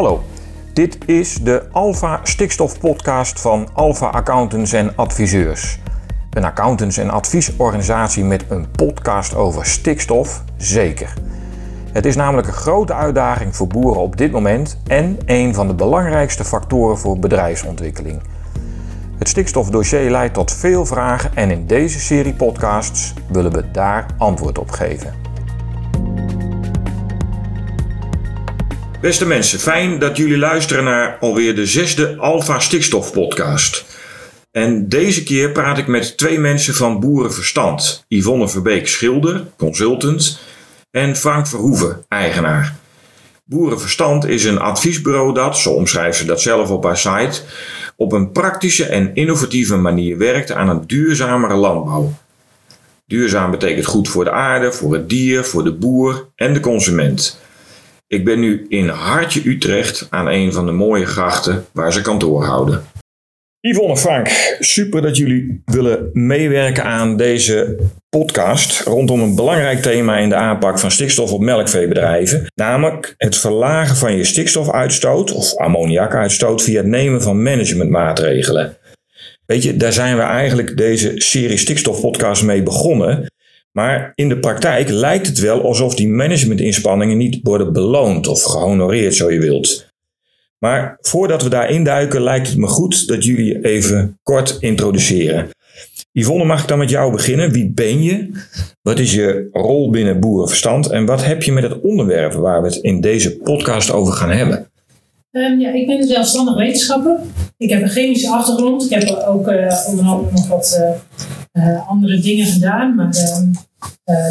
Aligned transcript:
Hallo, 0.00 0.22
dit 0.72 0.98
is 1.06 1.34
de 1.34 1.68
Alpha 1.72 2.20
Stikstof 2.22 2.78
Podcast 2.78 3.40
van 3.40 3.68
Alpha 3.72 4.06
Accountants 4.06 4.72
en 4.72 4.96
Adviseurs. 4.96 5.78
Een 6.30 6.44
accountants- 6.44 6.96
en 6.96 7.10
adviesorganisatie 7.10 8.24
met 8.24 8.44
een 8.48 8.70
podcast 8.70 9.34
over 9.34 9.66
stikstof, 9.66 10.44
zeker. 10.56 11.12
Het 11.92 12.06
is 12.06 12.16
namelijk 12.16 12.46
een 12.46 12.52
grote 12.52 12.94
uitdaging 12.94 13.56
voor 13.56 13.66
boeren 13.66 14.02
op 14.02 14.16
dit 14.16 14.32
moment 14.32 14.78
en 14.86 15.18
een 15.26 15.54
van 15.54 15.66
de 15.66 15.74
belangrijkste 15.74 16.44
factoren 16.44 16.98
voor 16.98 17.18
bedrijfsontwikkeling. 17.18 18.22
Het 19.18 19.28
stikstofdossier 19.28 20.10
leidt 20.10 20.34
tot 20.34 20.52
veel 20.52 20.86
vragen 20.86 21.30
en 21.34 21.50
in 21.50 21.66
deze 21.66 22.00
serie 22.00 22.34
podcasts 22.34 23.14
willen 23.28 23.52
we 23.52 23.70
daar 23.70 24.06
antwoord 24.18 24.58
op 24.58 24.70
geven. 24.70 25.19
Beste 29.00 29.26
mensen, 29.26 29.58
fijn 29.58 29.98
dat 29.98 30.16
jullie 30.16 30.38
luisteren 30.38 30.84
naar 30.84 31.18
alweer 31.20 31.54
de 31.54 31.66
zesde 31.66 32.16
Alpha 32.16 32.58
Stikstof 32.58 33.12
podcast. 33.12 33.84
En 34.50 34.88
deze 34.88 35.22
keer 35.22 35.50
praat 35.52 35.78
ik 35.78 35.86
met 35.86 36.16
twee 36.16 36.38
mensen 36.38 36.74
van 36.74 37.00
Boerenverstand. 37.00 38.04
Yvonne 38.08 38.48
Verbeek 38.48 38.88
Schilder, 38.88 39.44
consultant, 39.56 40.40
en 40.90 41.16
Frank 41.16 41.46
Verhoeven, 41.46 42.04
eigenaar. 42.08 42.76
Boerenverstand 43.44 44.24
is 44.24 44.44
een 44.44 44.58
adviesbureau 44.58 45.34
dat, 45.34 45.58
zo 45.58 45.70
omschrijft 45.70 46.18
ze 46.18 46.24
dat 46.24 46.40
zelf 46.40 46.70
op 46.70 46.84
haar 46.84 46.98
site, 46.98 47.40
op 47.96 48.12
een 48.12 48.32
praktische 48.32 48.84
en 48.84 49.14
innovatieve 49.14 49.76
manier 49.76 50.18
werkt 50.18 50.52
aan 50.52 50.68
een 50.68 50.86
duurzamere 50.86 51.54
landbouw. 51.54 52.12
Duurzaam 53.06 53.50
betekent 53.50 53.86
goed 53.86 54.08
voor 54.08 54.24
de 54.24 54.32
aarde, 54.32 54.72
voor 54.72 54.92
het 54.92 55.08
dier, 55.08 55.44
voor 55.44 55.64
de 55.64 55.72
boer 55.72 56.28
en 56.36 56.52
de 56.52 56.60
consument. 56.60 57.38
Ik 58.12 58.24
ben 58.24 58.40
nu 58.40 58.66
in 58.68 58.88
Hartje 58.88 59.48
Utrecht 59.48 60.06
aan 60.10 60.28
een 60.28 60.52
van 60.52 60.66
de 60.66 60.72
mooie 60.72 61.06
grachten 61.06 61.66
waar 61.72 61.92
ze 61.92 62.00
kantoor 62.00 62.44
houden. 62.44 62.84
Yvonne 63.60 63.96
Frank, 63.96 64.56
super 64.58 65.02
dat 65.02 65.16
jullie 65.16 65.62
willen 65.64 66.10
meewerken 66.12 66.84
aan 66.84 67.16
deze 67.16 67.78
podcast 68.08 68.80
rondom 68.80 69.20
een 69.20 69.34
belangrijk 69.34 69.82
thema 69.82 70.16
in 70.16 70.28
de 70.28 70.34
aanpak 70.34 70.78
van 70.78 70.90
stikstof 70.90 71.32
op 71.32 71.40
melkveebedrijven, 71.40 72.46
namelijk 72.54 73.14
het 73.16 73.36
verlagen 73.36 73.96
van 73.96 74.16
je 74.16 74.24
stikstofuitstoot 74.24 75.32
of 75.32 75.56
ammoniakuitstoot 75.56 76.62
via 76.62 76.76
het 76.76 76.86
nemen 76.86 77.22
van 77.22 77.42
managementmaatregelen. 77.42 78.76
Weet 79.46 79.62
je, 79.62 79.76
daar 79.76 79.92
zijn 79.92 80.16
we 80.16 80.22
eigenlijk 80.22 80.76
deze 80.76 81.12
serie 81.14 81.58
stikstofpodcast 81.58 82.42
mee 82.42 82.62
begonnen. 82.62 83.26
Maar 83.72 84.12
in 84.14 84.28
de 84.28 84.38
praktijk 84.38 84.88
lijkt 84.88 85.26
het 85.26 85.38
wel 85.38 85.62
alsof 85.62 85.94
die 85.94 86.08
managementinspanningen 86.08 87.16
niet 87.16 87.38
worden 87.42 87.72
beloond 87.72 88.26
of 88.26 88.42
gehonoreerd, 88.42 89.14
zo 89.14 89.30
je 89.30 89.40
wilt. 89.40 89.88
Maar 90.58 90.98
voordat 91.00 91.42
we 91.42 91.48
daarin 91.48 91.84
duiken, 91.84 92.22
lijkt 92.22 92.48
het 92.48 92.56
me 92.56 92.66
goed 92.66 93.06
dat 93.06 93.24
jullie 93.24 93.64
even 93.64 94.18
kort 94.22 94.56
introduceren. 94.60 95.48
Yvonne, 96.12 96.44
mag 96.44 96.62
ik 96.62 96.68
dan 96.68 96.78
met 96.78 96.90
jou 96.90 97.12
beginnen? 97.12 97.52
Wie 97.52 97.70
ben 97.70 98.02
je? 98.02 98.30
Wat 98.82 98.98
is 98.98 99.14
je 99.14 99.48
rol 99.52 99.90
binnen 99.90 100.20
Boerenverstand? 100.20 100.90
En 100.90 101.06
wat 101.06 101.24
heb 101.24 101.42
je 101.42 101.52
met 101.52 101.62
het 101.62 101.80
onderwerp 101.80 102.32
waar 102.32 102.62
we 102.62 102.68
het 102.68 102.76
in 102.76 103.00
deze 103.00 103.36
podcast 103.36 103.90
over 103.90 104.12
gaan 104.12 104.30
hebben? 104.30 104.70
Um, 105.32 105.60
ja, 105.60 105.72
ik 105.72 105.86
ben 105.86 105.96
een 105.96 106.06
zelfstandig 106.06 106.54
wetenschapper. 106.54 107.18
Ik 107.56 107.70
heb 107.70 107.82
een 107.82 107.88
chemische 107.88 108.28
achtergrond. 108.28 108.90
Ik 108.90 109.00
heb 109.00 109.24
ook 109.26 109.48
uh, 109.48 109.86
onder 109.88 110.04
andere 110.04 110.32
nog 110.32 110.48
wat 110.48 110.78
uh, 110.80 110.90
uh, 111.52 111.88
andere 111.88 112.20
dingen 112.20 112.46
gedaan. 112.46 112.94
Maar 112.94 113.14
ehm, 113.14 113.52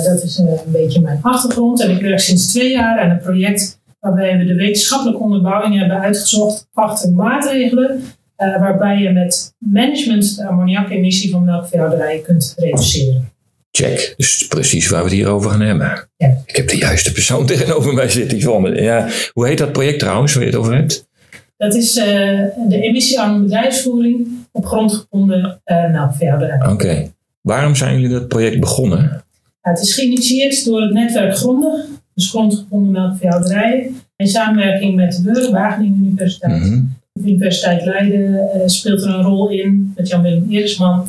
dat 0.03 0.23
is 0.23 0.37
een 0.37 0.57
beetje 0.65 1.01
mijn 1.01 1.19
achtergrond. 1.21 1.81
En 1.81 1.89
ik 1.89 2.01
werk 2.01 2.19
sinds 2.19 2.47
twee 2.47 2.71
jaar 2.71 2.99
aan 2.99 3.09
een 3.09 3.19
project 3.19 3.79
waarbij 3.99 4.37
we 4.37 4.45
de 4.45 4.55
wetenschappelijke 4.55 5.23
onderbouwing 5.23 5.79
hebben 5.79 5.99
uitgezocht 5.99 6.67
achter 6.73 7.11
maatregelen 7.11 8.03
waarbij 8.35 8.97
je 8.97 9.09
met 9.09 9.53
management 9.57 10.35
de 10.35 10.47
ammoniakemissie 10.47 11.31
van 11.31 11.45
melkveehouderijen 11.45 12.23
kunt 12.23 12.53
reduceren. 12.57 13.31
Check. 13.71 14.13
Dus 14.17 14.47
precies 14.47 14.87
waar 14.87 15.03
we 15.03 15.09
het 15.09 15.17
hier 15.17 15.27
over 15.27 15.51
gaan 15.51 15.61
hebben. 15.61 16.09
Ja. 16.17 16.41
Ik 16.45 16.55
heb 16.55 16.67
de 16.67 16.77
juiste 16.77 17.11
persoon 17.11 17.45
tegenover 17.55 17.93
mij 17.93 18.09
zitten, 18.09 18.37
Yvonne. 18.37 18.81
Ja. 18.81 19.07
Hoe 19.33 19.47
heet 19.47 19.57
dat 19.57 19.71
project 19.71 19.99
trouwens, 19.99 20.33
waar 20.33 20.43
je 20.43 20.49
het 20.49 20.59
over 20.59 20.75
hebt? 20.75 21.07
Dat 21.57 21.75
is 21.75 21.97
uh, 21.97 22.05
de 22.67 22.81
emissiearme 22.81 23.39
bedrijfsvoering 23.43 24.27
op 24.51 24.65
grondgebonden 24.65 25.61
uh, 25.65 25.91
melkveehouderij. 25.91 26.71
Oké. 26.71 27.11
Waarom 27.41 27.75
zijn 27.75 27.93
jullie 27.93 28.09
dat 28.09 28.27
project 28.27 28.59
begonnen? 28.59 29.23
Het 29.61 29.79
is 29.79 29.93
geïnitieerd 29.93 30.65
door 30.65 30.81
het 30.81 30.93
netwerk 30.93 31.35
Gronden, 31.35 31.85
dus 32.13 32.29
grondgebonden 32.29 32.91
melkveehouderijen, 32.91 33.95
in 34.15 34.27
samenwerking 34.27 34.95
met 34.95 35.15
de 35.15 35.21
Beur, 35.21 35.51
Wageningen 35.51 36.05
Universiteit. 36.05 36.59
Mhm. 36.59 36.81
De 37.11 37.29
Universiteit 37.29 37.85
Leiden 37.85 38.31
uh, 38.31 38.61
speelt 38.65 39.01
er 39.01 39.09
een 39.09 39.23
rol 39.23 39.49
in, 39.49 39.93
met 39.95 40.07
Jan-Willem 40.07 40.49
Erisman. 40.49 41.07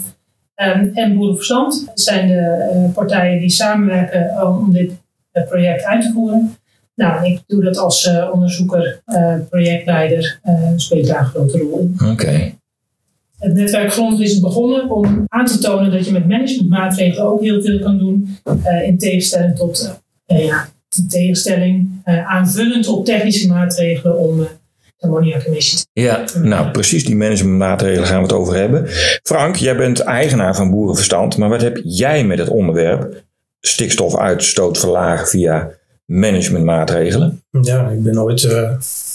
Um, 0.56 0.90
en 0.94 1.16
Boerenverstand 1.16 1.86
dat 1.86 2.00
zijn 2.00 2.28
de 2.28 2.70
uh, 2.74 2.94
partijen 2.94 3.40
die 3.40 3.50
samenwerken 3.50 4.48
om 4.58 4.72
dit 4.72 4.90
uh, 5.32 5.44
project 5.44 5.84
uit 5.84 6.02
te 6.02 6.12
voeren. 6.12 6.54
Nou, 6.94 7.26
ik 7.26 7.40
doe 7.46 7.62
dat 7.62 7.78
als 7.78 8.06
uh, 8.06 8.30
onderzoeker, 8.32 9.02
projectleider, 9.50 10.40
speelt 10.76 11.06
daar 11.06 11.20
een 11.20 11.26
grote 11.26 11.58
rol 11.58 11.78
in. 11.78 11.94
Oké. 11.94 12.10
Okay. 12.10 12.58
Het 13.40 13.54
netwerk 13.54 13.92
Grond 13.92 14.20
is 14.20 14.40
begonnen 14.40 14.90
om 14.90 15.24
aan 15.26 15.46
te 15.46 15.58
tonen 15.58 15.90
dat 15.90 16.06
je 16.06 16.12
met 16.12 16.28
managementmaatregelen 16.28 17.26
ook 17.26 17.40
heel 17.40 17.62
veel 17.62 17.78
kan 17.78 17.98
doen. 17.98 18.38
in 18.84 18.98
tegenstelling 18.98 19.56
tot, 19.56 20.00
ja, 20.26 20.68
in 20.96 21.08
tegenstelling 21.08 22.02
aanvullend 22.04 22.86
op 22.86 23.04
technische 23.04 23.48
maatregelen 23.48 24.18
om 24.18 24.46
ammoniakemissie. 24.98 25.80
Ja, 25.92 26.24
nou 26.42 26.70
precies 26.70 27.04
die 27.04 27.16
managementmaatregelen 27.16 28.06
gaan 28.06 28.16
we 28.16 28.22
het 28.22 28.32
over 28.32 28.54
hebben. 28.54 28.84
Frank, 29.22 29.56
jij 29.56 29.76
bent 29.76 30.00
eigenaar 30.00 30.54
van 30.54 30.70
Boerenverstand, 30.70 31.36
maar 31.36 31.48
wat 31.48 31.62
heb 31.62 31.80
jij 31.84 32.24
met 32.24 32.38
het 32.38 32.48
onderwerp 32.48 33.22
stikstofuitstoot 33.60 34.78
verlagen 34.78 35.26
via 35.26 35.70
managementmaatregelen? 36.04 37.42
Ja, 37.60 37.88
ik 37.88 38.02
ben 38.02 38.22
ooit 38.22 38.42
uh, 38.42 38.70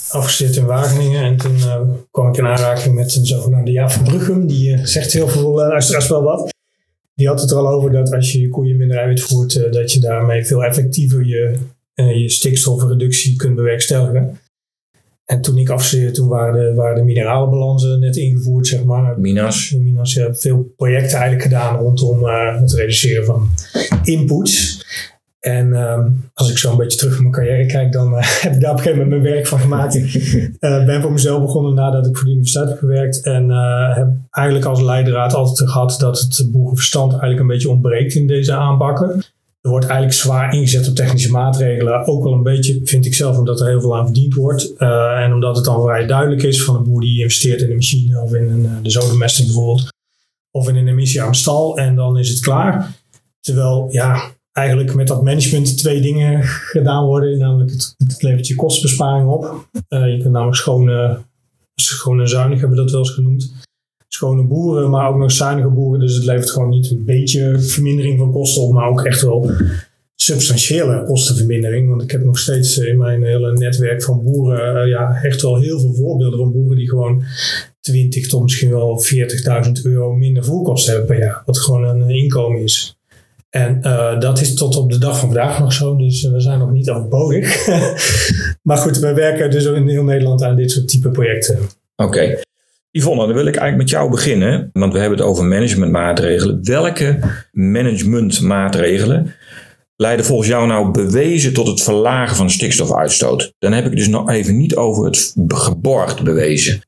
afgestudeerd 0.09 0.57
in 0.57 0.65
Wageningen 0.65 1.23
en 1.23 1.37
toen 1.37 1.55
uh, 1.55 1.81
kwam 2.11 2.27
ik 2.27 2.37
in 2.37 2.45
aanraking 2.45 2.95
met 2.95 3.15
een 3.15 3.25
zogenaamde 3.25 3.71
Jaap 3.71 3.91
van 3.91 4.03
Bruggum. 4.03 4.47
Die 4.47 4.69
uh, 4.69 4.85
zegt 4.85 5.13
heel 5.13 5.27
veel 5.27 5.53
luisteraars 5.53 6.07
wel 6.07 6.23
wat. 6.23 6.53
Die 7.13 7.27
had 7.27 7.41
het 7.41 7.51
er 7.51 7.57
al 7.57 7.67
over 7.67 7.91
dat 7.91 8.13
als 8.13 8.31
je 8.31 8.39
je 8.39 8.49
koeien 8.49 8.77
minder 8.77 8.97
eiwit 8.97 9.21
voert, 9.21 9.73
dat 9.73 9.91
je 9.91 9.99
daarmee 9.99 10.45
veel 10.45 10.63
effectiever 10.63 11.25
je, 11.25 11.57
je 11.93 12.29
stikstofreductie 12.29 13.35
kunt 13.35 13.55
bewerkstelligen. 13.55 14.39
En 15.25 15.41
toen 15.41 15.57
ik 15.57 15.69
afstudeerde, 15.69 16.11
toen 16.11 16.27
waren 16.27 16.53
de, 16.53 16.73
waren 16.73 16.95
de 16.95 17.03
mineralenbalansen 17.03 17.99
net 17.99 18.15
ingevoerd, 18.15 18.67
zeg 18.67 18.83
maar. 18.83 19.19
Minas. 19.19 19.71
Minas, 19.71 20.13
ja, 20.13 20.33
veel 20.33 20.73
projecten 20.75 21.17
eigenlijk 21.17 21.41
gedaan 21.41 21.79
rondom 21.79 22.25
uh, 22.25 22.59
het 22.59 22.73
reduceren 22.73 23.25
van 23.25 23.49
inputs. 24.03 24.83
En 25.45 25.73
um, 25.73 26.29
als 26.33 26.49
ik 26.49 26.57
zo 26.57 26.71
een 26.71 26.77
beetje 26.77 26.97
terug 26.97 27.15
in 27.15 27.21
mijn 27.21 27.33
carrière 27.33 27.65
kijk, 27.65 27.91
dan 27.91 28.13
uh, 28.13 28.19
heb 28.41 28.53
ik 28.53 28.61
daar 28.61 28.71
op 28.71 28.77
een 28.77 28.83
gegeven 28.83 29.03
moment 29.03 29.21
mijn 29.21 29.33
werk 29.33 29.47
van 29.47 29.59
gemaakt. 29.59 29.95
uh, 29.95 30.49
ben 30.85 31.01
voor 31.01 31.11
mezelf 31.11 31.41
begonnen 31.41 31.73
nadat 31.73 32.07
ik 32.07 32.15
voor 32.15 32.25
de 32.25 32.31
universiteit 32.31 32.69
heb 32.69 32.77
gewerkt. 32.77 33.23
En 33.23 33.49
heb 33.93 34.07
eigenlijk 34.31 34.65
als 34.65 34.81
leidraad 34.81 35.33
altijd 35.33 35.69
gehad 35.69 35.95
dat 35.99 36.19
het 36.19 36.51
boerenverstand 36.51 37.11
eigenlijk 37.11 37.41
een 37.41 37.47
beetje 37.47 37.69
ontbreekt 37.69 38.13
in 38.13 38.27
deze 38.27 38.53
aanpakken. 38.53 39.23
Er 39.61 39.69
wordt 39.69 39.85
eigenlijk 39.85 40.15
zwaar 40.17 40.53
ingezet 40.53 40.87
op 40.87 40.95
technische 40.95 41.31
maatregelen. 41.31 42.07
Ook 42.07 42.23
wel 42.23 42.33
een 42.33 42.43
beetje, 42.43 42.79
vind 42.83 43.05
ik 43.05 43.15
zelf, 43.15 43.37
omdat 43.37 43.59
er 43.59 43.67
heel 43.67 43.81
veel 43.81 43.97
aan 43.97 44.05
verdiend 44.05 44.33
wordt. 44.33 44.73
En 44.77 45.33
omdat 45.33 45.55
het 45.55 45.65
dan 45.65 45.81
vrij 45.81 46.05
duidelijk 46.05 46.43
is 46.43 46.63
van 46.63 46.75
een 46.75 46.83
boer 46.83 47.01
die 47.01 47.21
investeert 47.21 47.61
in 47.61 47.69
een 47.69 47.75
machine 47.75 48.21
of 48.21 48.33
in 48.33 48.49
een, 48.49 48.83
de 48.83 48.89
zodenmester 48.89 49.45
bijvoorbeeld. 49.45 49.93
Of 50.51 50.69
in 50.69 50.75
een 50.75 50.87
emissie 50.87 51.21
aan 51.21 51.35
stal 51.35 51.77
en 51.77 51.95
dan 51.95 52.17
is 52.17 52.29
het 52.29 52.39
klaar. 52.39 52.91
Terwijl, 53.39 53.87
ja, 53.89 54.34
eigenlijk 54.55 54.95
met 54.95 55.07
dat 55.07 55.23
management 55.23 55.77
twee 55.77 56.01
dingen 56.01 56.43
gedaan 56.43 57.05
worden. 57.05 57.37
Namelijk 57.37 57.71
het, 57.71 58.15
levert 58.17 58.47
je 58.47 58.55
kostenbesparing 58.55 59.27
op. 59.27 59.67
Uh, 59.89 60.11
je 60.11 60.19
kunt 60.21 60.33
namelijk 60.33 60.57
schone, 60.57 61.19
schoon 61.75 62.19
en 62.19 62.29
zuinig 62.29 62.59
hebben 62.59 62.77
we 62.77 62.83
dat 62.83 62.91
wel 62.91 63.01
eens 63.01 63.13
genoemd 63.13 63.53
schone 64.15 64.43
boeren, 64.43 64.89
maar 64.89 65.09
ook 65.09 65.17
nog 65.17 65.31
zuinige 65.31 65.69
boeren. 65.69 65.99
Dus 65.99 66.15
het 66.15 66.23
levert 66.23 66.51
gewoon 66.51 66.69
niet 66.69 66.91
een 66.91 67.05
beetje 67.05 67.59
vermindering 67.59 68.19
van 68.19 68.31
kosten 68.31 68.61
op, 68.61 68.71
maar 68.73 68.89
ook 68.89 69.05
echt 69.05 69.21
wel 69.21 69.51
substantiële 70.15 71.03
kostenvermindering. 71.03 71.89
Want 71.89 72.01
ik 72.01 72.11
heb 72.11 72.23
nog 72.23 72.39
steeds 72.39 72.77
in 72.77 72.97
mijn 72.97 73.23
hele 73.23 73.53
netwerk 73.53 74.03
van 74.03 74.23
boeren 74.23 74.83
uh, 74.83 74.89
ja, 74.89 75.19
echt 75.23 75.41
wel 75.41 75.59
heel 75.59 75.79
veel 75.79 75.93
voorbeelden 75.93 76.39
van 76.39 76.51
boeren 76.51 76.77
die 76.77 76.89
gewoon 76.89 77.23
20 77.79 78.27
tot 78.27 78.41
misschien 78.41 78.69
wel 78.69 79.03
40.000 79.65 79.71
euro 79.83 80.13
minder 80.13 80.43
voerkosten 80.43 80.93
hebben 80.93 81.15
per 81.15 81.25
jaar. 81.25 81.43
Wat 81.45 81.59
gewoon 81.59 81.83
een 81.83 82.09
inkomen 82.09 82.61
is. 82.61 82.97
En 83.55 83.79
uh, 83.83 84.19
dat 84.19 84.41
is 84.41 84.55
tot 84.55 84.75
op 84.75 84.91
de 84.91 84.97
dag 84.97 85.19
van 85.19 85.29
vandaag 85.29 85.59
nog 85.59 85.73
zo, 85.73 85.95
dus 85.95 86.23
we 86.23 86.39
zijn 86.39 86.59
nog 86.59 86.71
niet 86.71 86.89
overbodig. 86.89 87.67
maar 88.67 88.77
goed, 88.77 88.97
we 88.97 89.13
werken 89.13 89.51
dus 89.51 89.65
in 89.65 89.87
heel 89.87 90.03
Nederland 90.03 90.43
aan 90.43 90.55
dit 90.55 90.71
soort 90.71 90.87
type 90.87 91.09
projecten. 91.09 91.59
Oké. 91.95 92.39
Yvonne, 92.91 93.25
dan 93.25 93.35
wil 93.35 93.45
ik 93.45 93.55
eigenlijk 93.55 93.77
met 93.77 93.89
jou 93.89 94.09
beginnen, 94.09 94.69
want 94.73 94.93
we 94.93 94.99
hebben 94.99 95.17
het 95.17 95.27
over 95.27 95.45
managementmaatregelen. 95.45 96.59
Welke 96.63 97.19
managementmaatregelen 97.51 99.33
leiden 99.95 100.25
volgens 100.25 100.49
jou 100.49 100.67
nou 100.67 100.91
bewezen 100.91 101.53
tot 101.53 101.67
het 101.67 101.81
verlagen 101.81 102.35
van 102.35 102.49
stikstofuitstoot? 102.49 103.53
Dan 103.59 103.71
heb 103.71 103.85
ik 103.85 103.95
dus 103.95 104.07
nog 104.07 104.29
even 104.29 104.57
niet 104.57 104.75
over 104.75 105.05
het 105.05 105.33
geborgd 105.47 106.23
bewezen. 106.23 106.81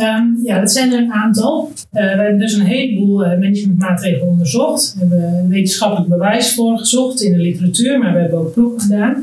Ehm, 0.00 0.24
ja, 0.44 0.60
dat 0.60 0.72
zijn 0.72 0.92
er 0.92 0.98
een 0.98 1.12
aantal. 1.12 1.70
Eh, 1.90 2.02
we 2.02 2.22
hebben 2.22 2.38
dus 2.38 2.52
een 2.52 2.66
heleboel 2.66 3.24
uh, 3.24 3.28
managementmaatregelen 3.28 4.26
onderzocht. 4.26 4.94
We 4.94 5.00
hebben 5.00 5.48
wetenschappelijk 5.48 6.08
bewijs 6.08 6.54
voor 6.54 6.78
gezocht 6.78 7.22
in 7.22 7.32
de 7.32 7.38
literatuur, 7.38 7.98
maar 7.98 8.12
we 8.12 8.20
hebben 8.20 8.38
ook 8.38 8.52
proeven 8.52 8.80
gedaan. 8.80 9.22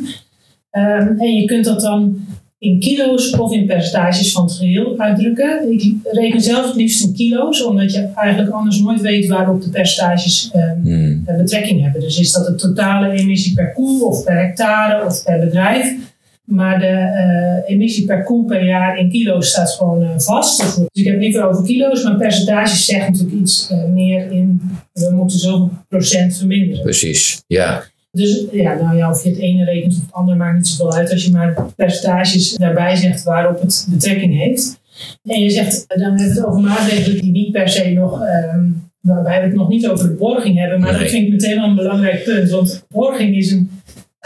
Ehm, 0.69 1.07
en 1.18 1.33
je 1.33 1.45
kunt 1.45 1.65
dat 1.65 1.81
dan 1.81 2.19
in 2.59 2.79
kilo's 2.79 3.33
of 3.38 3.51
in 3.51 3.65
percentages 3.65 4.31
van 4.31 4.44
het 4.44 4.53
geheel 4.53 4.97
uitdrukken. 4.97 5.71
Ik 5.71 5.95
reken 6.03 6.41
zelf 6.41 6.65
het 6.65 6.75
liefst 6.75 7.03
in 7.03 7.13
kilo's, 7.13 7.63
omdat 7.63 7.94
je 7.94 8.09
eigenlijk 8.15 8.53
anders 8.53 8.81
nooit 8.81 9.01
weet 9.01 9.27
waarop 9.27 9.62
de 9.62 9.69
percentages 9.69 10.51
um, 10.56 10.81
hmm. 10.83 11.23
betrekking 11.38 11.81
hebben. 11.81 12.01
Dus 12.01 12.19
is 12.19 12.31
dat 12.31 12.45
de 12.45 12.56
totale 12.56 13.09
emissie 13.09 13.53
per 13.53 13.73
koe 13.73 14.06
of 14.06 14.23
per 14.23 14.38
hectare 14.38 15.06
of 15.06 15.23
per 15.23 15.39
bedrijf. 15.39 15.95
Maar 16.47 16.79
de 16.79 16.91
uh, 17.65 17.73
emissie 17.75 18.05
per 18.05 18.23
koe 18.23 18.45
per 18.45 18.65
jaar 18.65 18.97
in 18.97 19.09
kilo's 19.09 19.49
staat 19.49 19.71
gewoon 19.71 20.03
uh, 20.03 20.09
vast. 20.17 20.57
Dus 20.77 20.88
ik 20.94 21.03
heb 21.03 21.13
het 21.13 21.23
liever 21.23 21.47
over 21.47 21.63
kilo's, 21.63 22.03
maar 22.03 22.17
percentages 22.17 22.85
zeggen 22.85 23.11
natuurlijk 23.11 23.39
iets 23.39 23.71
uh, 23.71 23.85
meer 23.85 24.31
in. 24.31 24.61
We 24.94 25.11
moeten 25.15 25.39
zoveel 25.39 25.71
procent 25.88 26.38
verminderen. 26.38 26.83
Precies, 26.83 27.44
ja. 27.47 27.83
Dus 28.11 28.45
ja, 28.51 28.73
nou 28.73 28.97
ja, 28.97 29.09
of 29.09 29.23
je 29.23 29.29
het 29.29 29.38
ene 29.38 29.63
rekent 29.63 29.94
of 29.94 30.01
het 30.01 30.13
andere 30.13 30.38
maakt 30.38 30.57
niet 30.57 30.67
zoveel 30.67 30.94
uit 30.94 31.11
als 31.11 31.25
je 31.25 31.31
maar 31.31 31.65
percentages 31.75 32.53
daarbij 32.53 32.95
zegt 32.95 33.23
waarop 33.23 33.61
het 33.61 33.88
betrekking 33.89 34.38
heeft. 34.38 34.79
En 35.23 35.39
je 35.39 35.49
zegt, 35.49 35.85
dan 35.88 35.99
hebben 35.99 36.19
we 36.19 36.29
het 36.29 36.45
over 36.45 36.61
maatregelen 36.61 37.21
die 37.21 37.31
niet 37.31 37.51
per 37.51 37.69
se 37.69 37.89
nog, 37.89 38.21
um, 38.21 38.89
waarbij 39.01 39.39
we 39.39 39.45
het 39.45 39.55
nog 39.55 39.69
niet 39.69 39.88
over 39.88 40.07
de 40.07 40.15
borging 40.15 40.57
hebben, 40.57 40.79
maar 40.79 40.99
dat 40.99 41.09
vind 41.09 41.25
ik 41.25 41.31
meteen 41.31 41.55
wel 41.55 41.69
een 41.69 41.75
belangrijk 41.75 42.23
punt. 42.23 42.49
Want 42.49 42.85
borging 42.89 43.35
is 43.35 43.51
een, 43.51 43.69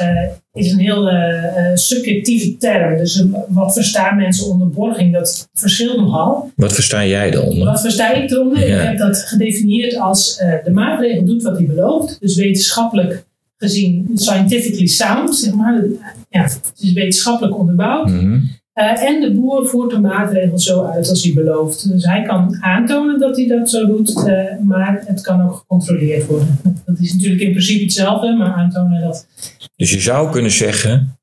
uh, 0.01 0.27
is 0.53 0.71
een 0.71 0.79
heel 0.79 1.11
uh, 1.11 1.35
subjectieve 1.73 2.57
term. 2.57 2.97
Dus 2.97 3.25
wat 3.47 3.73
verstaan 3.73 4.15
mensen 4.15 4.45
onder 4.45 4.69
borging, 4.69 5.13
dat 5.13 5.49
verschilt 5.53 5.97
nogal. 5.97 6.51
Wat 6.55 6.73
versta 6.73 7.05
jij 7.05 7.33
eronder? 7.33 7.65
Wat 7.65 7.81
versta 7.81 8.13
ik 8.13 8.31
eronder? 8.31 8.67
Ja. 8.67 8.81
Ik 8.81 8.87
heb 8.87 8.97
dat 8.97 9.17
gedefinieerd 9.17 9.97
als 9.97 10.37
de 10.63 10.71
maatregel 10.71 11.25
doet 11.25 11.43
wat 11.43 11.57
hij 11.57 11.65
belooft, 11.65 12.17
dus 12.19 12.35
wetenschappelijk 12.35 13.25
gezien 13.57 14.09
scientifically 14.13 14.87
sound, 14.87 15.35
zeg 15.35 15.53
maar. 15.53 15.83
Ja, 16.29 16.43
het 16.43 16.73
is 16.79 16.93
wetenschappelijk 16.93 17.57
onderbouwd. 17.57 18.09
Mhm. 18.09 18.39
Uh, 18.73 19.03
en 19.03 19.21
de 19.21 19.33
boer 19.33 19.67
voert 19.67 19.91
de 19.91 19.99
maatregel 19.99 20.59
zo 20.59 20.83
uit 20.83 21.09
als 21.09 21.23
hij 21.23 21.33
belooft. 21.33 21.91
Dus 21.91 22.05
hij 22.05 22.21
kan 22.21 22.57
aantonen 22.61 23.19
dat 23.19 23.37
hij 23.37 23.47
dat 23.47 23.69
zo 23.69 23.85
doet, 23.85 24.09
uh, 24.09 24.59
maar 24.63 25.03
het 25.05 25.21
kan 25.21 25.41
ook 25.41 25.55
gecontroleerd 25.55 26.25
worden. 26.25 26.59
Dat 26.85 26.99
is 26.99 27.13
natuurlijk 27.13 27.41
in 27.41 27.51
principe 27.51 27.83
hetzelfde, 27.83 28.35
maar 28.35 28.53
aantonen 28.53 29.01
dat. 29.01 29.27
Dus 29.75 29.91
je 29.91 29.99
zou 29.99 30.31
kunnen 30.31 30.51
zeggen: 30.51 31.17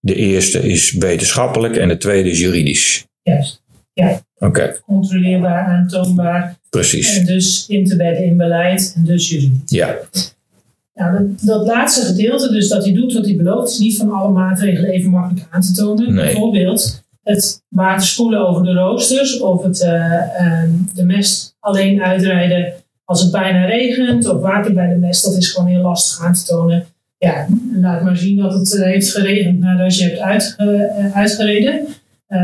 de 0.00 0.14
eerste 0.14 0.62
is 0.62 0.92
wetenschappelijk 0.92 1.76
en 1.76 1.88
de 1.88 1.96
tweede 1.96 2.30
is 2.30 2.40
juridisch. 2.40 3.06
Juist. 3.22 3.62
Ja. 3.92 4.20
Oké. 4.38 4.80
Controleerbaar, 4.86 5.66
aantoonbaar. 5.66 6.58
Precies. 6.70 7.18
En 7.18 7.26
dus 7.26 7.64
in 7.68 7.84
te 7.84 7.96
bedden 7.96 8.24
in 8.24 8.36
beleid 8.36 8.92
en 8.96 9.04
dus 9.04 9.28
juridisch. 9.28 9.60
Ja. 9.66 9.96
Nou, 10.96 11.18
dat, 11.18 11.40
dat, 11.40 11.66
laatste 11.66 12.04
gedeelte, 12.04 12.52
dus 12.52 12.68
dat 12.68 12.84
hij 12.84 12.94
doet 12.94 13.12
wat 13.12 13.24
hij 13.24 13.36
belooft, 13.36 13.70
is 13.70 13.78
niet 13.78 13.96
van 13.96 14.10
alle 14.10 14.32
maatregelen 14.32 14.90
even 14.90 15.10
makkelijk 15.10 15.46
aan 15.50 15.60
te 15.60 15.72
tonen. 15.72 16.14
Nee. 16.14 16.24
Bijvoorbeeld 16.24 17.04
het 17.22 17.62
water 17.68 18.06
spoelen 18.06 18.48
over 18.48 18.64
de 18.64 18.72
roosters 18.72 19.40
of 19.40 19.62
het, 19.62 19.80
uh, 19.80 20.62
de 20.94 21.04
mest 21.04 21.56
alleen 21.60 22.02
uitrijden 22.02 22.72
als 23.04 23.22
het 23.22 23.30
bijna 23.30 23.64
regent 23.64 24.28
of 24.28 24.40
water 24.40 24.72
bij 24.72 24.88
de 24.88 24.98
mest. 24.98 25.24
Dat 25.24 25.36
is 25.36 25.50
gewoon 25.50 25.68
heel 25.68 25.82
lastig 25.82 26.24
aan 26.24 26.34
te 26.34 26.44
tonen. 26.44 26.86
Ja, 27.18 27.46
laat 27.80 28.02
maar 28.02 28.16
zien 28.16 28.36
dat 28.36 28.52
het 28.52 28.74
uh, 28.74 28.82
heeft 28.82 29.10
geregend 29.10 29.60
nadat 29.60 29.98
je 29.98 30.04
hebt 30.04 30.18
uitge, 30.18 30.92
uitgereden. 31.14 31.86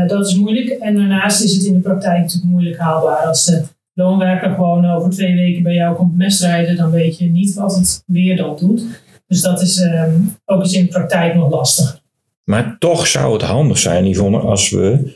dat 0.07 0.27
is 0.27 0.35
moeilijk. 0.35 0.69
En 0.69 0.95
daarnaast 0.95 1.43
is 1.43 1.53
het 1.53 1.63
in 1.63 1.73
de 1.73 1.79
praktijk 1.79 2.19
natuurlijk 2.19 2.51
moeilijk 2.51 2.77
haalbaar 2.77 3.27
als 3.27 3.45
de 3.45 3.63
loonwerker 3.93 4.49
gewoon 4.49 4.85
over 4.85 5.09
twee 5.09 5.35
weken 5.35 5.63
bij 5.63 5.73
jou 5.73 5.95
komt 5.95 6.17
mesrijden, 6.17 6.75
dan 6.75 6.91
weet 6.91 7.17
je 7.17 7.25
niet 7.25 7.53
wat 7.53 7.75
het 7.75 8.03
weer 8.05 8.37
dan 8.37 8.57
doet. 8.59 8.83
Dus 9.27 9.41
dat 9.41 9.61
is 9.61 9.81
um, 9.81 10.35
ook 10.45 10.61
eens 10.61 10.73
in 10.73 10.85
de 10.85 10.91
praktijk 10.91 11.35
nog 11.35 11.51
lastig. 11.51 12.01
Maar 12.43 12.75
toch 12.79 13.07
zou 13.07 13.33
het 13.33 13.41
handig 13.41 13.77
zijn, 13.77 14.09
Yvonne, 14.09 14.39
als 14.39 14.69
we 14.69 15.13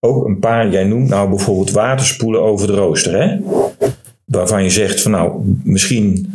ook 0.00 0.24
een 0.24 0.38
paar, 0.38 0.70
jij 0.70 0.84
noemt 0.84 1.08
nou 1.08 1.28
bijvoorbeeld 1.28 1.70
waterspoelen 1.70 2.42
over 2.42 2.66
de 2.66 2.74
rooster, 2.74 3.22
hè? 3.22 3.38
waarvan 4.24 4.62
je 4.62 4.70
zegt 4.70 5.02
van 5.02 5.10
nou, 5.10 5.56
misschien 5.64 6.32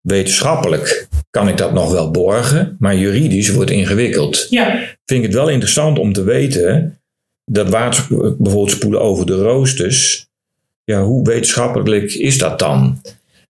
wetenschappelijk 0.00 1.08
kan 1.30 1.48
ik 1.48 1.56
dat 1.56 1.72
nog 1.72 1.92
wel 1.92 2.10
borgen, 2.10 2.76
maar 2.78 2.96
juridisch 2.96 3.50
wordt 3.50 3.70
ingewikkeld. 3.70 4.46
Ja. 4.50 4.78
Vind 5.04 5.20
ik 5.20 5.22
het 5.22 5.34
wel 5.34 5.48
interessant 5.48 5.98
om 5.98 6.12
te 6.12 6.22
weten 6.22 7.00
dat 7.44 7.68
water 7.68 8.06
bijvoorbeeld 8.38 8.70
spoelen 8.70 9.00
over 9.00 9.26
de 9.26 9.42
roosters, 9.42 10.27
ja, 10.88 11.02
hoe 11.02 11.24
wetenschappelijk 11.24 12.12
is 12.12 12.38
dat 12.38 12.58
dan? 12.58 13.00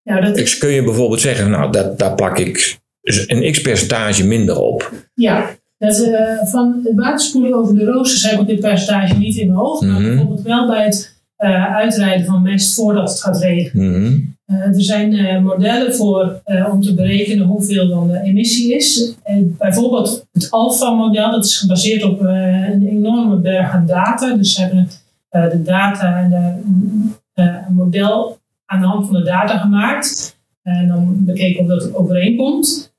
Nou, 0.05 0.20
dat 0.20 0.37
is... 0.37 0.58
Kun 0.58 0.70
je 0.70 0.82
bijvoorbeeld 0.82 1.20
zeggen, 1.20 1.50
nou, 1.50 1.73
dat, 1.73 1.99
daar 1.99 2.14
plak 2.14 2.38
ik 2.38 2.79
een 3.26 3.52
x-percentage 3.52 4.26
minder 4.26 4.56
op? 4.58 4.93
Ja, 5.14 5.50
dat, 5.79 5.99
uh, 5.99 6.43
van 6.50 6.81
het 6.85 6.94
waterspoelen 6.96 7.55
over 7.55 7.75
de 7.75 7.85
roosters 7.85 8.31
heb 8.31 8.40
ik 8.40 8.46
dit 8.46 8.61
percentage 8.61 9.14
niet 9.19 9.37
in 9.37 9.46
mijn 9.46 9.58
hoofd. 9.58 9.82
Maar 9.82 10.00
Mhm. 10.00 10.08
bijvoorbeeld 10.08 10.43
wel 10.43 10.67
bij 10.67 10.85
het 10.85 11.17
uh, 11.38 11.75
uitrijden 11.76 12.26
van 12.26 12.43
mest 12.43 12.75
voordat 12.75 13.08
het 13.11 13.20
gaat 13.20 13.40
regenen. 13.40 13.90
Mhm. 14.02 14.20
Uh, 14.46 14.64
er 14.64 14.82
zijn 14.82 15.43
modellen 15.43 15.94
voor 15.94 16.43
om 16.73 16.82
te 16.82 16.94
berekenen 16.94 17.46
hoeveel 17.46 17.88
dan 17.88 18.08
de 18.08 18.20
emissie 18.23 18.75
is. 18.75 19.14
bijvoorbeeld 19.58 20.26
het 20.32 20.50
ALPHA-model, 20.50 21.31
dat 21.31 21.44
is 21.44 21.56
gebaseerd 21.56 22.02
op 22.02 22.20
een 22.20 22.87
enorme 22.88 23.37
berg 23.37 23.70
aan 23.70 23.87
data. 23.87 24.37
Dus 24.37 24.55
ze 24.55 24.61
hebben 24.61 24.88
de 25.31 25.62
data 25.62 26.19
en 26.19 26.31
de, 26.31 26.52
een 27.38 27.75
model 27.75 28.38
aan 28.67 28.81
de 28.81 28.87
hand 28.87 29.06
van 29.06 29.14
de 29.14 29.25
data 29.25 29.58
gemaakt. 29.58 30.37
En 30.62 30.88
dan 30.88 31.25
bekeken 31.25 31.61
of 31.61 31.67
dat 31.67 31.94
overeenkomt. 31.94 32.93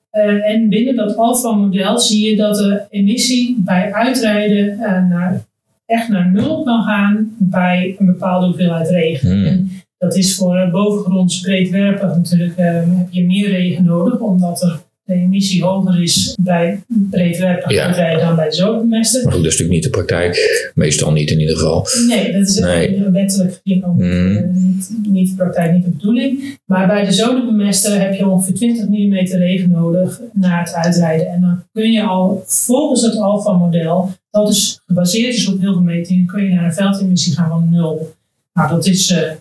en 0.46 0.70
binnen 0.70 0.96
dat 0.96 1.18
ALPHA-model 1.18 2.00
zie 2.00 2.30
je 2.30 2.38
dat 2.38 2.56
de 2.56 2.86
emissie 2.90 3.62
bij 3.66 3.94
uitrijden 3.94 4.78
naar, 5.10 5.46
echt 5.86 6.10
naar 6.10 6.32
nul 6.32 6.64
kan 6.64 6.84
gaan 6.84 7.36
bij 7.38 7.96
een 8.00 8.06
bepaalde 8.06 8.46
hoeveelheid 8.46 8.90
regen. 8.90 9.32
Hmm. 9.32 9.46
En 9.46 9.70
dat 9.98 10.16
is 10.16 10.36
voor 10.36 10.70
bovengronds 10.72 11.40
breedwerpig 11.40 12.16
natuurlijk, 12.16 12.58
uh, 12.58 12.66
heb 12.98 13.08
je 13.10 13.26
meer 13.26 13.50
regen 13.50 13.86
nodig, 13.86 14.20
omdat 14.20 14.62
er 14.62 14.80
de 15.10 15.16
emissie 15.16 15.64
hoger 15.64 16.02
is 16.04 16.36
bij 16.42 16.84
breedwerpig 16.88 17.72
Ja. 17.72 18.18
dan 18.18 18.36
bij 18.36 18.52
zomermesten. 18.52 19.24
Maar 19.24 19.34
goed, 19.34 19.44
dat 19.44 19.52
is 19.52 19.60
natuurlijk 19.60 19.84
niet 19.86 19.94
de 19.94 19.98
praktijk. 20.04 20.72
Meestal 20.76 21.12
niet 21.12 21.30
in 21.32 21.40
ieder 21.40 21.56
geval. 21.58 21.88
Nee, 22.08 22.32
dat 22.32 22.48
is 22.48 22.60
Nee. 22.60 23.04
wettelijk 23.12 23.60
gezien 23.64 23.84
Mm. 23.88 24.02
eh, 24.38 24.44
niet, 24.54 24.90
niet 25.10 25.30
de 25.30 25.36
praktijk, 25.36 25.72
niet 25.74 25.84
de 25.84 25.90
bedoeling. 25.90 26.58
Maar 26.66 26.88
bij 26.88 27.06
de 27.06 27.12
zomerbemesten 27.12 28.02
heb 28.02 28.14
je 28.14 28.28
ongeveer 28.28 28.54
20 28.54 28.88
mm 28.88 29.14
regen 29.16 29.70
nodig 29.72 30.22
na 30.34 30.60
het 30.60 30.74
uitrijden. 30.74 31.28
En 31.28 31.42
dan 31.42 31.64
kun 31.74 31.92
je 31.92 32.04
al 32.04 32.44
volgens 32.46 33.02
het 33.02 33.18
Alpha-model, 33.18 34.10
dat 34.32 34.48
dus 34.48 34.82
gebaseerd 34.88 35.36
is 35.36 35.48
op 35.48 35.60
heel 35.60 35.74
veel 35.74 35.82
metingen, 35.82 36.26
kun 36.26 36.44
je 36.44 36.54
naar 36.54 36.66
een 36.66 36.74
veldemissie 36.74 37.34
gaan 37.34 37.50
van 37.50 37.70
nul. 37.72 38.14
Nou, 38.54 38.70
dat 38.70 38.86
is 38.86 39.12
eh, 39.12 39.32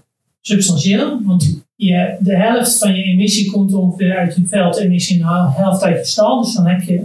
substantieel, 0.41 1.21
want 1.25 1.67
je, 1.81 2.17
de 2.21 2.37
helft 2.37 2.79
van 2.79 2.95
je 2.95 3.03
emissie 3.03 3.51
komt 3.51 3.75
ongeveer 3.75 4.17
uit 4.17 4.35
je 4.35 4.47
veldemissie 4.47 5.23
en 5.23 5.27
de 5.27 5.63
helft 5.63 5.83
uit 5.83 5.99
je 5.99 6.05
stal. 6.05 6.43
Dus 6.43 6.55
dan 6.55 6.67
heb 6.67 6.83
je 6.83 7.01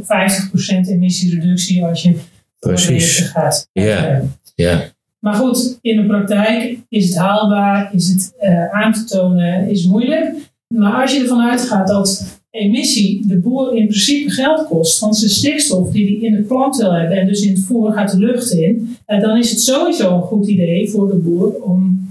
50% 0.86 0.88
emissiereductie 0.88 1.86
als 1.86 2.04
je 2.04 2.12
de 2.12 2.20
Precies. 2.60 3.20
gaat. 3.20 3.70
Ja. 3.72 4.22
Ja. 4.56 4.82
Maar 5.20 5.34
goed, 5.34 5.78
in 5.82 6.02
de 6.02 6.08
praktijk 6.08 6.80
is 6.90 7.08
het 7.08 7.18
haalbaar, 7.18 7.94
is 7.94 8.08
het 8.08 8.34
eh, 8.40 8.72
aan 8.72 8.94
te 8.94 9.04
tonen, 9.04 9.70
is 9.70 9.86
moeilijk. 9.86 10.34
Maar 10.68 11.02
als 11.02 11.14
je 11.14 11.22
ervan 11.22 11.50
uitgaat 11.50 11.88
dat 11.88 12.40
emissie 12.50 13.28
de 13.28 13.38
boer 13.38 13.76
in 13.76 13.88
principe 13.88 14.30
geld 14.30 14.68
kost, 14.68 15.00
want 15.00 15.18
zijn 15.18 15.32
stikstof 15.32 15.92
die 15.92 16.06
hij 16.06 16.30
in 16.30 16.36
het 16.36 16.48
plant 16.48 16.78
wil 16.78 16.94
hebben 16.94 17.18
en 17.18 17.28
dus 17.28 17.42
in 17.42 17.54
het 17.54 17.64
voer 17.64 17.94
gaat 17.94 18.12
de 18.12 18.18
lucht 18.18 18.52
in, 18.52 18.96
eh, 19.06 19.22
dan 19.22 19.38
is 19.38 19.50
het 19.50 19.60
sowieso 19.60 20.16
een 20.16 20.22
goed 20.22 20.48
idee 20.48 20.90
voor 20.90 21.08
de 21.08 21.18
boer 21.18 21.54
om 21.62 22.03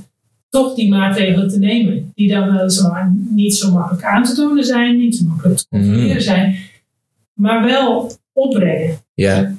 toch 0.52 0.74
die 0.74 0.88
maatregelen 0.88 1.48
te 1.48 1.58
nemen. 1.58 2.12
Die 2.14 2.28
dan 2.28 2.56
weliswaar 2.56 3.14
niet 3.30 3.54
zo 3.54 3.72
makkelijk 3.72 4.04
aan 4.04 4.24
te 4.24 4.34
tonen 4.34 4.64
zijn, 4.64 4.96
niet 4.98 5.16
zo 5.16 5.24
makkelijk 5.24 5.58
te 5.58 5.66
controleren 5.70 6.06
Mhm. 6.08 6.20
zijn, 6.20 6.56
maar 7.32 7.64
wel 7.64 8.12
opbrengen. 8.32 8.96
Ja. 9.14 9.54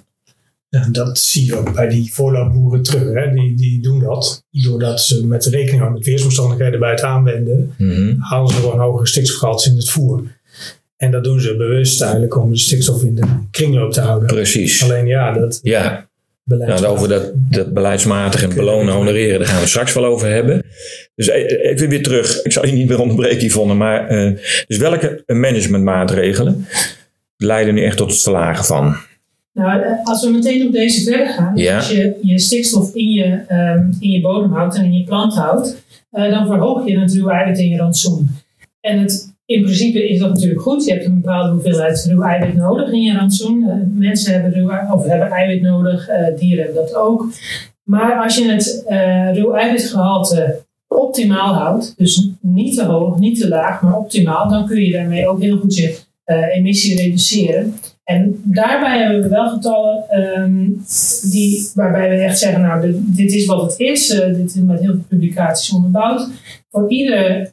Ja, 0.70 0.88
dat 0.92 1.20
zie 1.20 1.46
je 1.46 1.56
ook 1.56 1.74
bij 1.74 1.90
die 1.90 2.14
voorloopboeren 2.14 2.84
terug. 2.84 3.14
Hè. 3.14 3.34
Die, 3.34 3.56
die 3.56 3.82
doen 3.82 4.00
dat 4.00 4.46
doordat 4.52 5.02
ze 5.02 5.26
met 5.28 5.46
rekening 5.46 5.78
houden 5.78 5.94
met 5.98 6.08
weersomstandigheden 6.08 6.80
bij 6.80 6.90
het 6.90 7.02
aanwenden, 7.02 7.74
Mhm. 7.78 8.16
halen 8.20 8.48
ze 8.50 8.56
gewoon 8.60 8.80
hogere 8.80 9.08
stikstofgehalten 9.08 9.72
in 9.72 9.78
het 9.78 9.90
voer. 9.90 10.24
En 10.98 11.12
dat 11.12 11.24
doen 11.24 11.40
ze 11.42 11.56
bewust 11.58 12.02
eigenlijk 12.02 12.36
om 12.38 12.50
de 12.52 12.58
stikstof 12.58 13.04
in 13.04 13.16
de 13.16 13.28
kringloop 13.52 13.92
te 13.92 14.02
houden. 14.02 14.28
Precies. 14.28 14.84
Alleen 14.84 15.06
ja, 15.08 15.34
dat 15.34 15.60
Ja. 15.64 16.08
Beleid. 16.44 16.80
Nou, 16.82 16.86
over 16.86 17.08
dat, 17.10 17.32
dat 17.36 17.74
beleidsmatig 17.74 18.44
en 18.44 18.56
belonen, 18.56 18.94
honoreren, 18.94 19.40
daar 19.40 19.48
gaan 19.48 19.62
we 19.62 19.68
straks 19.68 19.94
wel 19.94 20.06
over 20.06 20.30
hebben. 20.30 20.64
Dus 21.16 21.30
eh, 21.30 21.70
even 21.72 21.90
weer 21.90 22.04
terug. 22.04 22.42
Ik 22.42 22.52
zal 22.52 22.66
je 22.66 22.72
niet 22.72 22.88
meer 22.88 23.00
onderbreken, 23.00 23.46
Yvonne. 23.46 23.74
Maar 23.74 24.08
eh, 24.08 24.32
dus 24.68 24.78
welke 24.78 25.24
managementmaatregelen 25.28 26.66
leiden 27.38 27.74
nu 27.74 27.84
echt 27.84 27.98
tot 27.98 28.12
het 28.12 28.22
verlagen 28.22 28.66
van? 28.66 28.96
Nou, 29.54 29.82
eh, 29.82 29.92
als 30.04 30.24
we 30.26 30.32
meteen 30.32 30.66
op 30.68 30.72
deze 30.74 31.04
verder 31.04 31.28
gaan, 31.28 31.56
Ja. 31.58 31.76
als 31.76 31.90
je 31.90 32.18
je 32.22 32.40
stikstof 32.40 32.94
in 32.94 33.10
je, 33.10 33.40
ehm, 33.48 33.86
in 34.00 34.10
je 34.10 34.22
bodem 34.22 34.52
houdt 34.52 34.76
en 34.76 34.84
in 34.84 34.94
je 34.94 35.04
plant 35.04 35.34
houdt, 35.34 35.84
eh, 36.12 36.30
dan 36.32 36.46
verhoog 36.46 36.88
je 36.88 37.00
het 37.00 37.14
ruwe 37.14 37.32
eiwit 37.32 37.60
in 37.60 37.70
je 37.70 37.78
rantsoen. 37.78 38.30
En 38.82 39.00
het, 39.00 39.33
in 39.46 39.62
principe 39.62 40.10
is 40.10 40.20
dat 40.20 40.30
natuurlijk 40.30 40.62
goed. 40.62 40.86
Je 40.86 40.92
hebt 40.92 41.06
een 41.06 41.22
bepaalde 41.22 41.52
hoeveelheid 41.52 42.06
ruw 42.10 42.22
eiwit 42.22 42.56
nodig 42.56 42.92
in 42.92 43.02
je 43.02 43.14
rantsoen. 43.14 43.70
Eh, 43.70 43.76
mensen 43.94 44.34
hebben, 44.34 44.54
ruw, 44.54 44.72
of 44.92 45.06
hebben 45.06 45.32
eiwit 45.32 45.62
nodig, 45.62 46.08
eh, 46.08 46.38
dieren 46.38 46.66
hebben 46.66 46.84
dat 46.84 46.96
ook. 46.96 47.28
Maar 47.84 48.24
als 48.24 48.38
je 48.38 48.52
het 48.52 48.84
eh 48.88 49.34
ruw 49.34 49.54
eiwitgehalte 49.54 50.66
optimaal 50.88 51.54
houdt, 51.54 51.94
dus 51.98 52.30
niet 52.42 52.76
te 52.76 52.84
hoog, 52.84 53.20
niet 53.20 53.40
te 53.40 53.48
laag, 53.48 53.82
maar 53.82 53.98
optimaal, 53.98 54.50
dan 54.50 54.66
kun 54.68 54.82
je 54.82 54.92
daarmee 54.92 55.28
ook 55.28 55.42
heel 55.42 55.58
goed 55.58 55.76
je 55.76 55.98
emissie 56.52 57.02
reduceren. 57.02 57.74
En 58.04 58.42
daarbij 58.44 59.00
hebben 59.00 59.22
we 59.22 59.28
wel 59.28 59.50
getallen 59.50 60.10
ehm, 60.10 60.70
die, 61.32 61.72
waarbij 61.74 62.10
we 62.10 62.16
echt 62.16 62.40
zeggen, 62.40 62.62
nou, 62.62 62.82
dit, 62.82 63.16
dit 63.16 63.34
is 63.34 63.46
wat 63.46 63.62
het 63.62 63.80
is. 63.80 64.10
eh, 64.10 64.34
dit 64.34 64.56
is 64.56 64.56
met 64.56 64.80
heel 64.80 64.92
veel 64.92 65.06
publicaties 65.08 65.74
onderbouwd. 65.74 66.30
Voor 66.70 66.90
iedere 66.90 67.52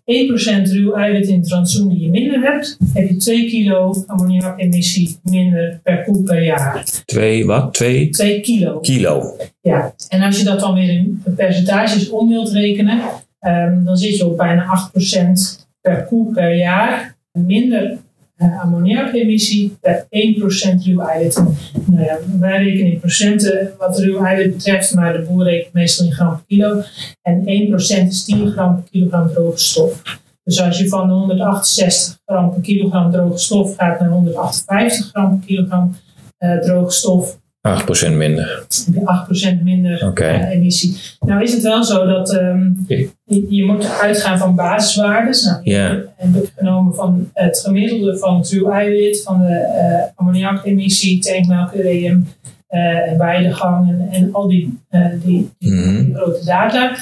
1% 0.68 0.72
ruw 0.72 0.92
eiwit 0.94 1.28
in 1.28 1.40
het 1.40 1.50
rantsoen 1.50 1.88
die 1.88 2.00
je 2.00 2.10
minder 2.10 2.40
hebt, 2.40 2.76
heb 2.92 3.08
je 3.08 3.16
2 3.16 3.46
kilo 3.48 4.04
ammoniakemissie 4.06 5.18
minder 5.22 5.80
per 5.82 6.04
koe 6.04 6.22
per 6.22 6.42
jaar. 6.42 6.84
Twee, 7.04 7.46
wat? 7.46 7.74
Twee 7.74 8.08
2 8.08 8.40
kilo. 8.40 8.80
kilo. 8.80 9.36
Ja, 9.60 9.94
en 10.08 10.22
als 10.22 10.38
je 10.38 10.44
dat 10.44 10.60
dan 10.60 10.74
weer 10.74 10.90
in 10.90 11.22
percentages 11.36 12.10
om 12.10 12.28
wilt 12.28 12.50
rekenen, 12.50 13.00
ehm, 13.40 13.84
dan 13.84 13.96
zit 13.96 14.16
je 14.16 14.26
op 14.26 14.36
bijna 14.36 14.64
8% 14.64 15.68
per 15.80 16.04
koe 16.04 16.32
per 16.32 16.54
jaar 16.56 17.18
minder 17.32 17.98
eh, 18.40 18.60
ammoniakemissie 18.60 19.76
per 19.80 20.06
1% 20.08 20.84
ruw 20.84 21.00
eiwit. 21.00 21.42
Nou 21.86 22.04
ja, 22.04 22.18
wij 22.38 22.62
rekenen 22.62 22.92
in 22.92 22.98
procenten 22.98 23.72
wat 23.78 23.98
ruw 23.98 24.24
eiwit 24.24 24.52
betreft, 24.52 24.94
maar 24.94 25.12
de 25.12 25.22
boer 25.22 25.44
rekent 25.44 25.72
meestal 25.72 26.06
in 26.06 26.12
gram 26.12 26.30
per 26.30 26.44
kilo. 26.46 26.82
En 27.22 27.42
1% 27.46 28.08
is 28.08 28.24
10 28.24 28.50
gram 28.50 28.74
per 28.74 28.90
kilogram 28.90 29.28
droge 29.28 29.58
stof. 29.58 30.02
Dus 30.44 30.60
als 30.60 30.78
je 30.78 30.88
van 30.88 31.08
de 31.08 31.14
168 31.14 32.18
gram 32.24 32.52
per 32.52 32.60
kilogram 32.60 33.10
droge 33.10 33.38
stof 33.38 33.76
gaat 33.76 34.00
naar 34.00 34.08
158 34.08 35.08
gram 35.08 35.38
per 35.38 35.46
kilogram 35.46 35.96
eh, 36.38 36.58
droge 36.58 36.92
stof, 36.92 37.39
8% 37.68 38.12
minder. 38.16 38.64
heb 38.84 38.94
je 38.94 39.56
8% 39.60 39.62
minder 39.62 40.12
eh, 40.14 40.48
emissie. 40.50 40.96
Nou 41.20 41.42
is 41.42 41.52
het 41.52 41.62
wel 41.62 41.84
zo 41.84 42.06
dat 42.06 42.34
ehm, 42.36 42.70
je, 42.86 43.08
je 43.48 43.64
moet 43.64 44.00
uitgaan 44.00 44.38
van 44.38 44.54
basiswaardes. 44.54 45.44
Nou, 45.44 45.60
Ja. 45.62 46.02
heb 46.16 46.42
ik 46.42 46.52
genomen 46.56 46.94
van 46.94 47.30
het 47.32 47.58
gemiddelde 47.58 48.18
van 48.18 48.36
het 48.36 48.50
ruw 48.50 48.70
eiwit, 48.70 49.22
van 49.22 49.40
de 49.40 49.54
eh 49.54 50.08
ammoniakemissie, 50.14 51.18
tankmelk, 51.20 51.72
ureum 51.74 52.26
eh, 52.66 53.10
en 53.10 53.18
weidegang 53.18 53.88
en, 53.88 54.08
en 54.10 54.32
al 54.32 54.48
die, 54.48 54.78
die, 55.24 55.50
die, 55.58 55.72
Mhm. 55.72 56.04
die 56.04 56.14
grote 56.14 56.44
data. 56.44 56.96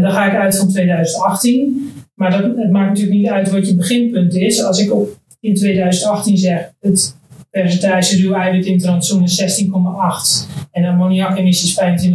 Dan 0.00 0.10
ga 0.10 0.26
ik 0.26 0.34
uit 0.40 0.56
van 0.56 0.68
2018. 0.68 1.92
Maar 2.14 2.30
dat, 2.30 2.42
het 2.56 2.70
maakt 2.70 2.88
natuurlijk 2.88 3.16
niet 3.16 3.28
uit 3.28 3.50
wat 3.50 3.68
je 3.68 3.76
beginpunt 3.76 4.34
is. 4.34 4.62
Als 4.64 4.78
ik 4.78 4.92
op, 4.94 5.08
in 5.40 5.54
2018 5.54 6.36
zeg, 6.38 6.70
het 6.80 7.16
percentage 7.52 8.22
ruw 8.22 8.34
eiwit 8.34 8.66
in 8.66 8.84
rantsoen 8.84 9.22
is 9.22 9.64
16,8 9.64 10.68
en 10.72 10.84
ammoniakemissie 10.84 11.68
is 11.68 12.08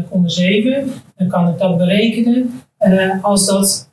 25,7, 0.86 0.90
dan 1.18 1.28
kan 1.28 1.48
ik 1.48 1.58
dat 1.58 1.78
berekenen. 1.78 2.62
Eh, 2.78 3.24
als 3.24 3.46
dat 3.46 3.90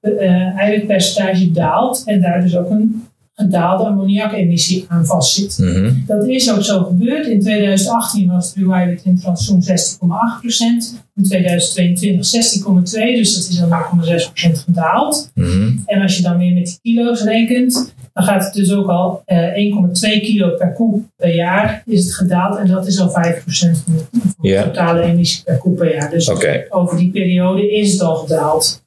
eh, 0.00 0.56
eiwitpercentage 0.56 1.50
daalt 1.50 2.02
en 2.06 2.20
daar 2.20 2.40
dus 2.40 2.56
ook 2.56 2.70
een 2.70 3.08
gedaalde 3.34 3.84
ammoniakemissie 3.84 4.84
aan 4.88 5.06
vastzit. 5.06 5.58
Mhm. 5.58 5.92
Dat 6.06 6.26
is 6.26 6.52
ook 6.52 6.62
zo 6.62 6.84
gebeurd. 6.84 7.26
In 7.26 7.40
2018 7.40 8.28
was 8.28 8.52
ruw 8.56 8.72
eiwit 8.72 9.02
in 9.04 9.20
rantsoen 9.22 9.62
16,8%. 9.62 10.94
In 11.16 11.22
2022 11.22 12.26
16,2%, 12.26 13.16
dus 13.16 13.34
dat 13.34 13.48
is 13.48 13.56
dan 13.58 13.68
0,6% 13.68 14.58
gedaald. 14.64 15.30
Mhm. 15.34 15.70
En 15.86 16.02
als 16.02 16.16
je 16.16 16.22
dan 16.22 16.38
weer 16.38 16.54
met 16.54 16.64
die 16.64 16.78
kilo's 16.82 17.22
rekent, 17.22 17.94
dan 18.18 18.26
gaat 18.26 18.44
het 18.44 18.54
dus 18.54 18.72
ook 18.72 18.88
al 18.88 19.22
eh 19.24 19.72
1,2 20.16 20.20
kilo 20.20 20.56
per 20.56 20.72
koe 20.72 21.02
per 21.16 21.34
jaar 21.34 21.82
is 21.86 22.04
het 22.04 22.14
gedaald. 22.14 22.58
En 22.58 22.66
dat 22.66 22.86
is 22.86 23.00
al 23.00 23.08
5% 23.08 23.12
van 23.50 24.06
de, 24.40 24.62
totale 24.64 25.02
emissie 25.02 25.44
per 25.44 25.58
koe 25.58 25.74
per 25.74 25.94
jaar. 25.94 26.10
Dus 26.10 26.30
over 26.68 26.96
die 26.96 27.10
periode 27.10 27.72
is 27.72 27.92
het 27.92 28.00
al 28.00 28.16
gedaald. 28.16 28.84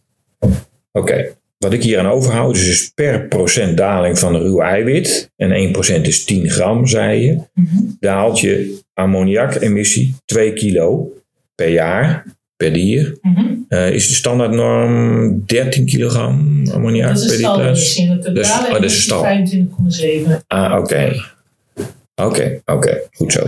Oké. 0.91 1.33
Wat 1.57 1.73
ik 1.73 1.83
hier 1.83 1.99
aan 1.99 2.07
overhoud 2.07 2.55
is 2.55 2.65
dus 2.65 2.91
per 2.95 3.27
procent 3.27 3.77
daling 3.77 4.19
van 4.19 4.35
ruw 4.35 4.59
eiwit. 4.59 5.31
En 5.35 5.73
1% 5.99 6.01
is 6.01 6.23
10 6.23 6.49
gram, 6.49 6.87
zei 6.87 7.25
je. 7.25 7.39
Mhm. 7.53 7.77
Daalt 7.99 8.39
je 8.39 8.79
ammoniakemissie 8.93 10.15
2 10.25 10.53
kilo 10.53 11.13
per 11.55 11.69
jaar, 11.69 12.25
per 12.61 12.73
dier. 12.73 13.17
Mhm. 13.21 13.45
Eh, 13.67 13.89
is 13.93 14.07
de 14.07 14.13
standaardnorm 14.13 15.43
13 15.45 15.85
kilogram 15.85 16.61
ammoniak 16.73 17.07
Dat 17.07 17.17
is 17.17 17.25
per 17.25 17.35
liter? 17.35 17.49
standaardmissie. 17.49 18.09
En 18.09 18.21
de 18.21 18.31
Dus- 18.31 18.49
oh, 18.49 18.71
dat 18.71 18.83
is 18.83 19.07
de 19.07 19.15
emissie 19.15 19.65
25,7 20.31 20.43
Ah, 20.47 20.79
oké. 20.79 21.13
Oké, 22.15 22.61
oké. 22.65 22.99
Goed 23.11 23.31
zo. 23.31 23.45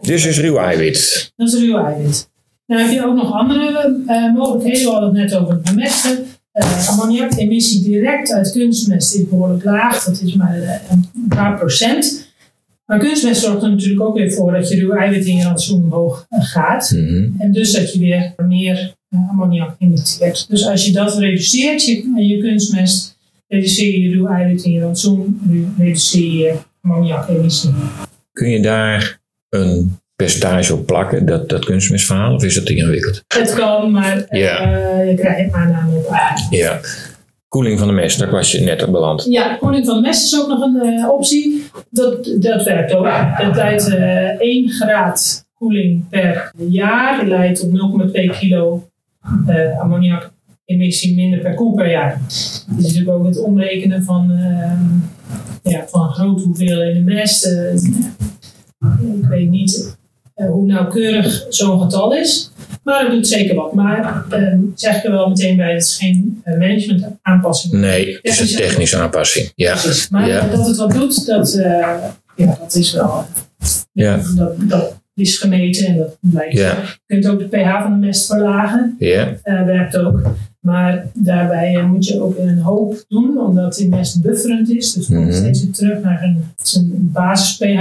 Dit 0.00 0.24
is 0.24 0.40
ruw 0.40 0.56
eiwit. 0.58 1.32
Dat 1.36 1.48
is 1.48 1.60
ruw 1.60 1.84
eiwit. 1.84 2.28
Nou 2.66 2.82
heb 2.82 2.90
je 2.92 3.06
ook 3.06 3.14
nog 3.16 3.32
andere 3.32 4.00
eh, 4.06 4.32
mogelijkheden. 4.34 4.82
We 4.84 4.90
hadden 4.90 5.08
het 5.16 5.30
net 5.30 5.40
over 5.40 5.54
het 5.54 5.62
bemesten. 5.62 6.24
Eh 6.52 6.88
ammoniakemissie 6.88 7.82
direct 7.82 8.32
uit 8.32 8.52
kunstmest 8.52 9.14
is 9.14 9.28
behoorlijk 9.28 9.64
laag. 9.64 10.04
Dat 10.04 10.22
is 10.24 10.34
maar 10.34 10.80
een 10.90 11.28
paar 11.28 11.58
procent. 11.58 12.25
Maar 12.86 12.98
kunstmest 12.98 13.40
zorgt 13.40 13.62
er 13.62 13.70
natuurlijk 13.70 14.00
ook 14.00 14.16
weer 14.16 14.32
voor 14.32 14.52
dat 14.52 14.68
je 14.68 14.80
ruw 14.80 14.92
eiwit 14.92 15.24
in 15.24 15.36
je 15.36 15.42
rantsoen 15.42 15.82
omhoog 15.84 16.26
eh, 16.28 16.44
gaat. 16.44 16.90
Mhm. 16.90 17.28
En 17.38 17.52
dus 17.52 17.72
dat 17.72 17.92
je 17.92 17.98
weer 17.98 18.34
meer 18.46 18.94
eh, 19.08 19.30
ammoniak 19.30 19.74
emitteert. 19.78 20.46
Dus 20.48 20.66
als 20.66 20.86
je 20.86 20.92
dat 20.92 21.18
reduceert, 21.18 21.84
je, 21.86 22.12
je 22.16 22.38
kunstmest, 22.40 23.18
reduceer 23.48 23.98
je 23.98 24.10
ruw 24.14 24.26
eiwit 24.26 24.62
in 24.64 24.72
je 24.72 24.80
rantsoen, 24.80 25.40
re- 25.50 25.84
reduceer 25.84 26.32
je 26.32 26.54
ammoniakemissie. 26.82 27.70
Kun 28.32 28.50
je 28.50 28.60
daar 28.60 29.20
een 29.48 29.98
percentage 30.16 30.74
op 30.74 30.86
plakken, 30.86 31.26
dat, 31.26 31.48
dat 31.48 31.64
kunstmestverhaal, 31.64 32.34
of 32.34 32.44
is 32.44 32.54
dat 32.54 32.68
ingewikkeld? 32.68 33.22
Het 33.28 33.54
kan, 33.54 33.90
maar 33.90 34.24
eh, 34.24 35.10
je 35.10 35.14
krijgt 35.16 35.52
aanname 35.52 35.96
op 35.96 36.06
aan. 36.06 36.46
Ja. 36.50 36.80
Koeling 37.56 37.78
van 37.78 37.88
de 37.88 37.94
mest, 37.94 38.18
daar 38.18 38.30
was 38.30 38.52
je 38.52 38.60
net 38.60 38.82
op 38.82 38.92
beland. 38.92 39.24
Ja, 39.28 39.54
koeling 39.54 39.86
van 39.86 39.94
de 39.94 40.00
mest 40.00 40.24
is 40.24 40.40
ook 40.40 40.48
nog 40.48 40.60
een 40.60 40.80
eh, 40.80 41.08
optie. 41.08 41.64
Dat, 41.90 42.24
dat 42.38 42.64
werkt 42.64 42.94
ook. 42.94 43.04
Dat 43.38 43.54
leidt 43.54 43.88
eh 43.88 44.40
1 44.40 44.68
graad 44.68 45.46
koeling 45.54 46.08
per 46.08 46.50
jaar. 46.68 47.26
leidt 47.26 47.60
tot 47.60 47.70
0,2 48.16 48.38
kilo 48.38 48.88
eh 49.46 49.80
ammoniakemissie 49.80 51.14
minder 51.14 51.38
per 51.38 51.54
koe 51.54 51.74
per 51.74 51.90
jaar. 51.90 52.20
Is 52.28 52.64
natuurlijk 52.76 53.10
ook 53.10 53.26
het 53.26 53.42
omrekenen 53.42 54.04
van, 54.04 54.30
ehm, 54.30 55.72
ja, 55.72 55.84
van 55.86 56.08
grote 56.08 56.42
hoeveelheden 56.42 57.04
mest. 57.04 57.46
Ik 59.20 59.28
weet 59.28 59.50
niet 59.50 59.96
hoe 60.34 60.66
nauwkeurig 60.66 61.46
zo'n 61.48 61.80
getal 61.80 62.14
is. 62.14 62.50
Maar 62.86 63.02
het 63.02 63.10
doet 63.12 63.26
zeker 63.28 63.54
wat. 63.54 63.72
Maar 63.74 64.24
ehm, 64.30 64.58
zeg 64.74 64.96
ik 64.96 65.04
er 65.04 65.10
wel 65.10 65.28
meteen 65.28 65.56
bij, 65.56 65.72
het 65.72 65.82
is 65.82 65.96
geen 65.96 66.40
eh, 66.44 66.58
management 66.58 67.04
aanpassing. 67.22 67.72
Nee, 67.72 68.14
het 68.22 68.24
is 68.40 68.40
een 68.52 68.56
technische 68.58 68.96
aanpassing. 68.98 69.52
Ja. 69.54 69.70
Precies. 69.72 70.08
Maar 70.08 70.28
Ja. 70.28 70.46
dat 70.48 70.66
het 70.66 70.76
wat 70.76 70.92
doet, 70.92 71.26
dat, 71.26 71.54
eh, 71.54 71.96
ja, 72.36 72.56
dat 72.60 72.74
is 72.74 72.92
wel. 72.92 73.24
Ja. 73.92 74.20
Dat, 74.36 74.52
dat 74.68 75.00
is 75.14 75.36
gemeten 75.38 75.86
en 75.86 75.96
dat 75.96 76.16
blijkt. 76.20 76.52
Je 76.58 76.72
kunt 77.06 77.26
ook 77.28 77.38
de 77.38 77.44
pH 77.58 77.82
van 77.82 78.00
de 78.00 78.06
mest 78.06 78.26
verlagen, 78.26 78.96
Ja. 78.98 79.32
eh, 79.42 79.64
werkt 79.64 79.96
ook. 79.96 80.22
Maar 80.60 81.06
daarbij 81.14 81.76
eh, 81.76 81.84
moet 81.84 82.06
je 82.06 82.20
ook 82.22 82.38
een 82.38 82.58
hoop 82.58 83.04
doen, 83.08 83.38
omdat 83.38 83.74
die 83.74 83.88
mest 83.88 84.22
bufferend 84.22 84.70
is. 84.70 84.92
Dus 84.92 85.06
komt 85.06 85.20
Mhm. 85.20 85.32
steeds 85.32 85.62
weer 85.62 85.72
terug 85.72 86.02
naar 86.02 86.22
een, 86.22 86.44
zijn 86.62 86.88
basis 86.92 87.56
pH. 87.56 87.80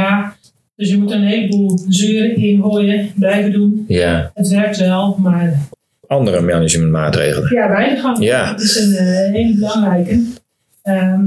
Dus 0.76 0.90
je 0.90 0.98
moet 0.98 1.12
een 1.12 1.24
heleboel 1.24 1.80
zuren 1.88 2.36
ingooien, 2.36 3.12
blijven 3.16 3.52
doen. 3.52 3.86
ja. 3.88 4.32
Het 4.34 4.48
werkt 4.48 4.78
wel, 4.78 5.18
maar 5.20 5.54
Andere 6.08 6.42
managementmaatregelen. 6.42 7.54
ja, 7.54 7.70
weidegang. 7.70 8.24
Ja. 8.24 8.52
Dat 8.52 8.62
is 8.62 8.76
een 8.80 8.96
eh, 8.96 9.32
hele 9.32 9.54
belangrijke. 9.54 10.24
Ehm, 10.82 11.24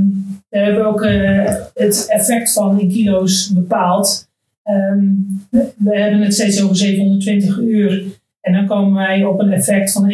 we 0.48 0.58
hebben 0.58 0.86
ook 0.86 1.02
eh, 1.02 1.54
het 1.74 2.06
effect 2.08 2.52
van 2.52 2.80
in 2.80 2.88
kilo's 2.88 3.52
bepaald. 3.52 4.28
Ehm, 4.62 5.04
we, 5.50 5.68
we 5.76 5.98
hebben 5.98 6.20
het 6.20 6.34
steeds 6.34 6.62
over 6.62 6.76
720 6.76 7.58
uur. 7.58 8.02
En 8.40 8.52
dan 8.52 8.66
komen 8.66 8.94
wij 8.94 9.24
op 9.24 9.40
een 9.40 9.52
effect 9.52 9.92
van 9.92 10.10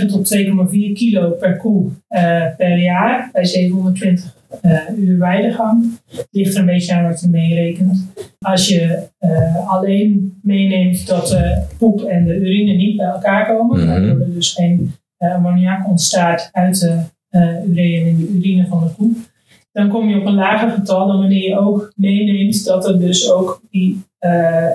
1,9 0.00 0.06
tot 0.06 0.36
2,4 0.36 0.92
kilo 0.92 1.30
per 1.30 1.56
koe 1.56 1.90
eh, 2.08 2.44
per 2.56 2.78
jaar 2.78 3.28
bij 3.32 3.44
720 3.44 4.36
eh, 4.60 4.98
uur 4.98 5.18
weidegang. 5.18 6.00
Ligt 6.30 6.54
er 6.54 6.60
een 6.60 6.66
beetje 6.66 6.94
aan 6.94 7.08
wat 7.08 7.20
je 7.20 7.28
meerekent. 7.28 8.06
Als 8.40 8.68
je 8.68 9.08
eh, 9.18 9.68
alleen 9.68 10.38
meeneemt 10.42 11.06
dat 11.06 11.26
de 11.28 11.62
poep 11.78 12.02
en 12.02 12.24
de 12.24 12.34
urine 12.34 12.72
niet 12.72 12.96
bij 12.96 13.06
elkaar 13.06 13.46
komen, 13.46 13.78
Mhm. 13.78 13.86
waardoor 13.88 14.20
er 14.20 14.34
dus 14.34 14.52
geen 14.52 14.92
eh, 15.16 15.34
ammoniak 15.34 15.88
ontstaat 15.88 16.48
uit 16.52 16.80
de 16.80 17.00
urea 17.68 18.06
en 18.06 18.16
de 18.16 18.28
urine 18.28 18.66
van 18.66 18.80
de 18.84 18.94
koe, 18.96 19.12
dan 19.72 19.88
kom 19.88 20.08
je 20.08 20.18
op 20.18 20.26
een 20.26 20.34
lager 20.34 20.70
getal 20.70 21.06
dan 21.06 21.18
wanneer 21.18 21.48
je 21.48 21.58
ook 21.58 21.92
meeneemt 21.96 22.64
dat 22.64 22.88
er 22.88 23.00
dus 23.00 23.30
ook 23.30 23.62
die, 23.70 24.02
uh, 24.20 24.66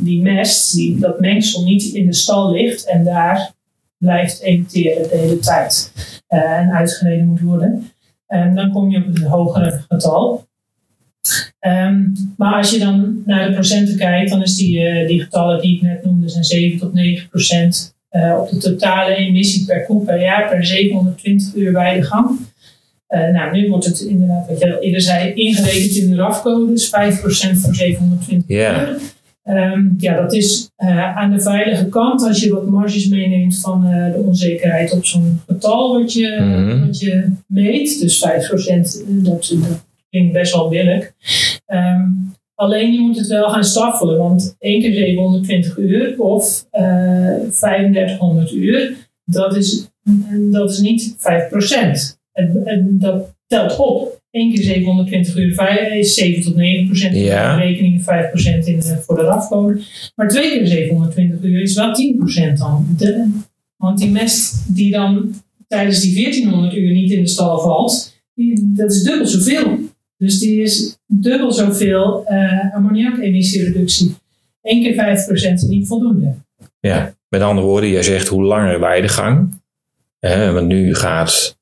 die 0.00 0.22
mest, 0.22 0.74
die, 0.74 0.98
dat 0.98 1.20
mengsel 1.20 1.64
niet 1.64 1.82
in 1.82 2.06
de 2.06 2.12
stal 2.12 2.52
ligt 2.52 2.86
en 2.86 3.04
daar 3.04 3.52
blijft 3.98 4.40
emitteren 4.40 5.02
de 5.08 5.16
hele 5.16 5.38
tijd 5.38 5.92
uh, 6.28 6.58
en 6.58 6.70
uitgereden 6.70 7.26
moet 7.26 7.40
worden. 7.40 7.84
En 8.26 8.54
dan 8.54 8.72
kom 8.72 8.90
je 8.90 8.98
op 8.98 9.06
een 9.06 9.22
hogere 9.22 9.84
getal. 9.88 10.46
Um, 11.60 12.12
maar 12.36 12.54
als 12.54 12.70
je 12.70 12.78
dan 12.78 13.22
naar 13.26 13.48
de 13.48 13.52
procenten 13.52 13.96
kijkt, 13.96 14.30
dan 14.30 14.42
is 14.42 14.56
die, 14.56 14.80
uh, 14.80 15.08
die 15.08 15.22
getallen 15.22 15.60
die 15.60 15.76
ik 15.76 15.82
net 15.82 16.04
noemde, 16.04 16.28
zijn 16.28 16.44
7 16.44 16.78
tot 16.78 16.92
9 16.92 17.28
procent 17.28 17.96
uh, 18.10 18.38
op 18.40 18.50
de 18.50 18.56
totale 18.56 19.14
emissie 19.14 19.64
per 19.64 19.84
koe 19.84 20.04
per 20.04 20.20
jaar 20.20 20.48
per 20.48 20.66
720 20.66 21.54
uur 21.54 21.72
weidegang. 21.72 22.38
Uh, 23.08 23.28
nou, 23.28 23.52
nu 23.52 23.68
wordt 23.68 23.84
het 23.84 24.00
inderdaad, 24.00 24.48
wat 24.48 24.58
je 24.58 24.74
al 24.74 24.82
eerder 24.82 25.00
zei, 25.00 25.32
ingerekend 25.32 25.96
in 25.96 26.10
de 26.10 26.16
RAF-code, 26.16 26.72
dus 26.72 26.86
5% 26.86 26.90
van 27.60 27.74
720 27.74 28.42
yeah. 28.46 28.88
Um, 29.48 29.94
ja, 29.98 30.20
dat 30.20 30.32
is 30.32 30.70
uh, 30.78 31.16
aan 31.16 31.30
de 31.30 31.40
veilige 31.40 31.88
kant 31.88 32.22
als 32.22 32.40
je 32.40 32.52
wat 32.52 32.66
marges 32.66 33.08
meeneemt 33.08 33.60
van 33.60 33.86
uh, 33.86 34.12
de 34.12 34.18
onzekerheid 34.18 34.92
op 34.92 35.04
zo'n 35.04 35.40
getal 35.46 35.98
wat 36.00 36.12
je, 36.12 36.38
mm 36.40 36.52
-hmm. 36.52 36.86
wat 36.86 36.98
je 37.00 37.32
meet. 37.46 38.00
Dus 38.00 38.26
5% 38.28 38.28
dat, 39.06 39.54
dat 39.56 39.84
klinkt 40.10 40.32
best 40.32 40.54
wel 40.54 40.68
billig. 40.68 41.12
Um, 41.66 42.32
alleen 42.54 42.92
je 42.92 43.00
moet 43.00 43.18
het 43.18 43.26
wel 43.26 43.50
gaan 43.50 43.64
staffelen, 43.64 44.18
want 44.18 44.56
1 44.58 44.80
keer 44.80 44.92
720 44.92 45.76
uur 45.76 46.14
of 46.18 46.66
uh, 46.72 47.34
3500 47.50 48.52
uur, 48.52 48.96
dat 49.24 49.56
is, 49.56 49.88
dat 50.50 50.70
is 50.70 50.78
niet 50.78 51.16
5%. 51.16 51.20
En, 52.32 52.60
en 52.64 52.98
dat 52.98 53.34
telt 53.46 53.76
op. 53.76 54.22
1 54.34 54.54
keer 54.54 54.62
720 54.62 55.36
uur 55.36 55.92
is 55.98 56.14
7 56.14 56.42
tot 56.42 56.56
9 56.56 56.86
procent. 56.86 57.16
Ja. 57.16 57.54
Rekening 57.54 58.02
5 58.02 58.30
procent 58.30 58.66
in, 58.66 58.82
voor 58.82 59.16
de 59.16 59.22
RAF-code. 59.22 59.80
Maar 60.14 60.28
2 60.28 60.58
keer 60.58 60.66
720 60.66 61.42
uur 61.42 61.62
is 61.62 61.74
wel 61.74 61.92
10 61.92 62.16
procent 62.16 62.58
dan. 62.58 62.86
De, 62.98 63.30
want 63.76 63.98
die 63.98 64.10
mest 64.10 64.74
die 64.74 64.90
dan 64.90 65.34
tijdens 65.68 66.00
die 66.00 66.14
1400 66.14 66.74
uur 66.74 66.92
niet 66.92 67.10
in 67.10 67.22
de 67.22 67.28
stal 67.28 67.60
valt, 67.60 68.14
die, 68.34 68.72
dat 68.74 68.92
is 68.92 69.02
dubbel 69.02 69.26
zoveel. 69.26 69.78
Dus 70.16 70.38
die 70.38 70.62
is 70.62 70.98
dubbel 71.06 71.52
zoveel 71.52 72.24
uh, 72.28 72.74
ammoniakemisiereductie. 72.74 74.14
1 74.62 74.82
keer 74.82 74.94
5 74.94 75.26
procent 75.26 75.62
is 75.62 75.68
niet 75.68 75.86
voldoende. 75.86 76.34
Ja, 76.80 77.14
met 77.28 77.40
andere 77.40 77.66
woorden, 77.66 77.90
jij 77.90 78.02
zegt 78.02 78.28
hoe 78.28 78.42
langer 78.42 78.80
weidegang. 78.80 79.62
Hè, 80.18 80.52
want 80.52 80.66
nu 80.66 80.94
gaat 80.94 81.56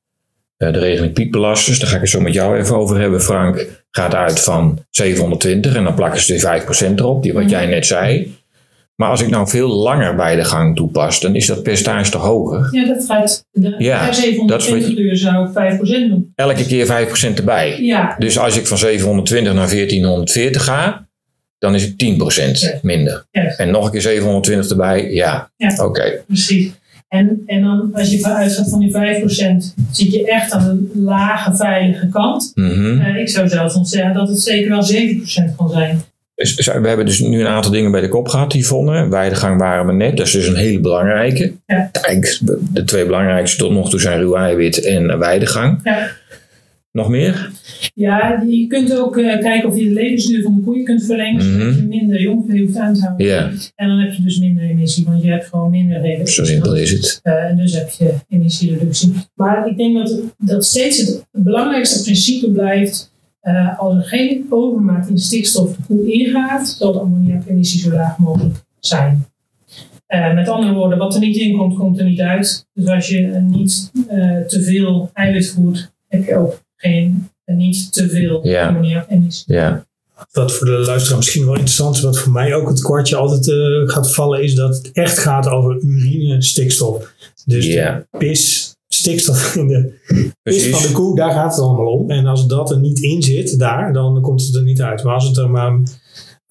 de 0.71 0.78
regeling 0.78 1.12
piekbelasters, 1.12 1.78
daar 1.78 1.88
ga 1.88 1.95
ik 1.95 2.00
het 2.00 2.11
zo 2.11 2.21
met 2.21 2.33
jou 2.33 2.59
even 2.59 2.76
over 2.76 3.00
hebben, 3.00 3.23
Frank, 3.23 3.66
gaat 3.90 4.14
uit 4.14 4.40
van 4.40 4.78
720 4.90 5.75
en 5.75 5.85
dan 5.85 5.95
plakken 5.95 6.21
ze 6.21 6.35
er 6.35 6.62
5% 6.90 6.95
erop, 6.95 7.23
die 7.23 7.33
wat 7.33 7.50
jij 7.50 7.66
net 7.66 7.87
zei. 7.87 8.35
Maar 8.97 9.11
als 9.11 9.23
ik 9.23 9.28
nou 9.28 9.49
veel 9.49 9.69
langer 9.69 10.14
bij 10.14 10.37
de 10.37 10.45
gang 10.45 10.76
toepas, 10.76 11.21
dan 11.21 11.35
is 11.35 11.47
dat 11.47 11.62
percentage 11.62 12.11
toch 12.11 12.23
hoger? 12.23 12.69
Ja, 12.71 12.87
dat 12.87 13.04
gaat. 13.04 13.45
De, 13.50 13.75
ja, 13.78 14.12
720 14.12 14.97
uur 14.97 15.16
zou 15.16 15.49
ik 15.49 15.78
5% 15.78 16.09
doen. 16.09 16.33
Elke 16.35 16.66
keer 16.66 17.09
5% 17.33 17.35
erbij. 17.35 17.81
Ja. 17.81 18.16
Dus 18.19 18.38
als 18.38 18.57
ik 18.57 18.66
van 18.66 18.78
720 18.78 19.54
naar 19.54 19.69
1440 19.69 20.64
ga, 20.64 21.07
dan 21.59 21.75
is 21.75 21.83
het 21.83 21.92
10% 21.92 22.50
ja. 22.50 22.78
minder. 22.83 23.26
Ja. 23.31 23.42
En 23.42 23.71
nog 23.71 23.85
een 23.85 23.90
keer 23.90 24.00
720 24.00 24.71
erbij, 24.71 25.11
ja. 25.11 25.50
ja. 25.57 25.73
Oké. 25.73 25.83
Okay. 25.85 26.23
Precies. 26.26 26.73
En, 27.12 27.42
en 27.47 27.62
dan 27.62 27.90
als 27.95 28.11
je 28.11 28.26
uitgaat 28.26 28.69
van 28.69 28.81
die 28.81 28.92
5%, 28.92 28.97
zit 29.90 30.12
je 30.12 30.26
echt 30.26 30.52
aan 30.52 30.88
de 30.92 31.00
lage 31.00 31.57
veilige 31.57 32.09
kant. 32.09 32.52
Mm 32.54 32.71
-hmm. 32.71 33.00
uh, 33.00 33.16
ik 33.16 33.28
zou 33.28 33.49
zelfs 33.49 33.75
nog 33.75 33.88
zeggen 33.88 34.14
dat 34.14 34.28
het 34.28 34.40
zeker 34.40 34.71
wel 34.71 34.85
7% 35.52 35.57
kan 35.57 35.71
zijn. 35.71 36.02
Dus, 36.35 36.55
we 36.66 36.88
hebben 36.88 37.07
dus 37.07 37.20
nu 37.20 37.40
een 37.40 37.46
aantal 37.46 37.70
dingen 37.70 37.90
bij 37.90 38.01
de 38.01 38.09
kop 38.09 38.29
gehad, 38.29 38.51
die 38.51 38.66
vonden. 38.66 39.11
Weidegang 39.11 39.59
waren 39.59 39.87
we 39.87 39.92
net, 39.92 40.16
dat 40.16 40.27
is 40.27 40.33
dus 40.33 40.46
een 40.46 40.57
hele 40.57 40.81
belangrijke. 40.81 41.53
Ja. 41.66 41.90
De 42.72 42.85
twee 42.85 43.05
belangrijkste 43.05 43.57
tot 43.57 43.72
nog 43.72 43.90
toe 43.90 44.01
zijn 44.01 44.18
ruw 44.18 44.37
eiwit 44.37 44.85
en 44.85 45.18
weidegang. 45.18 45.81
Ja. 45.83 46.09
Nog 46.92 47.09
meer? 47.09 47.50
Ja, 47.94 48.42
je 48.48 48.66
kunt 48.66 48.96
ook 48.98 49.16
uh, 49.16 49.38
kijken 49.38 49.68
of 49.68 49.76
je 49.76 49.85
de 49.85 49.90
levensduur 49.94 50.42
van 50.42 50.55
de 50.55 50.61
koeien 50.62 50.85
kunt 50.85 51.05
verlengen, 51.05 51.42
zodat 51.42 51.59
Mhm. 51.66 51.76
je 51.76 51.83
minder 51.83 52.20
jongvee 52.20 52.61
hoeft 52.62 52.76
aan 52.76 52.94
te 52.94 53.00
houden. 53.00 53.26
Ja, 53.26 53.50
En 53.74 53.88
dan 53.88 53.98
heb 53.98 54.12
je 54.12 54.22
dus 54.22 54.38
minder 54.38 54.64
emissie, 54.64 55.05
want 55.05 55.22
je 55.22 55.31
hebt 55.31 55.44
gewoon 55.46 55.70
minder 55.70 56.00
regen. 56.00 56.26
zo 56.26 56.44
simpel 56.44 56.76
is 56.76 56.90
het. 56.90 57.20
Uh, 57.22 57.33
en 57.44 57.57
dus 57.57 57.72
heb 57.74 57.90
je 57.90 58.14
emissiereductie. 58.28 59.12
Maar 59.35 59.68
ik 59.68 59.76
denk 59.76 59.96
dat, 59.96 60.20
dat 60.38 60.64
steeds 60.64 60.98
het 60.98 61.24
belangrijkste 61.33 62.02
principe 62.02 62.50
blijft. 62.50 63.11
Uh, 63.42 63.78
als 63.78 63.96
er 63.96 64.02
geen 64.05 64.46
overmaat 64.50 65.09
in 65.09 65.18
stikstof 65.18 65.76
de 65.76 65.83
koe 65.87 66.12
ingaat, 66.12 66.68
zal 66.78 66.92
de 66.92 66.98
ammoniakemissie 66.98 67.81
zo 67.81 67.90
laag 67.90 68.18
mogelijk 68.18 68.55
zijn. 68.81 69.24
Uh, 70.09 70.35
met 70.35 70.48
andere 70.48 70.72
woorden, 70.74 70.98
wat 70.98 71.14
er 71.14 71.20
niet 71.20 71.37
in 71.37 71.57
komt, 71.57 71.74
komt 71.76 71.98
er 71.98 72.05
niet 72.05 72.20
uit. 72.20 72.66
Dus 72.74 72.87
als 72.87 73.09
je 73.09 73.20
niet 73.48 73.90
uh, 74.11 74.38
te 74.40 74.62
veel 74.62 75.11
eiwit 75.12 75.48
voert, 75.50 75.92
heb 76.09 76.24
je 76.26 76.37
ook 76.37 76.61
geen, 76.83 77.29
niet 77.47 77.92
te 77.92 78.09
veel 78.09 78.47
Ja. 78.47 78.66
ammoniakemissie. 78.68 79.55
Ja, 79.55 79.87
Wat 80.33 80.53
voor 80.53 80.66
de 80.66 80.73
luisteraar 80.73 81.18
misschien 81.18 81.45
wel 81.45 81.53
interessant 81.55 81.97
is, 81.97 82.03
wat 82.03 82.18
voor 82.18 82.33
mij 82.33 82.55
ook 82.55 82.68
het 82.68 82.81
kwartje 82.83 83.16
altijd 83.16 83.49
eh, 83.49 83.95
gaat 83.95 84.12
vallen, 84.14 84.42
is 84.42 84.55
dat 84.55 84.77
het 84.77 84.90
echt 84.92 85.18
gaat 85.18 85.49
over 85.49 85.77
urine 85.83 86.42
stikstof. 86.42 87.12
Dus 87.47 87.66
Ja. 87.66 88.05
de 88.11 88.18
pis, 88.18 88.75
stikstof 88.88 89.55
in 89.57 89.68
de 89.68 89.92
pis 90.42 90.66
van 90.68 90.83
de 90.83 90.92
koe, 90.92 91.16
daar 91.16 91.33
gaat 91.33 91.55
het 91.55 91.64
allemaal 91.64 91.87
om. 91.92 92.11
En 92.11 92.27
als 92.27 92.47
dat 92.47 92.71
er 92.71 92.79
niet 92.79 92.99
in 93.01 93.23
zit, 93.23 93.59
daar, 93.59 93.92
dan 93.92 94.21
komt 94.21 94.42
het 94.47 94.55
er 94.55 94.62
niet 94.62 94.81
uit. 94.83 95.03
Maar 95.03 95.14
als 95.14 95.29
het 95.29 95.37
er 95.37 95.51
maar 95.51 95.81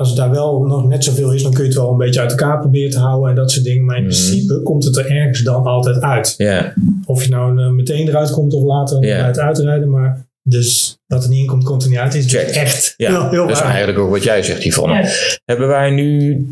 als 0.02 0.10
het 0.10 0.18
daar 0.18 0.32
wel 0.32 0.62
nog 0.64 0.88
net 0.88 1.04
zoveel 1.04 1.34
is, 1.34 1.44
dan 1.44 1.52
kun 1.54 1.62
je 1.64 1.70
het 1.70 1.78
wel 1.78 1.92
een 1.92 1.98
beetje 1.98 2.20
uit 2.22 2.30
elkaar 2.32 2.60
proberen 2.60 2.90
te 2.92 3.00
houden 3.00 3.30
en 3.30 3.36
dat 3.36 3.52
soort 3.52 3.66
dingen. 3.66 3.86
Maar 3.86 3.98
in 3.98 4.04
Mhm. 4.04 4.12
principe 4.12 4.62
komt 4.64 4.84
het 4.84 4.98
er 4.98 5.06
ergens 5.12 5.42
dan 5.42 5.64
altijd 5.64 6.02
uit. 6.02 6.34
Ja, 6.38 6.74
Of 7.06 7.24
je 7.24 7.30
nou 7.30 7.62
eh, 7.62 7.70
meteen 7.70 8.08
eruit 8.08 8.32
komt 8.32 8.54
of 8.54 8.64
later 8.64 9.04
eruit 9.04 9.40
uitrijden. 9.40 9.90
Maar 9.90 10.26
dus 10.44 10.98
dat 11.08 11.24
er 11.24 11.30
niet 11.30 11.40
in 11.40 11.46
komt, 11.48 11.64
komt 11.64 11.84
er 11.84 11.90
niet 11.90 11.98
uit. 11.98 12.14
Is 12.16 12.32
Check. 12.32 12.48
echt 12.50 12.94
ja. 12.98 13.10
heel, 13.12 13.30
heel 13.30 13.48
dat 13.48 13.56
is 13.58 13.62
eigenlijk 13.64 14.00
ook 14.00 14.10
wat 14.10 14.24
jij 14.24 14.44
zegt, 14.44 14.64
Yvonne. 14.64 14.94
Ja. 15.04 15.10
Hebben 15.46 15.68
wij 15.68 15.90
nu 15.90 16.46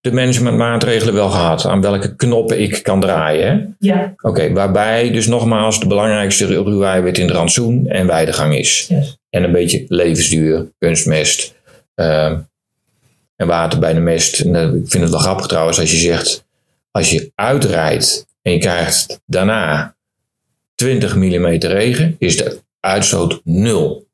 de 0.00 0.12
managementmaatregelen 0.12 1.14
wel 1.14 1.28
gehad? 1.28 1.64
Aan 1.64 1.80
welke 1.80 2.16
knoppen 2.16 2.60
ik 2.62 2.82
kan 2.82 3.00
draaien? 3.00 3.46
hè? 3.46 3.64
Ja, 3.88 4.14
Oké, 4.22 4.52
waarbij 4.52 5.10
dus 5.10 5.26
nogmaals 5.26 5.80
de 5.80 5.86
belangrijkste 5.86 6.46
ruw 6.46 6.82
eiwit 6.82 7.18
in 7.18 7.26
de 7.26 7.32
rantsoen 7.32 7.86
en 7.86 8.06
weidegang 8.06 8.54
is. 8.56 8.86
Yes. 8.88 9.16
En 9.30 9.42
een 9.42 9.52
beetje 9.52 9.84
levensduur, 9.88 10.72
kunstmest 10.78 11.54
ehm, 11.94 12.38
en 13.36 13.46
water 13.46 13.78
bij 13.78 13.92
de 13.94 14.00
mest. 14.00 14.40
En, 14.40 14.54
ik 14.76 14.90
vind 14.90 15.02
het 15.02 15.12
wel 15.12 15.20
grappig 15.20 15.46
trouwens 15.46 15.80
als 15.80 15.90
je 15.90 15.96
zegt, 15.96 16.44
als 16.90 17.10
je 17.10 17.32
uitrijdt 17.34 18.26
en 18.42 18.52
je 18.52 18.58
krijgt 18.58 19.20
daarna 19.26 19.96
20 20.74 21.16
mm 21.16 21.46
regen, 21.46 22.16
is 22.18 22.36
de 22.36 22.58
uitstoot 22.80 23.40
nul. 23.44 24.06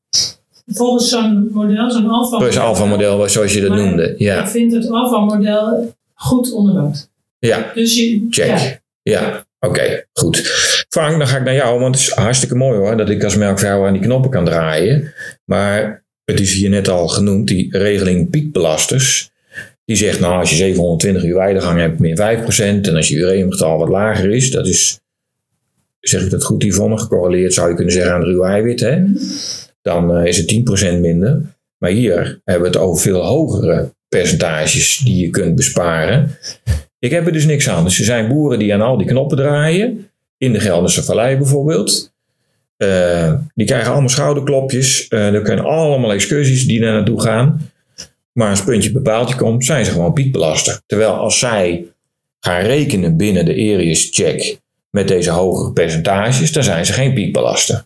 volgens 0.67 1.09
zo'n 1.09 1.49
model, 1.53 1.91
zo'n 1.91 2.09
alfa 2.11 2.47
is 2.47 2.59
alfa 2.59 2.85
model 2.85 3.29
zoals 3.29 3.53
je 3.55 3.61
dat 3.61 3.71
Maar 3.71 3.79
noemde. 3.79 4.11
Ik 4.13 4.19
Ja, 4.19 4.49
vind 4.49 4.73
het 4.73 4.91
alfa-model 4.91 5.95
goed 6.15 6.53
onderbouwd. 6.53 7.09
ja 7.39 7.71
Dus 7.75 7.97
je, 7.97 8.27
check. 8.31 8.47
Ja, 8.47 8.81
Ja, 9.03 9.47
oké, 9.61 10.05
goed. 10.13 10.41
Frank, 10.89 11.19
dan 11.19 11.27
ga 11.27 11.37
ik 11.37 11.45
naar 11.45 11.55
jou, 11.55 11.81
want 11.81 11.95
het 11.95 12.05
is 12.05 12.11
hartstikke 12.15 12.55
mooi 12.55 12.79
hoor, 12.79 12.97
dat 12.97 13.09
ik 13.09 13.25
als 13.25 13.37
melkvrouw 13.37 13.87
aan 13.87 13.93
die 13.93 14.03
knoppen 14.03 14.31
kan 14.31 14.45
draaien. 14.45 15.13
Maar 15.45 16.02
het 16.25 16.41
is 16.41 16.53
hier 16.53 16.69
net 16.69 16.89
al 16.89 17.09
genoemd, 17.09 17.49
die 17.49 17.79
regeling 17.79 18.31
piekbelasters. 18.31 19.31
Die 19.85 19.97
zegt, 19.97 20.21
nou, 20.21 20.39
als 20.39 20.51
je 20.51 20.57
720 20.57 21.25
uur 21.25 21.37
weidegang 21.37 21.81
hebt, 21.81 21.99
min 21.99 22.17
5%. 22.17 22.21
En 22.89 22.97
als 22.97 23.09
je 23.09 23.17
ureumgetal 23.17 23.79
wat 23.79 23.89
lager 23.89 24.31
is, 24.31 24.51
dat 24.51 24.67
is, 24.67 25.01
zeg 26.01 26.23
ik 26.23 26.31
dat 26.31 26.45
goed, 26.45 26.63
Yvonne, 26.63 26.99
gecorreleerd 26.99 27.55
zou 27.55 27.69
je 27.69 27.75
kunnen 27.75 27.93
zeggen 27.93 28.13
aan 28.13 28.23
ruw 28.23 28.43
eiwit, 28.43 28.81
hè? 28.81 29.05
Dan 29.83 30.17
eh, 30.17 30.27
is 30.27 30.37
het 30.37 30.53
10% 30.95 31.01
minder. 31.01 31.57
Maar 31.79 31.91
hier 31.91 32.41
hebben 32.45 32.71
we 32.71 32.79
het 32.79 32.87
over 32.87 33.03
veel 33.03 33.21
hogere 33.21 33.95
percentages 34.09 35.01
die 35.05 35.17
je 35.25 35.31
kunt 35.31 35.55
besparen. 35.55 36.31
Ik 36.99 37.11
heb 37.11 37.27
er 37.27 37.33
dus 37.33 37.45
niks 37.45 37.69
aan. 37.69 37.85
Dus 37.85 37.99
er 37.99 38.05
zijn 38.05 38.29
boeren 38.29 38.59
die 38.59 38.75
aan 38.75 38.81
al 38.81 38.97
die 38.97 39.07
knoppen 39.07 39.37
draaien. 39.37 40.11
In 40.39 40.53
de 40.53 40.61
Gelderse 40.61 41.03
Vallei 41.03 41.37
bijvoorbeeld. 41.37 42.12
Eh, 42.83 43.33
die 43.55 43.67
krijgen 43.67 43.91
allemaal 43.93 44.09
schouderklopjes. 44.09 45.09
Eh 45.09 45.35
er 45.35 45.43
kunnen 45.43 45.65
allemaal 45.65 46.13
excursies 46.13 46.67
die 46.67 46.81
daar 46.81 46.93
naartoe 46.93 47.21
gaan. 47.23 47.71
Maar 48.33 48.51
als 48.51 48.65
puntje 48.65 48.93
bij 48.93 49.03
paaltje 49.03 49.37
komt, 49.37 49.65
zijn 49.65 49.85
ze 49.85 49.91
gewoon 49.91 50.13
piekbelaster. 50.13 50.81
Terwijl 50.87 51.11
als 51.13 51.39
zij 51.39 51.85
gaan 52.41 52.61
rekenen 52.63 53.17
binnen 53.17 53.45
de 53.45 53.51
Arius 53.53 54.09
check 54.13 54.59
met 54.91 55.09
deze 55.09 55.31
hogere 55.31 55.73
percentages, 55.73 56.53
dan 56.53 56.63
zijn 56.63 56.87
ze 56.87 56.93
geen 56.93 57.15
piekbelaster. 57.15 57.85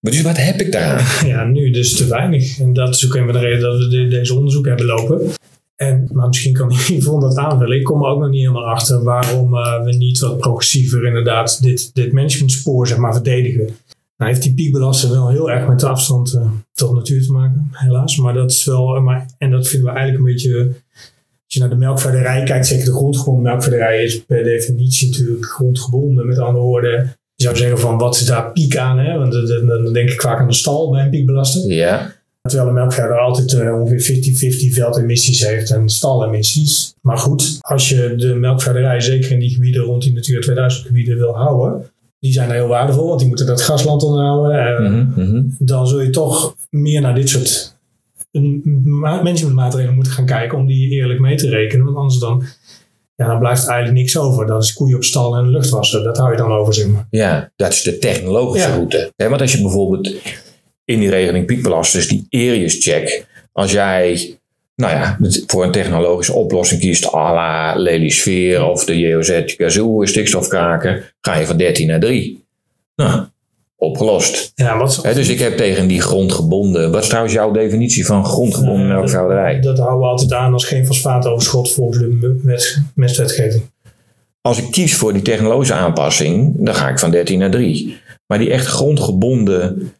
Maar 0.00 0.12
dus 0.12 0.22
wat 0.22 0.36
heb 0.36 0.60
ik 0.60 0.72
daar? 0.72 1.22
Ja, 1.26 1.44
nu 1.44 1.70
dus 1.70 1.96
te 1.96 2.06
weinig. 2.06 2.58
En 2.60 2.72
dat 2.72 2.94
is 2.94 3.06
ook 3.06 3.14
een 3.14 3.24
van 3.24 3.32
de 3.32 3.38
redenen 3.38 3.70
dat 3.70 3.78
we 3.78 3.88
de- 3.88 4.08
deze 4.08 4.34
onderzoek 4.34 4.66
hebben 4.66 4.86
lopen. 4.86 5.20
En, 5.76 6.08
maar 6.12 6.26
misschien 6.26 6.52
kan 6.52 6.70
Yvonne 6.88 7.20
dat 7.20 7.36
aanvullen. 7.36 7.78
Ik 7.78 7.84
kom 7.84 8.02
er 8.02 8.10
ook 8.10 8.20
nog 8.20 8.30
niet 8.30 8.40
helemaal 8.40 8.66
achter 8.66 9.02
waarom 9.02 9.56
eh, 9.56 9.84
we 9.84 9.92
niet 9.92 10.18
wat 10.18 10.38
progressiever 10.38 11.06
inderdaad 11.06 11.62
dit, 11.62 11.94
dit 11.94 12.12
managementspoor 12.12 12.86
zeg 12.86 12.98
maar, 12.98 13.12
verdedigen. 13.12 13.76
Nou 14.16 14.30
heeft 14.30 14.42
die 14.42 14.54
piekbelasting 14.54 15.12
wel 15.12 15.28
heel 15.28 15.50
erg 15.50 15.68
met 15.68 15.80
de 15.80 15.88
afstand 15.88 16.34
uh, 16.34 16.50
tot 16.72 16.94
natuur 16.94 17.22
te 17.22 17.32
maken, 17.32 17.68
helaas. 17.70 18.16
Maar 18.16 18.34
dat 18.34 18.50
is 18.50 18.64
wel, 18.64 19.00
maar, 19.00 19.26
en 19.38 19.50
dat 19.50 19.68
vinden 19.68 19.92
we 19.92 19.98
eigenlijk 19.98 20.26
een 20.26 20.32
beetje, 20.32 20.66
als 21.44 21.54
je 21.54 21.60
naar 21.60 21.68
de 21.68 21.76
melkvaarderij 21.76 22.42
kijkt, 22.42 22.66
zeker 22.66 22.84
de 22.84 22.92
grondgebonden 22.92 23.42
melkvaarderij 23.42 24.04
is 24.04 24.24
per 24.24 24.44
definitie 24.44 25.08
natuurlijk 25.08 25.44
grondgebonden. 25.44 26.26
Met 26.26 26.38
andere 26.38 26.64
woorden, 26.64 27.16
je 27.34 27.44
zou 27.44 27.56
zeggen 27.56 27.78
van 27.78 27.98
wat 27.98 28.14
is 28.14 28.24
daar 28.24 28.52
piek 28.52 28.76
aan? 28.76 28.98
Hè? 28.98 29.18
Want 29.18 29.32
dan 29.66 29.92
denk 29.92 30.10
ik 30.10 30.20
vaak 30.20 30.38
aan 30.38 30.48
de 30.48 30.54
stal 30.54 30.90
bij 30.90 31.02
een 31.02 31.10
piekbelasting. 31.10 31.72
Ja. 31.72 32.14
Terwijl 32.46 32.68
een 32.68 32.74
melkveehouder 32.74 33.22
altijd 33.22 33.52
uh, 33.52 33.80
ongeveer 33.80 34.70
50-50 34.70 34.74
veldemissies 34.74 35.46
heeft 35.46 35.70
en 35.70 35.88
stalemissies. 35.88 36.94
Maar 37.00 37.18
goed, 37.18 37.58
als 37.60 37.88
je 37.88 38.14
de 38.16 38.34
melkveehouderij 38.34 39.00
zeker 39.00 39.30
in 39.30 39.38
die 39.38 39.50
gebieden 39.50 39.82
rond 39.82 40.02
die 40.02 40.12
Natura 40.12 40.40
2000 40.40 40.86
gebieden 40.86 41.16
wil 41.16 41.36
houden, 41.36 41.90
die 42.18 42.32
zijn 42.32 42.50
heel 42.50 42.68
waardevol, 42.68 43.06
want 43.06 43.18
die 43.18 43.28
moeten 43.28 43.46
dat 43.46 43.62
grasland 43.62 44.02
onderhouden. 44.02 44.82
Uh, 44.82 44.90
mm 44.90 45.12
-hmm. 45.14 45.56
Dan 45.58 45.86
zul 45.86 46.00
je 46.00 46.10
toch 46.10 46.54
meer 46.70 47.00
naar 47.00 47.14
dit 47.14 47.28
soort 47.28 47.74
managementmaatregelen 48.84 49.94
moeten 49.94 50.12
gaan 50.12 50.26
kijken 50.26 50.58
om 50.58 50.66
die 50.66 50.90
eerlijk 50.90 51.20
mee 51.20 51.36
te 51.36 51.48
rekenen. 51.48 51.84
Want 51.84 51.96
anders 51.96 52.18
dan, 52.18 52.44
ja, 53.14 53.26
dan 53.26 53.38
blijft 53.38 53.62
er 53.62 53.68
eigenlijk 53.68 53.98
niks 53.98 54.18
over. 54.18 54.46
Dat 54.46 54.62
is 54.62 54.72
koeien 54.72 54.96
op 54.96 55.04
stal 55.04 55.36
en 55.36 55.50
luchtwassen. 55.50 56.04
Dat 56.04 56.16
hou 56.16 56.30
je 56.30 56.36
dan 56.36 56.52
over, 56.52 56.74
zeg 56.74 56.86
maar. 56.86 57.06
Ja, 57.10 57.50
dat 57.56 57.72
is 57.72 57.82
de 57.82 57.98
technologische 57.98 58.68
ja. 58.68 58.74
route. 58.74 59.12
want 59.16 59.40
als 59.40 59.52
je 59.52 59.62
bijvoorbeeld 59.62 60.14
in 60.86 61.00
die 61.00 61.10
regeling 61.10 61.46
piekbelasters, 61.46 62.08
die 62.08 62.26
areas 62.30 62.76
check, 62.80 63.26
als 63.52 63.72
jij 63.72 64.38
nou 64.76 64.92
ja, 64.92 65.18
voor 65.46 65.64
een 65.64 65.70
technologische 65.70 66.32
oplossing 66.32 66.80
kiest, 66.80 67.14
à 67.14 67.34
la 67.34 67.74
of 68.70 68.84
de 68.84 68.98
JOZ 68.98 69.42
Gazoo 69.46 70.04
stikstofkraken, 70.04 71.02
ga 71.20 71.36
je 71.36 71.46
van 71.46 71.56
13 71.56 71.86
naar 71.86 72.00
3. 72.00 72.44
Nou, 72.96 73.24
opgelost. 73.76 74.52
Ja, 74.54 74.78
wat 74.78 75.02
He, 75.02 75.14
dus 75.14 75.28
ik 75.28 75.38
heb 75.38 75.56
tegen 75.56 75.86
die 75.86 76.00
grondgebonden. 76.00 76.90
Wat 76.90 77.02
is 77.02 77.08
trouwens 77.08 77.34
jouw 77.34 77.50
definitie 77.50 78.06
van 78.06 78.24
grondgebonden 78.24 78.88
melkveehouderij? 78.88 79.54
Dat, 79.54 79.62
dat, 79.62 79.78
houden 79.78 80.00
we 80.00 80.06
altijd 80.06 80.32
aan 80.32 80.52
als 80.52 80.64
geen 80.64 80.86
fosfaatoverschot 80.86 81.72
volgens 81.72 81.98
de 81.98 82.80
mestwetgeving. 82.94 83.62
Als 84.40 84.58
ik 84.58 84.70
kies 84.70 84.94
voor 84.94 85.12
die 85.12 85.22
technologische 85.22 85.74
aanpassing, 85.74 86.54
dan 86.58 86.74
ga 86.74 86.88
ik 86.88 86.98
van 86.98 87.10
13 87.10 87.38
naar 87.38 87.50
3. 87.50 88.00
Maar 88.26 88.38
die 88.38 88.50
echt 88.50 88.66
grondgebonden 88.66 89.92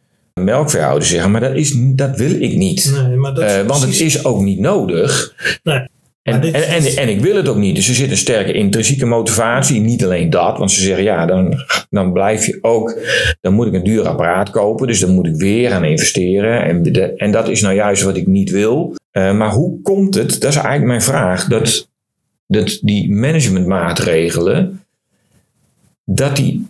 melkveehouder 0.45 1.09
zeggen, 1.09 1.31
maar 1.31 1.41
dat, 1.41 1.55
is, 1.55 1.75
dat 1.77 2.17
wil 2.17 2.41
ik 2.41 2.55
niet. 2.55 2.93
Nee, 3.07 3.17
maar 3.17 3.35
dat 3.35 3.45
uh, 3.45 3.61
want 3.67 3.83
het 3.83 4.01
is 4.01 4.25
ook 4.25 4.41
niet 4.43 4.59
nodig. 4.59 5.35
Nee. 5.63 5.89
En, 6.23 6.43
en, 6.43 6.53
en, 6.53 6.85
en, 6.97 7.09
ik 7.09 7.21
wil 7.21 7.37
het 7.37 7.49
ook 7.49 7.57
niet. 7.57 7.75
Dus 7.77 7.89
er 7.89 7.95
zit 7.95 8.11
een 8.11 8.17
sterke 8.17 8.53
intrinsieke 8.53 9.07
motivatie. 9.07 9.81
Niet 9.81 10.05
alleen 10.05 10.31
dat, 10.31 10.59
want 10.59 10.71
ze 10.71 10.81
zeggen 10.81 11.05
ja, 11.05 11.27
dan, 11.27 11.55
dan 11.91 12.13
blijf 12.13 12.47
je 12.47 12.59
ook. 12.61 12.99
Dan 13.41 13.53
moet 13.53 13.67
ik 13.67 13.73
een 13.73 13.85
duur 13.85 14.09
apparaat 14.09 14.51
kopen. 14.51 14.87
Dus 14.87 15.01
dan 15.01 15.15
moet 15.15 15.27
ik 15.27 15.37
weer 15.37 15.71
gaan 15.71 15.85
investeren. 15.85 16.63
En, 16.65 16.83
de, 16.83 17.15
en 17.15 17.31
dat 17.31 17.49
is 17.49 17.61
nou 17.61 17.75
juist 17.75 18.03
wat 18.03 18.17
ik 18.17 18.27
niet 18.27 18.51
wil. 18.51 18.95
Uh, 19.13 19.37
maar 19.37 19.51
hoe 19.51 19.83
komt 19.83 20.15
het, 20.15 20.41
dat 20.41 20.51
is 20.51 20.57
eigenlijk 20.57 20.87
mijn 20.87 21.03
vraag, 21.03 21.45
dat, 21.45 21.89
dat 22.47 22.79
die 22.83 23.13
managementmaatregelen. 23.13 24.85
dat 26.05 26.37
die 26.37 26.67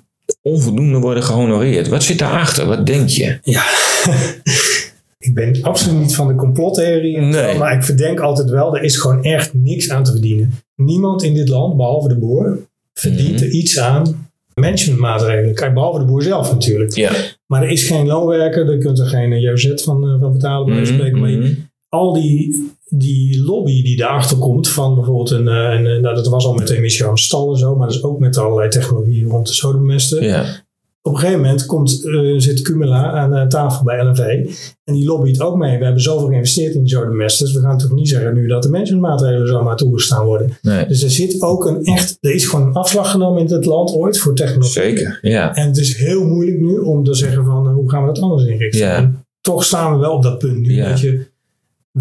onvoldoende 0.46 0.98
worden 0.98 1.22
gehonoreerd. 1.22 1.88
Wat 1.88 2.02
zit 2.02 2.18
daarachter? 2.18 2.66
Wat 2.66 2.86
denk 2.86 3.08
je? 3.08 3.38
Ja, 3.42 3.62
ik 5.28 5.34
ben 5.34 5.62
absoluut 5.62 6.00
niet 6.00 6.14
van 6.14 6.28
de 6.28 6.34
complottheorie. 6.34 7.18
Nee. 7.18 7.58
Maar 7.58 7.74
ik 7.74 7.82
verdenk 7.84 8.20
altijd 8.20 8.50
wel, 8.50 8.76
er 8.76 8.82
is 8.82 8.96
gewoon 8.96 9.22
echt 9.22 9.54
niks 9.54 9.90
aan 9.90 10.04
te 10.04 10.10
verdienen. 10.10 10.52
Niemand 10.76 11.22
in 11.22 11.34
dit 11.34 11.48
land, 11.48 11.76
behalve 11.76 12.08
de 12.08 12.18
boer, 12.18 12.58
verdient 12.94 13.34
Mhm. 13.34 13.42
er 13.44 13.50
iets 13.50 13.78
aan 13.78 14.28
managementmaatregelen. 14.54 15.54
Kijk, 15.54 15.74
behalve 15.74 15.98
de 15.98 16.04
boer 16.04 16.22
zelf 16.22 16.50
natuurlijk. 16.52 16.94
Ja. 16.94 17.12
Maar 17.46 17.62
er 17.62 17.68
is 17.70 17.86
geen 17.86 18.06
loonwerker, 18.06 18.66
daar 18.66 18.78
kunt 18.78 18.98
er 18.98 19.06
geen 19.06 19.40
JOZ 19.40 19.72
van, 19.84 20.04
eh, 20.08 20.20
van 20.20 20.32
betalen, 20.32 20.74
van 20.74 20.86
spreken. 20.86 21.20
Maar 21.20 21.30
je- 21.30 21.36
Mhm. 21.36 21.52
Al 21.96 22.12
die, 22.12 22.70
die 22.88 23.42
lobby 23.42 23.82
die 23.82 23.96
daarachter 23.96 24.38
komt 24.38 24.68
van 24.68 24.94
bijvoorbeeld 24.94 25.30
een, 25.30 25.48
eh, 25.48 25.54
een, 25.78 25.86
een- 25.86 26.00
nou 26.00 26.14
dat 26.14 26.26
was 26.26 26.46
al 26.46 26.54
met 26.54 26.66
de 26.66 26.76
emissie 26.76 27.06
aan 27.06 27.18
stal 27.18 27.50
en 27.52 27.58
zo, 27.58 27.76
maar 27.76 27.86
dat 27.86 27.96
is 27.96 28.02
ook 28.02 28.18
met 28.18 28.36
allerlei 28.36 28.68
technologieën 28.68 29.28
rond 29.28 29.46
de 29.46 29.52
sodemesten. 29.54 30.22
Ja. 30.24 30.64
Op 31.02 31.12
een 31.12 31.18
gegeven 31.18 31.40
moment 31.40 31.66
komt, 31.66 32.04
eh, 32.06 32.34
zit 32.36 32.62
Cumula 32.62 33.10
aan 33.10 33.34
eh, 33.34 33.46
tafel 33.46 33.84
bij 33.84 34.04
LNV 34.04 34.18
en 34.84 34.94
die 34.94 35.04
lobbyt 35.06 35.40
ook 35.40 35.56
mee. 35.56 35.78
We 35.78 35.84
hebben 35.84 36.02
zoveel 36.02 36.28
geïnvesteerd 36.28 36.74
in 36.74 36.80
die 36.84 36.92
sodemesten, 36.94 37.44
dus 37.46 37.54
we 37.54 37.60
gaan 37.60 37.78
toch 37.78 37.92
niet 37.92 38.08
zeggen 38.08 38.34
nu 38.34 38.46
dat 38.46 38.62
de 38.62 38.68
managementmaatregelen 38.68 39.46
zomaar 39.48 39.76
toegestaan 39.76 40.26
worden. 40.26 40.58
Nee. 40.62 40.86
Dus 40.86 41.02
er 41.02 41.10
zit 41.10 41.42
ook 41.42 41.66
een 41.66 41.82
echt, 41.84 42.18
er 42.20 42.34
is 42.34 42.46
gewoon 42.46 42.66
een 42.66 42.72
afslag 42.74 43.10
genomen 43.10 43.40
in 43.40 43.46
dit 43.46 43.64
land 43.64 43.90
ooit 43.94 44.18
voor 44.18 44.34
technologie. 44.34 44.72
Zeker, 44.82 45.18
ja. 45.22 45.54
En 45.54 45.66
het 45.66 45.76
is 45.76 45.96
heel 45.96 46.24
moeilijk 46.26 46.60
nu 46.60 46.78
om 46.78 47.04
te 47.04 47.14
zeggen 47.14 47.44
van 47.44 47.66
eh, 47.66 47.74
hoe 47.74 47.90
gaan 47.90 48.00
we 48.00 48.06
dat 48.12 48.20
anders 48.22 48.44
inrichten. 48.44 48.80
Ja. 48.80 48.96
En 48.96 49.26
toch 49.40 49.64
staan 49.64 49.92
we 49.92 49.98
wel 49.98 50.12
op 50.12 50.22
dat 50.22 50.38
punt 50.38 50.58
nu 50.66 50.74
Ja. 50.74 50.88
dat 50.88 51.00
je 51.00 51.26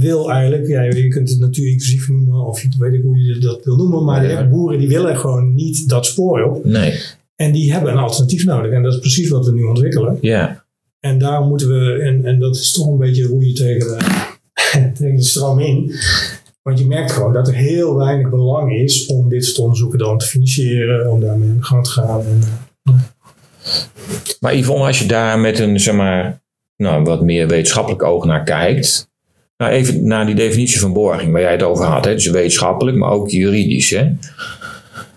wil 0.01 0.31
eigenlijk, 0.31 0.67
ja, 0.67 0.81
je 0.81 1.07
kunt 1.07 1.29
het 1.29 1.39
natuur 1.39 1.67
inclusief 1.67 2.09
noemen 2.09 2.45
of 2.45 2.61
je 2.61 2.67
weet 2.79 2.93
ik 2.93 3.01
hoe 3.01 3.17
je 3.19 3.37
dat 3.37 3.65
wil 3.65 3.75
noemen, 3.75 4.03
maar 4.03 4.29
Ja. 4.29 4.41
de 4.41 4.47
boeren 4.49 4.79
die 4.79 4.87
willen 4.87 5.17
gewoon 5.17 5.53
niet 5.53 5.89
dat 5.89 6.05
spoor 6.05 6.43
op. 6.43 6.65
Nee, 6.65 6.99
En 7.35 7.51
die 7.51 7.73
hebben 7.73 7.91
een 7.91 7.97
alternatief 7.97 8.45
nodig 8.45 8.71
en 8.71 8.83
dat 8.83 8.93
is 8.93 8.99
precies 8.99 9.29
wat 9.29 9.45
we 9.45 9.53
nu 9.53 9.63
ontwikkelen. 9.63 10.17
ja. 10.21 10.63
En 10.99 11.17
daar 11.17 11.41
moeten 11.41 11.67
we, 11.69 12.01
en, 12.01 12.25
en 12.25 12.39
dat 12.39 12.55
is 12.55 12.71
toch 12.71 12.87
een 12.87 12.97
beetje 12.97 13.23
roeien 13.25 13.53
tegen 13.55 13.79
de, 13.87 13.97
tegen 14.97 15.15
de 15.15 15.23
stroom 15.23 15.59
in. 15.59 15.93
Want 16.61 16.79
je 16.79 16.85
merkt 16.87 17.11
gewoon 17.11 17.33
dat 17.33 17.47
er 17.47 17.53
heel 17.53 17.95
weinig 17.95 18.29
belang 18.29 18.73
is 18.73 19.05
om 19.05 19.29
dit 19.29 19.45
soort 19.45 19.57
onderzoeken 19.59 19.99
dan 19.99 20.17
te 20.17 20.25
financieren, 20.25 21.11
om 21.11 21.19
daarmee 21.19 21.49
aan 21.49 21.57
de 21.57 21.63
gang 21.63 21.83
te 21.83 21.89
gaan. 21.89 22.21
En, 22.21 22.39
eh, 22.83 22.93
Maar 24.39 24.55
Yvonne, 24.57 24.85
als 24.85 24.99
je 24.99 25.07
daar 25.07 25.39
met 25.39 25.59
een 25.59 25.79
zeg 25.79 25.95
maar, 25.95 26.41
nou, 26.77 27.03
wat 27.03 27.21
meer 27.23 27.47
wetenschappelijk 27.47 28.03
oog 28.03 28.25
naar 28.25 28.43
kijkt. 28.43 29.09
Nou, 29.57 29.71
even 29.71 30.07
naar 30.07 30.25
die 30.25 30.35
definitie 30.35 30.79
van 30.79 30.93
borging 30.93 31.31
waar 31.31 31.41
jij 31.41 31.51
het 31.51 31.63
over 31.63 31.85
had. 31.85 32.05
Hè? 32.05 32.13
Dus 32.13 32.27
wetenschappelijk, 32.27 32.97
maar 32.97 33.09
ook 33.09 33.29
juridisch. 33.29 33.89
Hè? 33.89 34.11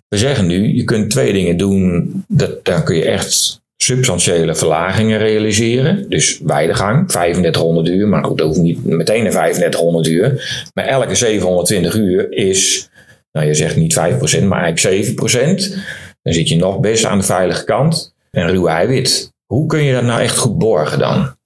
We 0.09 0.17
zeggen 0.17 0.47
nu, 0.47 0.75
je 0.75 0.85
kunt 0.85 1.11
twee 1.11 1.33
dingen 1.33 1.57
doen. 1.57 2.13
Dat, 2.29 2.65
dan 2.65 2.85
kun 2.85 2.97
je 2.97 3.05
echt 3.05 3.61
substantiële 3.77 4.55
verlagingen 4.55 5.19
realiseren. 5.19 6.09
Dus 6.09 6.41
weidegang, 6.45 7.09
3500 7.09 7.89
uur. 7.89 8.09
Maar 8.09 8.25
goed, 8.25 8.39
dat 8.39 8.47
hoeft 8.47 8.61
niet 8.61 8.85
meteen 8.85 9.25
een 9.25 9.31
3500 9.31 10.07
uur. 10.07 10.67
Maar 10.75 10.85
elke 10.85 11.15
720 11.15 11.95
uur 11.95 12.33
is, 12.33 12.91
nou 13.33 13.47
je 13.47 13.55
zegt 13.55 13.77
niet 13.77 13.99
5%, 14.41 14.45
maar 14.45 14.63
eigenlijk 14.63 15.07
7%. 15.07 15.75
Dan 16.23 16.33
zit 16.33 16.49
je 16.49 16.57
nog 16.57 16.81
best 16.81 17.05
aan 17.05 17.19
de 17.19 17.25
veilige 17.25 17.65
kant. 17.65 18.15
En 18.31 18.49
ruw 18.49 18.67
eiwit. 18.67 19.33
Hoe 19.47 19.67
kun 19.67 19.83
je 19.83 19.93
dat 19.93 20.03
nou 20.03 20.21
echt 20.21 20.37
goed 20.37 20.59
borgen 20.59 20.99
dan? 20.99 21.37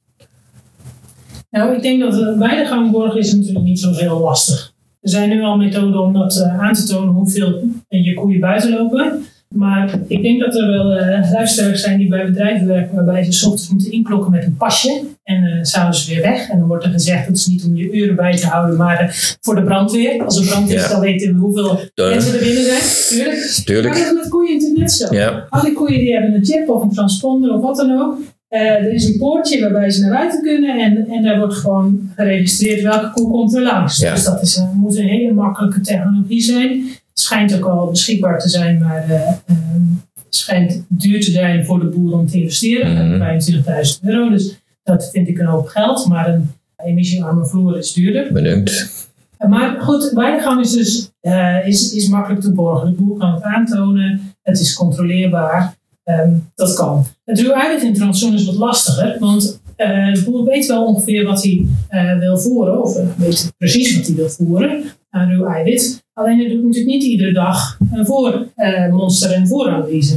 Nou, 1.52 1.74
ik 1.76 1.82
denk 1.82 2.00
dat 2.00 2.12
de 2.12 2.36
weidegangborg 2.38 3.16
is 3.16 3.32
natuurlijk 3.34 3.64
niet 3.64 3.80
zo 3.80 3.92
heel 3.92 4.20
lastig. 4.20 4.72
Er 5.00 5.10
zijn 5.10 5.28
nu 5.28 5.42
al 5.42 5.56
methoden 5.56 6.00
om 6.00 6.12
dat 6.12 6.36
eh, 6.36 6.60
aan 6.60 6.72
te 6.74 6.84
tonen 6.86 7.14
hoeveel 7.14 7.62
je 7.88 8.14
koeien 8.14 8.40
buiten 8.40 8.70
lopen. 8.70 9.24
Maar 9.48 9.98
ik 10.06 10.22
denk 10.22 10.40
dat 10.40 10.54
er 10.56 10.68
wel 10.70 10.92
eh 10.92 11.32
luisteraars 11.32 11.80
zijn 11.82 11.98
die 11.98 12.08
bij 12.08 12.24
bedrijven 12.26 12.66
werken 12.66 12.94
waarbij 12.94 13.32
ze 13.32 13.46
ochtends 13.46 13.68
moeten 13.70 13.92
inklokken 13.92 14.30
met 14.30 14.44
een 14.44 14.56
pasje 14.56 15.02
en 15.24 15.44
eh 15.44 15.58
s'avonds 15.62 16.06
weer 16.08 16.22
weg. 16.22 16.48
En 16.48 16.58
dan 16.58 16.68
wordt 16.68 16.84
er 16.84 16.90
gezegd 16.90 17.26
dat 17.26 17.36
is 17.36 17.46
niet 17.46 17.64
om 17.64 17.76
je 17.76 17.92
uren 17.92 18.16
bij 18.16 18.36
te 18.36 18.46
houden, 18.46 18.76
maar 18.76 18.98
eh, 19.00 19.08
voor 19.40 19.54
de 19.54 19.62
brandweer. 19.62 20.24
Als 20.24 20.38
er 20.40 20.46
brand 20.46 20.68
is, 20.70 20.82
Ja. 20.82 20.88
dan 20.88 21.00
weten 21.00 21.34
we 21.34 21.40
hoeveel 21.40 21.80
mensen 21.94 22.32
er 22.34 22.38
binnen 22.44 22.64
zijn. 22.64 22.80
Tuurlijk. 23.08 23.36
Maar 23.36 23.64
Tuurlijk. 23.64 23.94
dat 23.94 24.06
is 24.06 24.12
met 24.12 24.28
koeien 24.28 24.52
natuurlijk 24.52 24.80
net 24.80 24.92
zo. 24.92 25.14
Ja, 25.14 25.46
Al 25.50 25.62
die 25.62 25.72
koeien 25.72 25.98
die 25.98 26.12
hebben 26.12 26.34
een 26.34 26.44
chip 26.44 26.68
of 26.68 26.82
een 26.82 26.92
transponder 26.92 27.54
of 27.54 27.60
wat 27.62 27.76
dan 27.76 28.00
ook. 28.00 28.18
Eh, 28.52 28.60
er 28.60 28.92
is 28.92 29.04
een 29.08 29.18
poortje 29.18 29.60
waarbij 29.60 29.90
ze 29.90 30.00
naar 30.00 30.10
buiten 30.10 30.42
kunnen 30.42 30.78
en, 30.80 31.06
en 31.10 31.22
daar 31.22 31.38
wordt 31.38 31.54
gewoon 31.54 32.10
geregistreerd 32.16 32.82
welke 32.82 33.10
koe 33.10 33.30
komt 33.30 33.54
er 33.56 33.62
langs. 33.62 33.98
Ja. 33.98 34.14
Dus 34.14 34.24
dat 34.24 34.42
is, 34.42 34.56
een- 34.56 34.70
moet 34.74 34.96
een 34.96 35.06
hele 35.08 35.32
makkelijke 35.32 35.80
technologie 35.80 36.40
zijn. 36.42 36.70
Het 37.08 37.20
schijnt 37.20 37.54
ook 37.54 37.64
al 37.64 37.90
beschikbaar 37.90 38.38
te 38.38 38.48
zijn, 38.48 38.78
maar 38.78 39.04
eh, 39.10 39.20
ehm, 39.28 39.82
het 40.24 40.34
schijnt 40.34 40.84
duur 40.88 41.20
te 41.20 41.30
zijn 41.30 41.64
voor 41.64 41.80
de 41.80 41.86
boer 41.86 42.12
om 42.12 42.26
te 42.26 42.40
investeren. 42.40 42.92
Mhm. 42.92 43.18
25.000 43.18 44.00
euro, 44.04 44.28
dus 44.30 44.56
dat 44.82 45.10
vind 45.12 45.28
ik 45.28 45.38
een 45.38 45.46
hoop 45.46 45.66
geld. 45.66 46.06
Maar 46.08 46.28
een 46.34 46.50
emissiearme 46.84 47.46
vloer 47.46 47.78
is 47.78 47.92
duurder. 47.92 48.32
benieuwd. 48.32 48.90
Maar 49.48 49.80
goed, 49.80 50.10
weidegang 50.14 50.60
is 50.60 50.72
dus 50.72 51.10
eh, 51.20 51.66
is, 51.66 51.92
is 51.94 52.08
makkelijk 52.08 52.40
te 52.42 52.52
borgen. 52.52 52.90
De 52.90 53.02
boer 53.02 53.18
kan 53.18 53.34
het 53.34 53.42
aantonen, 53.42 54.20
het 54.42 54.60
is 54.60 54.74
controleerbaar. 54.74 55.74
Ehm, 56.04 56.32
dat 56.54 56.74
kan. 56.74 57.04
Het 57.24 57.40
ruw-eiwit 57.40 57.82
in 57.82 57.94
transition 57.94 58.34
is 58.34 58.44
wat 58.44 58.54
lastiger, 58.54 59.16
want 59.18 59.60
eh, 59.76 60.14
de 60.14 60.22
boer 60.24 60.44
weet 60.44 60.66
wel 60.66 60.84
ongeveer 60.84 61.24
wat 61.24 61.42
hij 61.42 61.66
eh, 61.88 62.18
wil 62.18 62.38
voeren, 62.38 62.82
of 62.82 62.96
eh, 62.96 63.04
weet 63.16 63.52
precies 63.58 63.96
wat 63.96 64.06
hij 64.06 64.16
wil 64.16 64.28
voeren 64.28 64.82
aan 65.10 65.30
ruw-eiwit. 65.30 66.04
Alleen 66.12 66.38
hij 66.38 66.48
doet 66.48 66.62
natuurlijk 66.64 66.86
niet 66.94 67.02
iedere 67.02 67.32
dag 67.32 67.78
een 67.92 68.06
voormonster- 68.06 69.32
en 69.32 69.46
vooranalyse. 69.46 70.16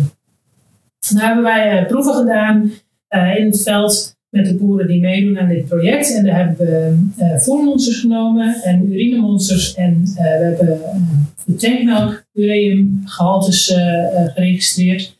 Nou 1.14 1.26
hebben 1.26 1.44
wij 1.44 1.78
eh, 1.80 1.88
proeven 1.88 2.14
gedaan 2.14 2.72
eh, 3.08 3.38
in 3.38 3.46
het 3.46 3.62
veld 3.62 4.16
met 4.30 4.46
de 4.46 4.56
boeren 4.56 4.88
die 4.88 5.00
meedoen 5.02 5.40
aan 5.40 5.48
dit 5.48 5.66
project. 5.68 6.16
En 6.16 6.26
daar 6.26 6.36
hebben 6.38 6.66
we 6.66 6.98
eh 7.18 7.38
voormonsters 7.40 8.00
genomen 8.00 8.62
en 8.64 8.92
urinemonsters. 8.92 9.74
En 9.74 10.02
eh, 10.16 10.24
we 10.24 10.44
hebben 10.44 10.84
eh, 10.84 11.00
de 11.46 11.56
tankmelk 11.56 12.26
ureumgehaltes 12.34 13.72
eh, 13.72 14.04
eh, 14.24 14.32
geregistreerd. 14.34 15.15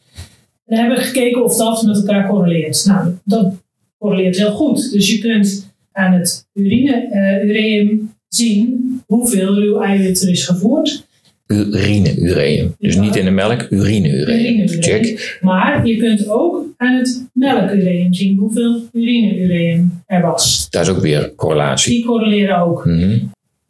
En 0.66 0.78
hebben 0.78 0.98
we 0.98 1.04
gekeken 1.04 1.44
of 1.44 1.56
dat 1.58 1.84
met 1.84 1.96
elkaar 1.96 2.28
correleert. 2.30 2.86
Nou, 2.88 3.10
dat 3.24 3.54
correleert 4.00 4.38
heel 4.38 4.52
goed. 4.52 4.92
Dus 4.92 5.12
je 5.12 5.20
kunt 5.20 5.74
aan 5.92 6.14
het 6.14 6.48
urine-ureum 6.54 8.14
zien 8.30 9.02
hoeveel 9.08 9.54
ruw 9.56 9.82
eiwit 9.82 10.22
er 10.22 10.30
is 10.30 10.46
gevoerd. 10.46 11.06
Urine-ureum. 11.48 12.76
Dus 12.80 12.94
Ja. 12.94 13.02
niet 13.02 13.16
in 13.16 13.26
de 13.26 13.32
melk, 13.32 13.68
urine-ureum. 13.70 14.40
Urine-ureum. 14.40 14.84
Check. 14.84 15.38
Maar 15.42 15.88
je 15.88 15.98
kunt 15.98 16.30
ook 16.30 16.66
aan 16.78 16.96
het 16.96 17.28
melkureum 17.34 18.14
zien 18.14 18.38
hoeveel 18.38 18.82
urine-ureum 18.92 20.04
er 20.06 20.22
was. 20.22 20.68
Dat 20.70 20.82
is 20.82 20.90
ook 20.90 21.02
weer 21.02 21.36
correlatie. 21.36 21.92
Die 21.96 22.06
correleren 22.06 22.58
ook. 22.58 22.86
Eh, 22.86 23.10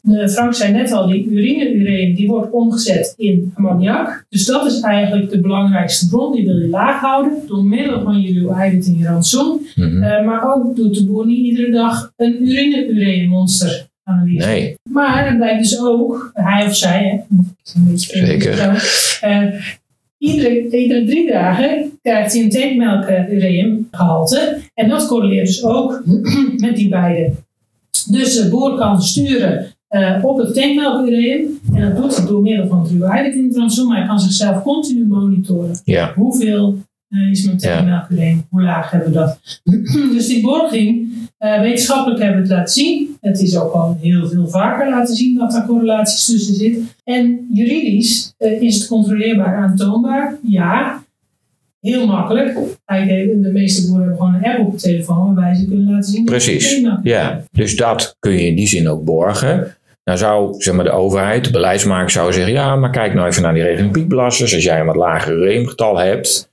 Frank 0.05 0.53
zei 0.53 0.71
net 0.71 0.91
al, 0.91 1.07
die 1.07 1.27
urine-ureum 1.29 2.15
die 2.15 2.27
wordt 2.27 2.51
omgezet 2.51 3.13
in 3.17 3.51
ammoniak. 3.55 4.25
Dus 4.29 4.45
dat 4.45 4.65
is 4.65 4.79
eigenlijk 4.79 5.29
de 5.29 5.39
belangrijkste 5.39 6.07
bron. 6.07 6.35
Die 6.35 6.45
wil 6.45 6.57
je 6.57 6.67
laag 6.67 6.99
houden 6.99 7.37
door 7.47 7.63
middel 7.63 8.03
van 8.03 8.21
je 8.21 8.39
ruw 8.39 8.49
eiwit 8.51 8.85
in 8.85 8.97
je 8.97 9.05
rantsoen. 9.05 9.67
Mhm. 9.75 10.03
Eh, 10.03 10.25
maar 10.25 10.53
ook 10.53 10.75
doet 10.75 10.95
de 10.95 11.05
boer 11.05 11.25
niet 11.25 11.45
iedere 11.45 11.71
dag 11.71 12.11
een 12.15 12.47
urine-ureum-monster 12.47 13.87
analyse. 14.03 14.47
Nee, 14.47 14.75
Maar 14.89 15.27
het 15.27 15.37
blijkt 15.37 15.61
dus 15.61 15.79
ook, 15.79 16.31
hij 16.33 16.65
of 16.65 16.75
zij, 16.75 17.03
hè, 17.03 17.35
het 17.37 17.55
is 17.63 17.73
een 17.75 17.85
beetje 17.85 18.25
Zeker. 18.25 18.55
zo, 18.55 19.25
eh, 19.27 19.53
iedere, 20.17 20.69
iedere 20.69 21.05
drie 21.05 21.31
dagen 21.31 21.99
krijgt 22.01 22.33
hij 22.33 22.41
een 22.43 22.49
tankmelk 22.49 23.05
gehalte. 23.91 24.57
En 24.73 24.89
dat 24.89 25.07
correleert 25.07 25.47
dus 25.47 25.63
ook 25.63 26.03
met 26.65 26.75
die 26.75 26.89
beide. 26.89 27.31
Dus 28.09 28.35
de 28.35 28.49
boer 28.49 28.77
kan 28.77 29.01
sturen 29.01 29.74
eh, 29.95 30.23
op 30.25 30.37
het 30.37 30.53
tankmelkureum. 30.53 31.59
En 31.73 31.81
dat 31.81 31.95
doet 32.01 32.17
hij 32.17 32.25
door 32.25 32.41
middel 32.41 32.67
van 32.67 32.79
het 32.81 32.91
het 33.35 33.55
rantsoen. 33.55 33.87
Maar 33.87 33.97
hij 33.97 34.07
kan 34.07 34.19
zichzelf 34.19 34.63
continu 34.63 35.05
monitoren. 35.05 35.79
ja. 35.83 36.13
Hoeveel 36.15 36.77
eh, 37.09 37.29
is 37.31 37.45
mijn 37.45 37.57
Ja. 37.59 37.75
tankmelkureum? 37.75 38.45
Hoe 38.49 38.61
laag 38.61 38.91
hebben 38.91 39.09
we 39.09 39.15
dat? 39.15 39.61
dus 40.15 40.27
die 40.27 40.41
borging, 40.41 41.13
eh, 41.37 41.59
wetenschappelijk 41.61 42.21
hebben 42.21 42.41
we 42.41 42.47
het 42.47 42.57
laten 42.57 42.73
zien. 42.73 43.17
Het 43.21 43.41
is 43.41 43.57
ook 43.57 43.73
al 43.73 43.97
heel 44.01 44.27
veel 44.27 44.47
vaker 44.47 44.89
laten 44.89 45.15
zien 45.15 45.37
dat 45.37 45.55
er 45.55 45.65
correlaties 45.65 46.25
tussen 46.25 46.55
zitten. 46.55 46.89
En 47.03 47.47
juridisch 47.51 48.33
is 48.59 48.77
het 48.77 48.87
controleerbaar 48.87 49.55
aantoonbaar? 49.55 50.37
Ja. 50.43 51.03
Heel 51.79 52.05
makkelijk. 52.07 52.53
De 52.85 53.49
meeste 53.53 53.87
boeren 53.87 54.07
hebben 54.07 54.17
gewoon 54.25 54.33
een 54.33 54.45
app 54.45 54.59
op 54.59 54.71
de 54.71 54.77
telefoon 54.81 55.25
waarbij 55.25 55.55
ze 55.55 55.67
kunnen 55.67 55.91
laten 55.91 56.11
zien. 56.11 56.25
Precies. 56.25 56.81
Ja, 57.03 57.43
dus 57.51 57.75
dat 57.75 58.15
kun 58.19 58.31
je 58.31 58.47
in 58.47 58.55
die 58.55 58.67
zin 58.67 58.87
ook 58.89 59.03
borgen. 59.03 59.75
Nou 60.05 60.17
zou 60.17 60.55
zeg 60.57 60.73
maar, 60.75 60.83
de 60.83 60.91
overheid, 60.91 61.43
de 61.43 61.51
beleidsmaker 61.51 62.09
zou 62.09 62.33
zeggen, 62.33 62.53
ja, 62.53 62.75
maar 62.75 62.91
kijk 62.91 63.13
nou 63.13 63.27
even 63.27 63.41
naar 63.41 63.53
die 63.53 63.63
regeling 63.63 63.91
piekbelasters. 63.91 64.53
Als 64.53 64.63
jij 64.63 64.79
een 64.79 64.85
wat 64.85 64.95
lager 64.95 65.39
reemgetal 65.39 65.97
hebt, 65.97 66.49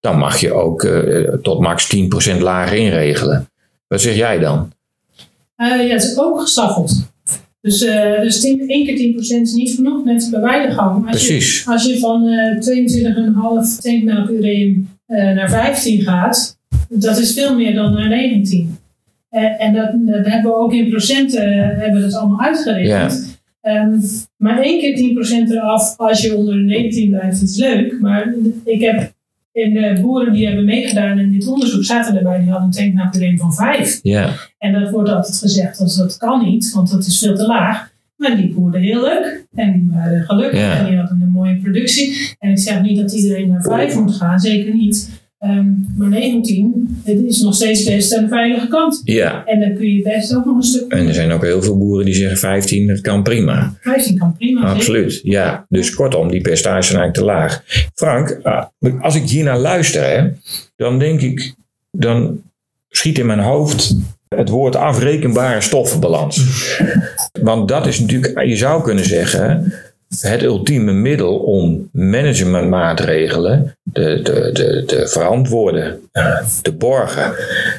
dan 0.00 0.18
mag 0.18 0.40
je 0.40 0.52
ook 0.52 0.84
eh, 0.84 1.34
tot 1.34 1.60
max 1.60 1.96
10% 2.36 2.38
lager 2.40 2.76
inregelen. 2.76 3.48
Wat 3.88 4.00
zeg 4.00 4.16
jij 4.16 4.38
dan? 4.38 4.72
Eh, 5.56 5.68
ja, 5.68 5.92
het 5.92 6.02
is 6.02 6.18
ook 6.18 6.40
gestaffeld. 6.40 7.10
Dus, 7.60 7.82
eh 7.82 8.20
dus 8.20 8.40
10, 8.40 8.68
1 8.68 8.84
keer 8.84 8.96
10% 8.96 9.42
is 9.42 9.52
niet 9.52 9.74
genoeg, 9.74 10.04
net 10.04 10.28
bij 10.30 10.40
weidegang. 10.40 11.08
Als 11.08 11.26
je, 11.26 11.32
Precies. 11.32 11.68
als 11.68 11.84
je 11.84 11.98
van 11.98 12.26
eh 12.26 12.58
22,5 12.58 13.80
tankmelkureum 13.80 14.88
eh 15.06 15.34
naar 15.34 15.50
15 15.50 16.02
gaat, 16.02 16.58
dat 16.88 17.18
is 17.18 17.32
veel 17.32 17.54
meer 17.54 17.74
dan 17.74 17.92
naar 17.92 18.08
19. 18.08 18.78
Eh, 19.32 19.62
en 19.62 19.74
dat, 19.74 19.90
dat 20.06 20.26
hebben 20.26 20.50
we 20.50 20.56
ook 20.56 20.72
in 20.72 20.88
procenten 20.88 21.42
eh, 21.52 21.78
hebben 21.78 22.00
we 22.00 22.00
dat 22.00 22.14
allemaal 22.14 22.40
uitgerekend. 22.40 23.40
Ehm, 23.60 23.98
maar 24.36 24.58
één 24.60 24.80
keer 24.80 24.96
10% 24.96 25.50
eraf 25.50 25.94
als 25.96 26.22
je 26.22 26.36
onder 26.36 26.54
de 26.54 26.60
19 26.60 27.08
blijft, 27.10 27.40
dat 27.40 27.48
is 27.48 27.56
leuk. 27.56 28.00
Maar 28.00 28.34
ik 28.64 28.80
heb 28.80 29.12
in 29.52 29.74
de 29.74 29.98
boeren 30.00 30.32
die 30.32 30.46
hebben 30.46 30.64
meegedaan 30.64 31.18
in 31.18 31.32
dit 31.32 31.46
onderzoek, 31.46 31.84
zaten 31.84 32.16
erbij 32.16 32.38
die 32.40 32.48
hadden 32.50 32.66
een 32.66 32.74
tankmelkureum 32.74 33.38
van 33.38 33.54
5. 33.54 33.98
Ja, 34.02 34.30
En 34.58 34.72
dat 34.72 34.90
wordt 34.90 35.08
altijd 35.08 35.36
gezegd 35.36 35.80
als 35.80 35.96
dat 35.96 36.16
kan 36.16 36.44
niet, 36.44 36.72
want 36.72 36.90
dat 36.90 37.06
is 37.06 37.18
veel 37.18 37.34
te 37.34 37.46
laag. 37.46 37.90
Maar 38.16 38.36
die 38.36 38.52
boerden 38.52 38.80
heel 38.80 39.00
leuk 39.02 39.46
en 39.54 39.72
die 39.72 39.90
waren 39.92 40.22
gelukkig 40.22 40.58
Ja. 40.60 40.78
en 40.78 40.86
die 40.86 40.96
hadden 40.96 41.20
een 41.20 41.28
mooie 41.28 41.56
productie. 41.56 42.34
En 42.38 42.50
ik 42.50 42.58
zeg 42.58 42.82
niet 42.82 42.96
dat 42.98 43.12
iedereen 43.12 43.48
naar 43.48 43.62
5 43.62 43.94
moet 43.94 44.14
gaan, 44.14 44.38
zeker 44.40 44.74
niet. 44.74 45.21
Ehm, 45.42 45.66
maar 45.96 46.08
19, 46.08 47.00
het 47.04 47.22
is 47.22 47.40
nog 47.40 47.54
steeds 47.54 47.84
best 47.84 48.16
aan 48.16 48.22
de 48.22 48.28
veilige 48.28 48.68
kant. 48.68 49.00
ja. 49.04 49.44
En 49.46 49.60
dan 49.60 49.74
kun 49.74 49.86
je 49.86 50.02
best 50.02 50.36
ook 50.36 50.44
nog 50.44 50.56
een 50.56 50.62
stuk. 50.62 50.92
En 50.92 51.08
er 51.08 51.14
zijn 51.14 51.32
ook 51.32 51.42
heel 51.42 51.62
veel 51.62 51.78
boeren 51.78 52.04
die 52.04 52.14
zeggen 52.14 52.38
15, 52.38 52.86
dat 52.86 53.00
kan 53.00 53.22
prima. 53.22 53.74
15 53.80 54.18
kan 54.18 54.36
prima. 54.36 54.60
zeker. 54.60 54.74
Absoluut, 54.74 55.20
ja. 55.22 55.66
Dus 55.68 55.94
kortom, 55.94 56.30
die 56.30 56.40
percentages 56.40 56.86
zijn 56.86 57.00
eigenlijk 57.00 57.28
te 57.28 57.38
laag. 57.38 57.62
Frank, 57.94 58.40
ah, 58.42 58.64
als 59.00 59.14
ik 59.14 59.28
hier 59.28 59.44
naar 59.44 59.58
luister, 59.58 60.02
hè, 60.02 60.28
dan 60.76 60.98
denk 60.98 61.20
ik, 61.20 61.54
dan 61.90 62.42
schiet 62.88 63.18
in 63.18 63.26
mijn 63.26 63.38
hoofd 63.40 63.94
het 64.28 64.48
woord 64.48 64.76
afrekenbare 64.76 65.60
stoffenbalans. 65.60 66.44
Want 67.42 67.68
dat 67.68 67.86
is 67.86 68.00
natuurlijk, 68.00 68.44
je 68.44 68.56
zou 68.56 68.82
kunnen 68.82 69.04
zeggen, 69.04 69.72
het 70.20 70.42
ultieme 70.42 70.92
middel 70.92 71.36
om 71.38 71.88
managementmaatregelen 71.92 73.76
te, 73.92 74.20
te, 74.22 74.50
te, 74.52 74.82
te 74.86 75.08
verantwoorden, 75.08 76.00
eh, 76.12 76.38
te 76.62 76.72
borgen. 76.72 77.32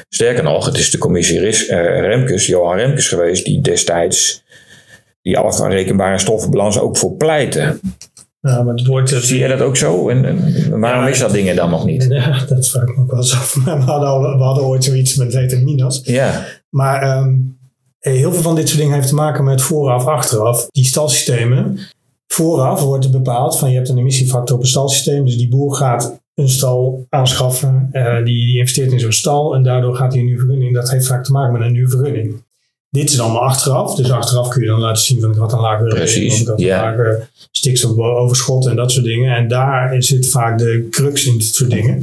Sterker 0.08 0.42
nog, 0.42 0.66
het 0.66 0.76
is 0.78 0.90
de 0.90 0.98
commissie 0.98 1.40
Ris- 1.40 1.66
eh, 1.66 2.00
Remkes, 2.00 2.46
Johan 2.46 2.76
Remkes 2.76 3.08
geweest, 3.08 3.44
die 3.44 3.60
destijds 3.60 4.42
die 5.22 5.38
afrekenbare 5.38 6.18
stoffenbalans 6.18 6.78
ook 6.78 6.96
voor 6.96 7.12
pleiten. 7.12 7.80
Ja, 8.40 8.62
maar 8.62 8.74
het 8.74 9.12
eh, 9.12 9.18
Zie 9.18 9.38
jij 9.38 9.48
dat 9.48 9.60
ook 9.60 9.76
zo? 9.76 10.08
En, 10.08 10.24
en 10.24 10.80
waarom 10.80 11.02
Ja. 11.04 11.08
is 11.08 11.18
dat 11.18 11.32
dingen 11.32 11.56
dan 11.56 11.70
nog 11.70 11.84
niet? 11.84 12.06
Ja, 12.08 12.44
dat 12.48 12.68
vraag 12.68 12.82
ik 12.82 12.96
me 12.96 13.02
ook 13.02 13.10
wel 13.10 13.20
eens 13.20 13.32
af. 13.34 13.54
We 13.64 13.70
hadden, 13.70 14.08
al, 14.08 14.20
we 14.36 14.42
hadden 14.42 14.64
ooit 14.64 14.84
zoiets 14.84 15.16
met 15.16 15.32
het 15.32 15.62
Minas. 15.64 16.00
Ja, 16.04 16.44
Maar 16.70 17.02
ehm, 17.02 17.34
heel 18.00 18.32
veel 18.32 18.42
van 18.42 18.54
dit 18.54 18.68
soort 18.68 18.80
dingen 18.80 18.94
heeft 18.94 19.08
te 19.08 19.14
maken 19.14 19.44
met 19.44 19.62
vooraf, 19.62 20.06
achteraf. 20.06 20.66
Die 20.70 20.84
stalsystemen. 20.84 21.78
Vooraf 22.34 22.82
wordt 22.82 23.10
bepaald 23.10 23.58
van 23.58 23.70
je 23.70 23.76
hebt 23.76 23.88
een 23.88 23.98
emissiefactor 23.98 24.56
op 24.56 24.62
een 24.62 24.68
stalsysteem. 24.68 25.24
Dus 25.24 25.36
die 25.36 25.48
boer 25.48 25.74
gaat 25.74 26.20
een 26.34 26.48
stal 26.48 27.06
aanschaffen. 27.08 27.88
eh, 27.92 28.16
die, 28.16 28.46
die 28.46 28.58
investeert 28.58 28.92
in 28.92 29.00
zo'n 29.00 29.12
stal. 29.12 29.54
En 29.54 29.62
daardoor 29.62 29.96
gaat 29.96 30.10
hij 30.12 30.20
een 30.20 30.26
nieuwe 30.26 30.40
vergunning. 30.40 30.74
Dat 30.74 30.90
heeft 30.90 31.06
vaak 31.06 31.24
te 31.24 31.32
maken 31.32 31.52
met 31.52 31.62
een 31.62 31.72
nieuwe 31.72 31.90
vergunning. 31.90 32.42
Dit 32.90 33.10
is 33.10 33.20
allemaal 33.20 33.42
achteraf. 33.42 33.94
Dus 33.94 34.10
achteraf 34.10 34.48
kun 34.48 34.62
je 34.62 34.68
dan 34.68 34.80
laten 34.80 35.02
zien 35.02 35.20
van 35.20 35.30
ik 35.30 35.38
had 35.38 35.52
een 35.52 35.60
lager 35.60 35.86
Precies, 35.88 36.40
ik 36.40 36.46
had 36.46 36.60
een 36.60 36.66
lager 36.66 37.30
stikstofoverschot 37.50 38.66
en 38.66 38.76
dat 38.76 38.92
soort 38.92 39.04
dingen. 39.04 39.36
En 39.36 39.48
daar 39.48 40.02
zit 40.02 40.28
vaak 40.28 40.58
de 40.58 40.86
crux 40.90 41.26
in 41.26 41.32
dit 41.38 41.54
soort 41.54 41.70
dingen. 41.70 42.00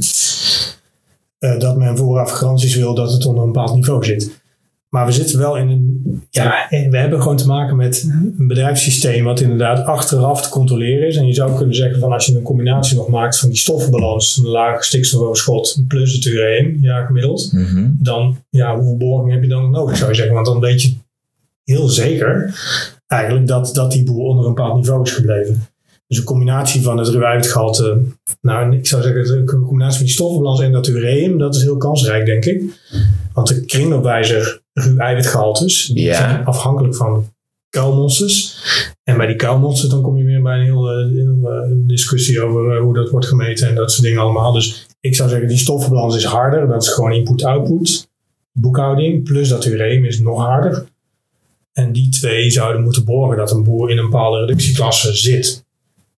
Eh, 1.38 1.58
dat 1.58 1.76
men 1.76 1.96
vooraf 1.96 2.30
garanties 2.30 2.74
wil 2.74 2.94
dat 2.94 3.12
het 3.12 3.26
onder 3.26 3.44
een 3.44 3.52
bepaald 3.52 3.74
niveau 3.74 4.04
zit. 4.04 4.41
Maar 4.92 5.06
we 5.06 5.12
zitten 5.12 5.38
wel 5.38 5.56
in 5.56 5.68
een. 5.68 6.22
Ja, 6.30 6.66
we 6.68 6.96
hebben 6.98 7.22
gewoon 7.22 7.36
te 7.36 7.46
maken 7.46 7.76
met 7.76 8.08
een 8.38 8.46
bedrijfssysteem 8.46 9.24
wat 9.24 9.40
inderdaad 9.40 9.86
achteraf 9.86 10.42
te 10.42 10.48
controleren 10.48 11.06
is. 11.06 11.16
En 11.16 11.26
je 11.26 11.34
zou 11.34 11.56
kunnen 11.56 11.74
zeggen 11.74 12.00
van 12.00 12.12
als 12.12 12.26
je 12.26 12.36
een 12.36 12.42
combinatie 12.42 12.96
nog 12.96 13.08
maakt 13.08 13.38
van 13.38 13.48
die 13.48 13.58
stoffenbalans, 13.58 14.36
een 14.36 14.46
laag 14.46 14.84
stikstofoverschot 14.84 15.84
plus 15.88 16.12
het 16.12 16.24
ureum, 16.24 16.78
ja 16.80 17.04
gemiddeld, 17.04 17.52
mhm. 17.52 17.88
dan 17.98 18.36
ja, 18.50 18.76
hoeveel 18.76 18.96
borging 18.96 19.32
heb 19.32 19.42
je 19.42 19.48
dan 19.48 19.70
nodig 19.70 19.96
zou 19.96 20.10
je 20.10 20.16
zeggen. 20.16 20.34
Want 20.34 20.46
dan 20.46 20.60
weet 20.60 20.82
je 20.82 20.94
heel 21.64 21.88
zeker 21.88 22.54
eigenlijk 23.06 23.46
dat, 23.46 23.74
dat 23.74 23.92
die 23.92 24.04
boer 24.04 24.24
onder 24.24 24.46
een 24.46 24.54
bepaald 24.54 24.76
niveau 24.76 25.02
is 25.02 25.12
gebleven. 25.12 25.66
Dus 26.06 26.18
een 26.18 26.24
combinatie 26.24 26.82
van 26.82 26.98
het 26.98 27.08
ruwuitgehalte, 27.08 28.02
nou 28.40 28.76
ik 28.76 28.86
zou 28.86 29.02
zeggen 29.02 29.38
een 29.38 29.46
combinatie 29.46 29.96
van 29.96 30.06
die 30.06 30.14
stoffenbalans 30.14 30.60
en 30.60 30.72
dat 30.72 30.86
ureum, 30.86 31.38
dat 31.38 31.54
is 31.54 31.62
heel 31.62 31.76
kansrijk 31.76 32.26
denk 32.26 32.44
ik. 32.44 32.62
Want 33.32 33.48
de 33.48 33.64
kringloopwijzer 33.64 34.61
ruw-eiwitgehaltes, 34.72 35.86
die 35.86 36.04
Ja. 36.04 36.14
zijn 36.14 36.44
afhankelijk 36.44 36.96
van 36.96 37.30
kuilmonsters. 37.68 38.60
En 39.04 39.16
bij 39.16 39.26
die 39.26 39.36
kuilmonsters 39.36 39.90
dan 39.90 40.02
kom 40.02 40.16
je 40.16 40.24
weer 40.24 40.42
bij 40.42 40.58
een 40.58 40.64
heel, 40.64 40.90
eh, 40.90 41.26
eh, 41.26 41.70
discussie 41.72 42.42
over 42.42 42.76
eh, 42.76 42.82
hoe 42.82 42.94
dat 42.94 43.10
wordt 43.10 43.26
gemeten 43.26 43.68
en 43.68 43.74
dat 43.74 43.90
soort 43.92 44.02
dingen 44.02 44.20
allemaal. 44.20 44.52
Dus 44.52 44.86
ik 45.00 45.16
zou 45.16 45.28
zeggen, 45.28 45.48
die 45.48 45.56
stoffenbalans 45.58 46.16
is 46.16 46.24
harder. 46.24 46.68
Dat 46.68 46.82
is 46.82 46.88
gewoon 46.88 47.12
input-output, 47.12 48.08
boekhouding. 48.52 49.24
Plus 49.24 49.48
dat 49.48 49.64
ureum 49.64 50.04
is 50.04 50.18
nog 50.20 50.38
harder. 50.38 50.86
En 51.72 51.92
die 51.92 52.08
twee 52.08 52.50
zouden 52.50 52.82
moeten 52.82 53.04
borgen 53.04 53.36
dat 53.36 53.50
een 53.50 53.64
boer 53.64 53.90
in 53.90 53.98
een 53.98 54.10
bepaalde 54.10 54.38
reductieklasse 54.40 55.14
zit. 55.14 55.64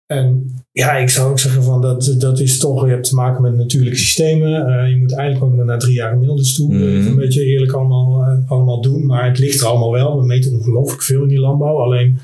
En 0.06 0.54
ja, 0.74 0.96
ik 0.96 1.08
zou 1.08 1.30
ook 1.30 1.38
zeggen 1.38 1.62
van 1.62 1.80
dat, 1.80 2.14
dat 2.18 2.40
is 2.40 2.58
toch, 2.58 2.84
je 2.84 2.90
hebt 2.90 3.08
te 3.08 3.14
maken 3.14 3.42
met 3.42 3.56
natuurlijke 3.56 3.98
systemen. 3.98 4.66
Eh, 4.66 4.90
je 4.90 4.96
moet 4.96 5.14
eigenlijk 5.14 5.52
ook 5.52 5.64
naar 5.64 5.78
drie 5.78 5.94
jaar 5.94 6.10
gemiddeldes 6.10 6.54
toe. 6.54 6.74
Even 6.74 7.06
een 7.06 7.16
beetje 7.16 7.44
eerlijk 7.44 7.72
allemaal, 7.72 8.22
eh, 8.22 8.50
allemaal 8.50 8.80
doen. 8.80 9.06
Maar 9.06 9.28
het 9.28 9.38
ligt 9.38 9.60
er 9.60 9.66
allemaal 9.66 9.92
wel. 9.92 10.18
We 10.18 10.26
meten 10.26 10.52
ongelooflijk 10.52 11.02
veel 11.02 11.22
in 11.22 11.28
die 11.28 11.40
landbouw. 11.40 11.76
Alleen, 11.76 12.18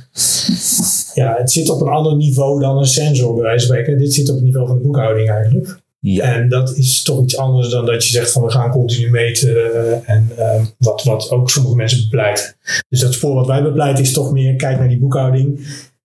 ja, 1.14 1.34
het 1.38 1.50
zit 1.50 1.68
op 1.68 1.80
een 1.80 1.88
ander 1.88 2.16
niveau 2.16 2.60
dan 2.60 2.78
een 2.78 2.86
sensor 2.86 3.34
bij 3.34 3.42
wijze 3.42 3.66
van 3.66 3.76
spreken. 3.76 4.00
Dit 4.00 4.14
zit 4.14 4.28
op 4.28 4.34
het 4.34 4.44
niveau 4.44 4.66
van 4.66 4.76
de 4.76 4.82
boekhouding 4.82 5.30
eigenlijk. 5.30 5.78
ja. 6.00 6.24
En 6.34 6.48
dat 6.48 6.76
is 6.76 7.02
toch 7.02 7.22
iets 7.22 7.36
anders 7.36 7.68
dan 7.68 7.86
dat 7.86 8.04
je 8.04 8.12
zegt 8.12 8.32
van 8.32 8.42
we 8.42 8.50
gaan 8.50 8.70
continu 8.70 9.10
meten 9.10 9.74
eh, 9.74 10.14
en 10.14 10.30
wat, 10.78 11.02
wat 11.02 11.30
ook 11.30 11.50
sommige 11.50 11.76
mensen 11.76 12.00
bepleiten. 12.02 12.54
Dus 12.88 13.00
dat 13.00 13.12
spoor 13.12 13.34
wat 13.34 13.46
wij 13.46 13.62
bepleiten 13.62 14.04
is 14.04 14.12
toch 14.12 14.32
meer 14.32 14.56
kijk 14.56 14.78
naar 14.78 14.88
die 14.88 14.98
boekhouding 14.98 15.60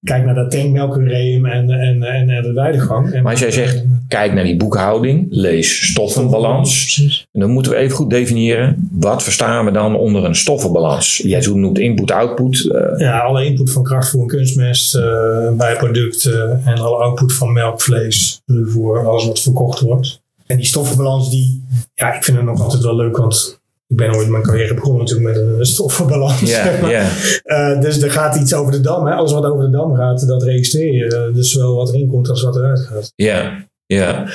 kijk 0.06 0.26
naar 0.26 0.36
dat 0.36 0.52
tankmelkureum 0.52 1.46
en, 1.46 1.70
en, 1.70 2.04
en, 2.04 2.30
en 2.30 2.44
de 2.44 2.54
weidegang. 2.54 3.13
En 3.13 3.24
Maar 3.24 3.32
als 3.32 3.41
jij 3.41 3.52
zegt, 3.52 3.84
kijk 4.08 4.34
naar 4.34 4.44
die 4.44 4.56
boekhouding, 4.58 5.28
lees 5.30 5.88
stoffenbalans. 5.91 7.02
En 7.32 7.39
dan 7.39 7.50
moeten 7.50 7.72
we 7.72 7.78
even 7.78 7.96
goed 7.96 8.10
definiëren, 8.10 8.89
wat 8.91 9.24
verstaan 9.24 9.65
we 9.65 9.72
dan 9.72 9.96
onder 9.96 10.24
een 10.26 10.36
stoffenbalans? 10.36 11.18
Jij 11.18 11.41
zo 11.41 11.56
noemt 11.56 11.80
input-output. 11.80 12.72
eh, 12.72 13.00
Ja, 13.00 13.20
alle 13.20 13.46
input 13.46 13.72
van 13.72 13.84
krachtvoer 13.84 14.22
en 14.22 14.28
kunstmest, 14.28 14.96
eh, 14.96 15.52
bijproducten 15.58 16.62
en 16.65 16.78
alle 16.78 17.04
output 17.04 17.34
van 17.34 17.54
melk, 17.54 17.82
vlees, 17.82 18.41
ruwvoer, 18.46 19.08
alles 19.08 19.26
wat 19.26 19.39
verkocht 19.41 19.80
wordt. 19.80 20.22
En 20.46 20.58
die 20.58 20.65
stoffenbalans, 20.65 21.30
die, 21.30 21.63
ja, 21.94 22.13
ik 22.15 22.24
vind 22.24 22.38
het 22.38 22.46
nog 22.46 22.62
altijd 22.62 22.84
wel 22.84 22.96
leuk, 22.96 23.18
want 23.18 23.60
ik 23.88 23.95
ben 23.95 24.15
ooit 24.15 24.28
mijn 24.28 24.43
carrière 24.43 24.74
begonnen 24.74 25.00
natuurlijk 25.00 25.36
met 25.36 25.45
een 25.45 25.65
stoffenbalans. 25.65 26.39
zeg 26.50 26.82
maar. 26.82 26.91
ja. 26.91 27.10
Eh, 27.43 27.82
dus 27.82 28.02
er 28.02 28.12
gaat 28.12 28.36
iets 28.36 28.54
over 28.54 28.71
de 28.71 28.82
dam. 28.82 29.06
Hè. 29.06 29.13
Alles 29.13 29.32
wat 29.32 29.45
over 29.45 29.63
de 29.65 29.69
dam 29.69 29.95
gaat, 29.95 30.28
dat 30.28 30.43
registreer 30.43 30.93
je. 30.93 31.06
Eh, 31.06 31.36
dus 31.36 31.52
zowel 31.52 31.76
wat 31.76 31.93
erin 31.93 32.08
komt 32.08 32.30
als 32.30 32.43
wat 32.43 32.56
eruit 32.56 32.80
gaat. 32.80 33.12
Ja, 33.15 33.67
ja. 33.86 34.28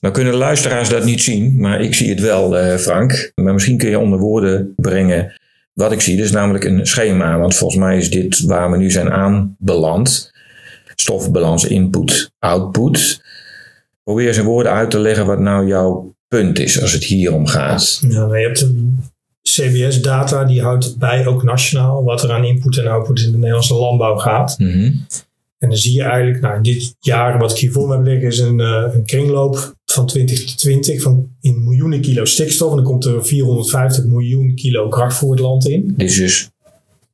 Nou 0.00 0.14
kunnen 0.14 0.34
luisteraars 0.34 0.88
dat 0.88 1.04
niet 1.04 1.22
zien, 1.22 1.60
maar 1.60 1.80
ik 1.80 1.94
zie 1.94 2.10
het 2.10 2.20
wel, 2.20 2.58
eh, 2.58 2.76
Frank. 2.76 3.32
Maar 3.34 3.52
misschien 3.52 3.78
kun 3.78 3.88
je 3.88 3.98
onder 3.98 4.18
woorden 4.18 4.72
brengen 4.76 5.40
wat 5.72 5.92
ik 5.92 6.00
zie. 6.00 6.16
Dus 6.16 6.30
namelijk 6.30 6.64
een 6.64 6.86
schema, 6.86 7.38
want 7.38 7.54
volgens 7.54 7.80
mij 7.80 7.96
is 7.96 8.10
dit 8.10 8.40
waar 8.40 8.70
we 8.70 8.76
nu 8.76 8.90
zijn 8.90 9.10
aanbeland. 9.10 10.32
Stofbalans, 10.94 11.64
input, 11.64 12.30
output. 12.38 13.22
Probeer 14.02 14.26
eens 14.26 14.36
in 14.36 14.44
woorden 14.44 14.72
uit 14.72 14.90
te 14.90 14.98
leggen 14.98 15.26
wat 15.26 15.38
nou 15.38 15.66
jouw 15.66 16.14
punt 16.34 16.58
is 16.58 16.80
als 16.80 16.92
het 16.92 17.04
hier 17.04 17.32
om 17.32 17.46
gaat. 17.46 18.00
Ja, 18.08 18.36
je 18.36 18.44
hebt 18.44 18.60
een 18.60 18.98
CBS-data, 19.42 20.44
die 20.44 20.62
houdt 20.62 20.98
bij 20.98 21.26
ook 21.26 21.42
nationaal 21.42 22.04
wat 22.04 22.22
er 22.22 22.32
aan 22.32 22.44
input 22.44 22.78
en 22.78 22.86
output 22.86 23.20
in 23.20 23.32
de 23.32 23.38
Nederlandse 23.38 23.74
landbouw 23.74 24.16
gaat. 24.16 24.58
Mhm. 24.58 24.92
En 25.58 25.68
dan 25.68 25.78
zie 25.78 25.94
je 25.94 26.02
eigenlijk, 26.02 26.40
nou, 26.40 26.62
dit 26.62 26.96
jaar 27.00 27.38
wat 27.38 27.50
ik 27.50 27.58
hier 27.58 27.72
voor 27.72 27.88
me 27.88 27.94
heb 27.94 28.04
liggen, 28.04 28.28
is 28.28 28.38
een, 28.38 28.60
eh, 28.60 28.94
een 28.94 29.04
kringloop 29.04 29.74
van 29.84 30.06
2020 30.06 31.02
van 31.02 31.28
in 31.40 31.64
miljoenen 31.64 32.00
kilo 32.00 32.24
stikstof. 32.24 32.70
En 32.70 32.76
dan 32.76 32.84
komt 32.84 33.04
er 33.04 33.24
450 33.24 34.04
miljoen 34.04 34.54
kilo 34.54 34.88
krachtvoer 34.88 35.30
het 35.30 35.40
land 35.40 35.68
in. 35.68 35.94
Dit 35.96 36.10
is 36.10 36.16
dus 36.16 36.50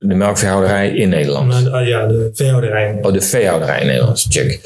de 0.01 0.15
melkveehouderij 0.15 0.95
in 0.95 1.09
Nederland. 1.09 1.71
Ah, 1.71 1.87
ja, 1.87 2.07
de 2.07 2.31
veehouderij. 2.33 2.99
Oh, 3.03 3.13
de 3.13 3.21
veehouderij 3.21 3.81
in 3.81 3.87
Nederland. 3.87 4.27
Check. 4.29 4.61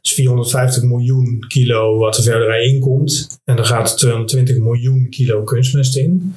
Dus 0.00 0.12
450 0.12 0.82
miljoen 0.82 1.44
kilo 1.48 1.98
wat 1.98 2.14
de 2.14 2.22
veehouderij 2.22 2.64
inkomt. 2.64 3.40
En 3.44 3.58
er 3.58 3.64
gaat 3.64 3.98
220 3.98 4.58
miljoen 4.58 5.06
kilo 5.10 5.42
kunstmest 5.42 5.96
in. 5.96 6.34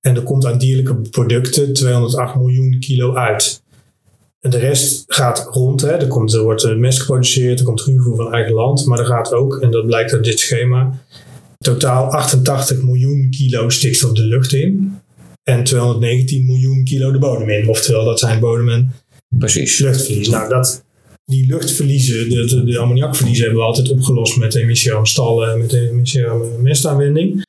En 0.00 0.16
er 0.16 0.22
komt 0.22 0.46
aan 0.46 0.58
dierlijke 0.58 0.94
producten 0.94 1.72
208 1.72 2.34
miljoen 2.34 2.76
kilo 2.80 3.14
uit. 3.14 3.62
En 4.40 4.50
de 4.50 4.58
rest 4.58 5.04
gaat 5.06 5.48
rond. 5.50 5.80
Hè. 5.80 5.90
Er, 5.90 6.06
komt, 6.06 6.32
er 6.32 6.42
wordt 6.42 6.64
eh, 6.64 6.76
mest 6.76 7.00
geproduceerd, 7.00 7.58
er 7.58 7.64
komt 7.64 7.80
ruwvoer 7.80 8.16
van 8.16 8.32
eigen 8.32 8.54
land. 8.54 8.86
Maar 8.86 8.98
er 8.98 9.06
gaat 9.06 9.32
ook, 9.32 9.60
en 9.60 9.70
dat 9.70 9.86
blijkt 9.86 10.12
uit 10.12 10.24
dit 10.24 10.38
schema, 10.38 10.98
totaal 11.58 12.12
88 12.12 12.82
miljoen 12.82 13.30
kilo 13.30 13.68
stikstof 13.68 14.12
de 14.12 14.22
lucht 14.22 14.52
in. 14.52 15.00
En 15.42 15.64
219 15.64 16.46
miljoen 16.46 16.84
kilo 16.84 17.12
de 17.12 17.18
bodem 17.18 17.48
in. 17.50 17.68
Oftewel, 17.68 18.04
dat 18.04 18.18
zijn 18.18 18.40
bodem 18.40 18.68
en 18.68 18.92
Precies. 19.38 19.78
luchtverlies. 19.78 20.28
Nou, 20.28 20.48
dat, 20.48 20.84
die 21.24 21.46
luchtverliezen, 21.46 22.28
de, 22.30 22.44
de, 22.44 22.64
de 22.64 22.78
ammoniakverliezen 22.78 23.42
hebben 23.44 23.60
we 23.60 23.66
altijd 23.66 23.90
opgelost 23.90 24.36
met 24.36 24.54
emissiearme 24.54 25.06
stallen 25.06 25.52
en 25.52 25.58
met 25.58 25.72
emissiearme 25.72 26.46
mestaanwending. 26.58 27.44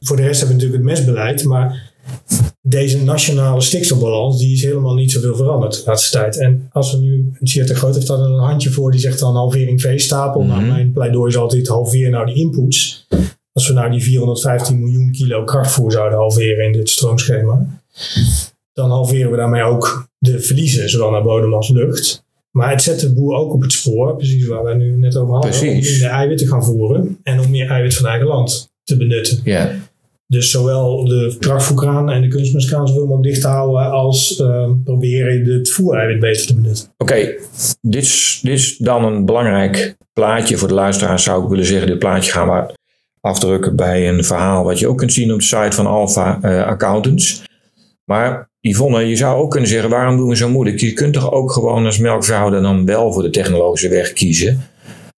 Voor 0.00 0.16
de 0.16 0.22
rest 0.22 0.40
hebben 0.40 0.56
we 0.58 0.62
natuurlijk 0.62 0.88
het 0.90 0.98
mestbeleid, 0.98 1.44
maar 1.44 1.92
deze 2.62 3.02
nationale 3.04 3.60
stikstofbalans 3.60 4.38
die 4.38 4.52
is 4.52 4.62
helemaal 4.62 4.94
niet 4.94 5.12
zoveel 5.12 5.36
veranderd 5.36 5.74
de 5.74 5.82
laatste 5.86 6.10
tijd. 6.18 6.38
En 6.38 6.68
als 6.72 6.92
we 6.92 6.98
nu, 6.98 7.32
Siert 7.42 7.68
de 7.68 7.74
Groot 7.74 7.94
heeft 7.94 8.06
daar 8.06 8.18
een 8.18 8.38
handje 8.38 8.70
voor, 8.70 8.90
die 8.90 9.00
zegt 9.00 9.18
dan 9.18 9.34
halvering 9.34 9.80
veestapel. 9.80 10.42
Nou, 10.44 10.60
Mhm. 10.60 10.68
mijn 10.72 10.92
pleidooi 10.92 11.30
is 11.30 11.36
altijd 11.36 11.68
halveer 11.68 12.10
nou 12.10 12.26
die 12.26 12.34
inputs. 12.34 13.06
Als 13.56 13.68
we 13.68 13.74
nou 13.74 13.90
die 13.90 14.02
415 14.02 14.78
miljoen 14.78 15.12
kilo 15.12 15.44
krachtvoer 15.44 15.92
zouden 15.92 16.18
halveren 16.18 16.64
in 16.64 16.72
dit 16.72 16.88
stroomschema, 16.88 17.80
dan 18.72 18.90
halveren 18.90 19.30
we 19.30 19.36
daarmee 19.36 19.62
ook 19.62 20.08
de 20.18 20.40
verliezen, 20.40 20.90
zowel 20.90 21.10
naar 21.10 21.22
bodem 21.22 21.54
als 21.54 21.68
lucht. 21.68 22.24
Maar 22.50 22.70
het 22.70 22.82
zet 22.82 23.00
de 23.00 23.12
boer 23.12 23.36
ook 23.36 23.52
op 23.52 23.62
het 23.62 23.72
spoor, 23.72 24.16
precies 24.16 24.46
waar 24.46 24.64
we 24.64 24.74
nu 24.74 24.96
net 24.96 25.16
over 25.16 25.32
hadden, 25.32 25.50
Precies. 25.50 25.86
om 25.86 25.92
minder 25.92 26.10
eiwit 26.10 26.38
te 26.38 26.46
gaan 26.46 26.64
voeren 26.64 27.18
en 27.22 27.40
om 27.40 27.50
meer 27.50 27.70
eiwit 27.70 27.94
van 27.94 28.06
eigen 28.06 28.26
land 28.26 28.72
te 28.84 28.96
benutten. 28.96 29.40
Ja. 29.44 29.70
Dus 30.26 30.50
zowel 30.50 31.04
de 31.04 31.36
krachtvoerkraan 31.38 32.10
en 32.10 32.22
de 32.22 32.28
kunstmestkraan 32.28 32.88
zoveel 32.88 33.06
mogelijk 33.06 33.28
dicht 33.28 33.40
te 33.40 33.48
houden 33.48 33.90
als 33.90 34.40
eh, 34.40 34.70
proberen 34.84 35.52
het 35.52 35.70
voereiwit 35.70 36.20
beter 36.20 36.46
te 36.46 36.54
benutten. 36.54 36.88
Oké, 36.96 37.34
dit, 37.80 38.02
is, 38.02 38.40
dit 38.42 38.52
is 38.52 38.76
dan 38.76 39.04
een 39.04 39.24
belangrijk 39.24 39.96
plaatje 40.12 40.56
voor 40.56 40.68
de 40.68 40.74
luisteraars, 40.74 41.22
zou 41.22 41.42
ik 41.42 41.48
willen 41.48 41.66
zeggen. 41.66 41.86
Dit 41.86 41.98
plaatje 41.98 42.32
gaan 42.32 42.48
we 42.48 42.74
afdrukken 43.26 43.76
bij 43.76 44.08
een 44.08 44.24
verhaal 44.24 44.64
wat 44.64 44.78
je 44.78 44.88
ook 44.88 44.98
kunt 44.98 45.12
zien 45.12 45.32
op 45.32 45.38
de 45.38 45.44
site 45.44 45.76
van 45.76 45.86
Alpha 45.86 46.38
eh, 46.42 46.66
Accountants. 46.66 47.44
Maar 48.04 48.50
Yvonne, 48.60 49.08
je 49.08 49.16
zou 49.16 49.40
ook 49.40 49.50
kunnen 49.50 49.68
zeggen, 49.68 49.90
waarom 49.90 50.16
doen 50.16 50.28
we 50.28 50.36
zo 50.36 50.48
moeilijk? 50.48 50.80
Je 50.80 50.92
kunt 50.92 51.12
toch 51.12 51.32
ook 51.32 51.52
gewoon 51.52 51.84
als 51.84 51.98
melkveehouder 51.98 52.62
dan 52.62 52.84
wel 52.84 53.12
voor 53.12 53.22
de 53.22 53.30
technologische 53.30 53.88
weg 53.88 54.12
kiezen. 54.12 54.60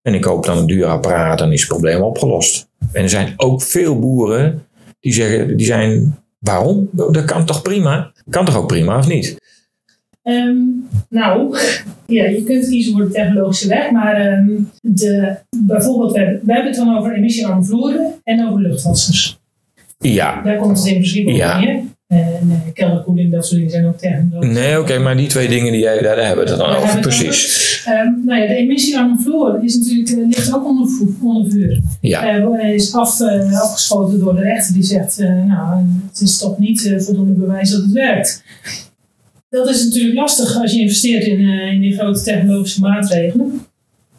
En 0.01 0.13
ik 0.13 0.21
koop 0.21 0.45
dan 0.45 0.57
een 0.57 0.67
duur 0.67 0.85
apparaat, 0.85 1.39
dan 1.39 1.51
is 1.51 1.59
het 1.59 1.69
probleem 1.69 2.01
opgelost. 2.01 2.69
En 2.91 3.03
er 3.03 3.09
zijn 3.09 3.33
ook 3.37 3.61
veel 3.61 3.99
boeren 3.99 4.67
die 4.99 5.13
zeggen, 5.13 5.57
die 5.57 5.65
zijn, 5.65 6.19
waarom? 6.39 6.89
Dat 6.91 7.25
kan 7.25 7.45
toch 7.45 7.61
prima? 7.61 8.11
Kan 8.29 8.45
toch 8.45 8.57
ook 8.57 8.67
prima, 8.67 8.97
of 8.97 9.07
niet? 9.07 9.37
Ehm, 10.23 10.57
nou, 11.09 11.57
ja, 12.07 12.25
je 12.25 12.43
kunt 12.43 12.67
kiezen 12.67 12.91
voor 12.93 13.01
de 13.05 13.11
technologische 13.11 13.67
weg, 13.67 13.91
maar 13.91 14.15
ehm, 14.15 14.49
de, 14.81 15.35
bijvoorbeeld, 15.65 16.11
we 16.11 16.17
hebben, 16.19 16.41
we 16.45 16.53
hebben 16.53 16.71
het 16.71 16.79
dan 16.85 16.97
over 16.97 17.13
emissiearme 17.13 17.63
vloeren 17.63 18.13
en 18.23 18.47
over 18.47 18.61
luchtwassers. 18.61 19.37
Ja, 19.97 20.41
Daar 20.41 20.57
komt 20.57 20.77
het 20.77 20.87
in 20.87 20.93
principe 20.93 21.29
op 21.29 21.35
Ja. 21.35 21.59
neer. 21.59 21.79
En 22.07 22.39
uh, 22.47 22.53
kelderkoeling, 22.73 23.31
dat 23.31 23.45
soort 23.45 23.55
dingen 23.55 23.71
zijn 23.71 23.85
ook 23.85 23.97
technologisch. 23.97 24.53
Nee, 24.53 24.79
oké, 24.79 24.97
maar 24.99 25.17
die 25.17 25.27
twee 25.27 25.47
dingen 25.47 25.71
die 25.71 25.81
jij, 25.81 26.01
daar 26.01 26.25
hebben 26.25 26.45
we 26.45 26.49
het 26.51 26.59
dan 26.59 26.75
over. 26.75 26.99
Precies. 26.99 27.83
Ehm, 27.85 28.11
nou 28.25 28.41
ja, 28.41 28.47
de 28.47 28.53
emissiearme 28.53 29.17
vloer 29.19 29.63
is 29.63 29.77
natuurlijk, 29.77 30.09
eh, 30.09 30.27
ligt 30.27 30.53
ook 30.55 30.65
onder, 30.65 30.89
onder 31.23 31.51
vuur. 31.51 31.79
Ja, 32.01 32.27
Eh, 32.39 32.73
is 32.73 32.93
af, 32.93 33.19
eh, 33.21 33.61
afgeschoten 33.61 34.19
door 34.19 34.35
de 34.35 34.41
rechter 34.41 34.73
die 34.73 34.83
zegt, 34.83 35.19
eh, 35.19 35.43
nou, 35.45 35.85
het 36.11 36.21
is 36.21 36.37
toch 36.37 36.57
niet 36.57 36.85
eh, 36.85 36.99
voldoende 36.99 37.33
bewijs 37.33 37.71
dat 37.71 37.81
het 37.81 37.91
werkt. 37.91 38.43
Dat 39.49 39.69
is 39.69 39.83
natuurlijk 39.83 40.15
lastig 40.15 40.61
als 40.61 40.73
je 40.73 40.79
investeert 40.79 41.23
in, 41.23 41.49
eh, 41.49 41.73
in 41.73 41.81
die 41.81 41.93
grote 41.93 42.21
technologische 42.21 42.79
maatregelen. 42.79 43.59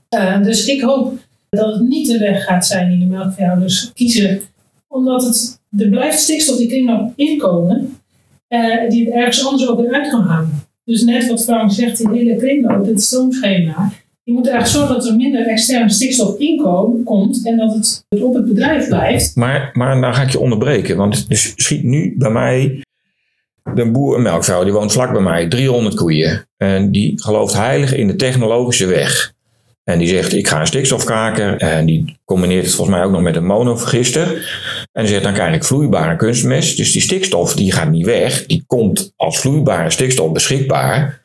Eh, 0.09 0.43
dus 0.43 0.67
ik 0.67 0.81
hoop 0.81 1.19
dat 1.51 1.73
het 1.75 1.89
niet 1.89 2.07
de 2.07 2.19
weg 2.19 2.45
gaat 2.45 2.67
zijn 2.67 2.91
die 2.91 2.99
de 2.99 3.05
melkveehouders 3.05 3.91
kiezen, 3.95 4.41
omdat 4.89 5.25
het, 5.25 5.61
er 5.79 5.89
blijft 5.89 6.19
stikstof 6.19 6.57
die 6.57 6.69
kringloop 6.69 7.13
inkomen, 7.17 7.97
eh, 8.49 8.89
die 8.89 9.11
er 9.11 9.19
ergens 9.19 9.45
anders 9.45 9.69
ook 9.69 9.81
weer 9.81 9.93
uit 9.93 10.11
kan 10.11 10.23
halen. 10.23 10.51
Dus 10.85 11.03
net 11.03 11.29
wat 11.29 11.45
Frank 11.45 11.73
zegt, 11.73 11.97
die 11.97 12.09
hele 12.09 12.37
kringloop, 12.37 12.85
dit 12.85 13.03
stroomschema, 13.03 13.93
je 14.23 14.33
moet 14.33 14.49
eigenlijk 14.49 14.79
zorgen 14.79 14.95
dat 14.95 15.07
er 15.07 15.17
minder 15.17 15.47
externe 15.47 15.91
stikstof 15.91 16.39
inkomt 16.39 17.05
komt 17.05 17.47
en 17.47 17.57
dat 17.57 17.75
het 17.75 18.23
op 18.23 18.35
het 18.35 18.47
bedrijf 18.47 18.89
blijft. 18.89 19.37
maar, 19.37 19.71
maar 19.73 20.01
dan 20.01 20.15
ga 20.15 20.23
ik 20.23 20.31
je 20.31 20.41
onderbreken. 20.41 20.97
Want 20.97 21.27
er 21.29 21.37
schiet 21.37 21.83
nu 21.83 22.15
bij 22.19 22.31
mij 22.31 22.83
een 23.65 23.93
boer, 23.93 24.17
een 24.17 24.23
melkvrouw, 24.23 24.65
die 24.65 24.73
woont 24.73 24.93
vlak 24.93 25.13
bij 25.13 25.23
mij, 25.23 25.49
300 25.49 25.95
koeien. 25.95 26.49
En 26.57 26.93
die 26.93 27.23
gelooft 27.23 27.55
heilig 27.55 27.95
in 27.95 28.07
de 28.07 28.17
technologische 28.17 28.87
weg. 28.87 29.33
En 29.85 29.99
die 29.99 30.09
zegt, 30.09 30.33
ik 30.33 30.49
ga 30.49 30.61
een 30.61 30.67
stikstofkraker. 30.67 31.57
En 31.57 31.87
die 31.87 32.19
combineert 32.25 32.65
het 32.65 32.75
volgens 32.75 32.97
mij 32.97 33.07
ook 33.07 33.13
nog 33.13 33.23
met 33.23 33.37
een 33.37 33.47
monovergister. 33.47 34.49
En 34.93 35.07
zegt, 35.07 35.23
dan 35.23 35.33
krijg 35.33 35.55
ik 35.55 35.65
vloeibare 35.65 36.17
kunstmest. 36.17 36.77
Dus 36.77 36.93
die 36.93 37.03
stikstof 37.03 37.55
die 37.55 37.73
gaat 37.73 37.91
niet 37.91 38.07
weg. 38.07 38.47
Die 38.47 38.65
komt 38.67 39.13
als 39.17 39.39
vloeibare 39.39 39.91
stikstof 39.91 40.33
beschikbaar. 40.33 41.23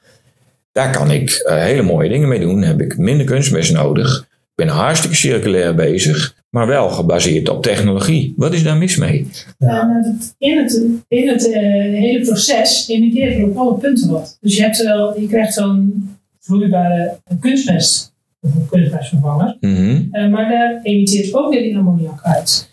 Daar 0.71 0.91
kan 0.91 1.11
ik 1.11 1.31
eh, 1.31 1.57
hele 1.57 1.81
mooie 1.81 2.09
dingen 2.09 2.27
mee 2.27 2.39
doen. 2.39 2.61
Heb 2.61 2.81
ik 2.81 2.97
minder 2.97 3.25
kunstmest 3.25 3.71
nodig. 3.71 4.19
Ik 4.29 4.65
ben 4.65 4.67
hartstikke 4.67 5.15
circulair 5.15 5.75
bezig. 5.75 6.35
Maar 6.55 6.67
wel 6.67 6.89
gebaseerd 6.89 7.49
op 7.49 7.63
technologie. 7.63 8.33
Wat 8.37 8.53
is 8.53 8.63
daar 8.63 8.77
mis 8.77 8.97
mee? 8.97 9.27
Dat- 9.57 10.35
in 10.37 10.57
het, 10.57 10.81
in 11.07 11.27
het 11.27 11.51
eh, 11.51 11.61
hele 11.99 12.21
proces 12.21 12.87
emiteert 12.87 13.35
er 13.37 13.43
op 13.43 13.57
alle 13.57 13.77
punten 13.77 14.09
wat. 14.09 14.37
Dus 14.41 14.55
je, 14.55 14.61
hebt 14.61 14.83
wel, 14.83 15.19
je 15.19 15.27
krijgt 15.27 15.53
zo'n 15.53 16.09
vloeibare 16.39 17.19
kunstmest, 17.39 18.13
of 18.41 18.55
een 18.55 18.67
kunstmestvervanger. 18.69 19.57
Mhm. 19.59 20.01
Eh, 20.11 20.29
maar 20.29 20.49
daar 20.49 20.79
emiteert 20.83 21.33
ook 21.33 21.53
weer 21.53 21.61
die 21.61 21.77
ammoniak 21.77 22.19
uit. 22.23 22.69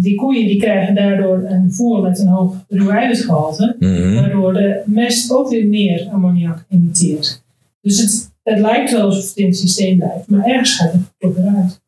Die 0.00 0.14
koeien 0.16 0.46
die 0.46 0.60
krijgen 0.60 0.94
daardoor 0.94 1.44
een 1.46 1.72
voer 1.72 2.02
met 2.02 2.18
een 2.18 2.28
hoog 2.28 2.54
ruw-eiwitgehalte. 2.68 3.76
Mhm. 3.78 4.14
waardoor 4.14 4.52
de 4.52 4.82
mest 4.86 5.32
ook 5.32 5.50
weer 5.50 5.66
meer 5.66 6.08
ammoniak 6.12 6.64
emitteert. 6.70 7.42
Dus 7.80 8.00
het, 8.00 8.30
het 8.42 8.58
lijkt 8.58 8.92
wel 8.92 9.00
alsof 9.00 9.28
het 9.28 9.36
in 9.36 9.46
het 9.46 9.56
systeem 9.56 9.96
blijft, 9.96 10.28
maar 10.28 10.44
ergens 10.46 10.76
gaat 10.76 10.92
het 10.92 11.00
toch 11.18 11.34
weer 11.34 11.52
uit. 11.56 11.79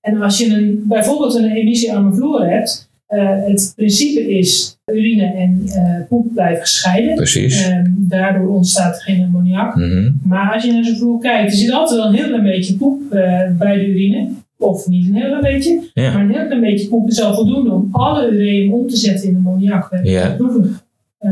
En 0.00 0.22
als 0.22 0.38
je 0.38 0.54
een, 0.54 0.84
bijvoorbeeld 0.88 1.34
een 1.34 1.50
emissiearme 1.50 2.12
vloer 2.12 2.48
hebt, 2.50 2.88
Eh, 3.10 3.28
het 3.46 3.72
principe 3.76 4.38
is 4.38 4.78
urine 4.92 5.24
en 5.34 5.62
eh, 5.66 6.06
poep 6.08 6.32
blijven 6.34 6.60
gescheiden. 6.60 7.14
Precies. 7.14 7.62
Ehm, 7.68 7.84
daardoor 7.96 8.48
ontstaat 8.48 9.02
geen 9.02 9.24
ammoniak. 9.24 9.74
Mhm. 9.76 10.10
Maar 10.24 10.52
als 10.54 10.64
je 10.64 10.72
naar 10.72 10.84
zo'n 10.84 10.96
vloer 10.96 11.20
kijkt, 11.20 11.50
er 11.52 11.58
zit 11.58 11.70
altijd 11.72 11.98
wel 12.00 12.08
een 12.08 12.14
heel 12.14 12.26
klein 12.26 12.42
beetje 12.42 12.76
poep 12.76 13.12
eh, 13.12 13.40
bij 13.58 13.76
de 13.78 13.86
urine. 13.88 14.28
Of 14.58 14.86
niet 14.88 15.06
een 15.08 15.14
heel 15.14 15.26
klein 15.38 15.54
beetje, 15.54 15.90
Ja. 15.94 16.12
maar 16.12 16.22
een 16.22 16.30
heel 16.34 16.46
klein 16.46 16.60
beetje 16.60 16.88
poep 16.88 17.08
is 17.08 17.20
al 17.22 17.34
voldoende 17.34 17.70
om 17.70 17.88
alle 17.92 18.30
ureum 18.30 18.72
om 18.72 18.88
te 18.88 18.96
zetten 18.96 19.28
in 19.28 19.36
ammoniak. 19.36 19.90
We 19.90 19.96
hebben 19.96 20.12
Ja. 20.12 20.28
proeven 20.36 20.76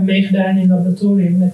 meegedaan 0.04 0.54
in 0.54 0.60
het 0.60 0.68
laboratorium 0.70 1.38
met 1.38 1.52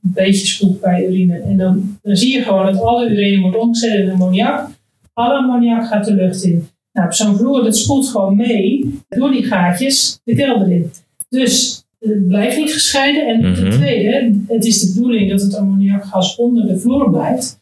beetjes 0.00 0.58
poep 0.58 0.80
bij 0.80 1.06
urine. 1.06 1.38
En 1.40 1.56
dan, 1.56 1.98
dan 2.02 2.16
zie 2.16 2.32
je 2.32 2.42
gewoon 2.42 2.64
dat 2.72 2.80
alle 2.82 3.10
ureum 3.10 3.40
wordt 3.40 3.58
omgezet 3.58 3.98
in 3.98 4.10
ammoniak. 4.10 4.68
Alle 5.14 5.34
ammoniak 5.34 5.86
gaat 5.86 6.04
de 6.04 6.14
lucht 6.14 6.42
in. 6.44 6.66
Nou, 6.92 7.06
op 7.06 7.12
zo'n 7.12 7.36
vloer, 7.36 7.64
dat 7.64 7.76
spoelt 7.76 8.08
gewoon 8.08 8.36
mee 8.36 8.94
door 9.08 9.30
die 9.32 9.42
gaatjes 9.44 10.20
de 10.24 10.34
kelder 10.34 10.70
in. 10.72 10.90
Dus 11.28 11.84
het 12.00 12.28
blijft 12.28 12.56
niet 12.56 12.72
gescheiden. 12.72 13.26
En 13.26 13.54
ten 13.54 13.66
Mhm. 13.66 13.76
tweede, 13.76 14.38
het 14.48 14.64
is 14.64 14.80
de 14.80 14.92
bedoeling 14.94 15.30
dat 15.30 15.40
het 15.40 15.56
ammoniakgas 15.56 16.36
onder 16.36 16.66
de 16.66 16.78
vloer 16.78 17.10
blijft. 17.10 17.58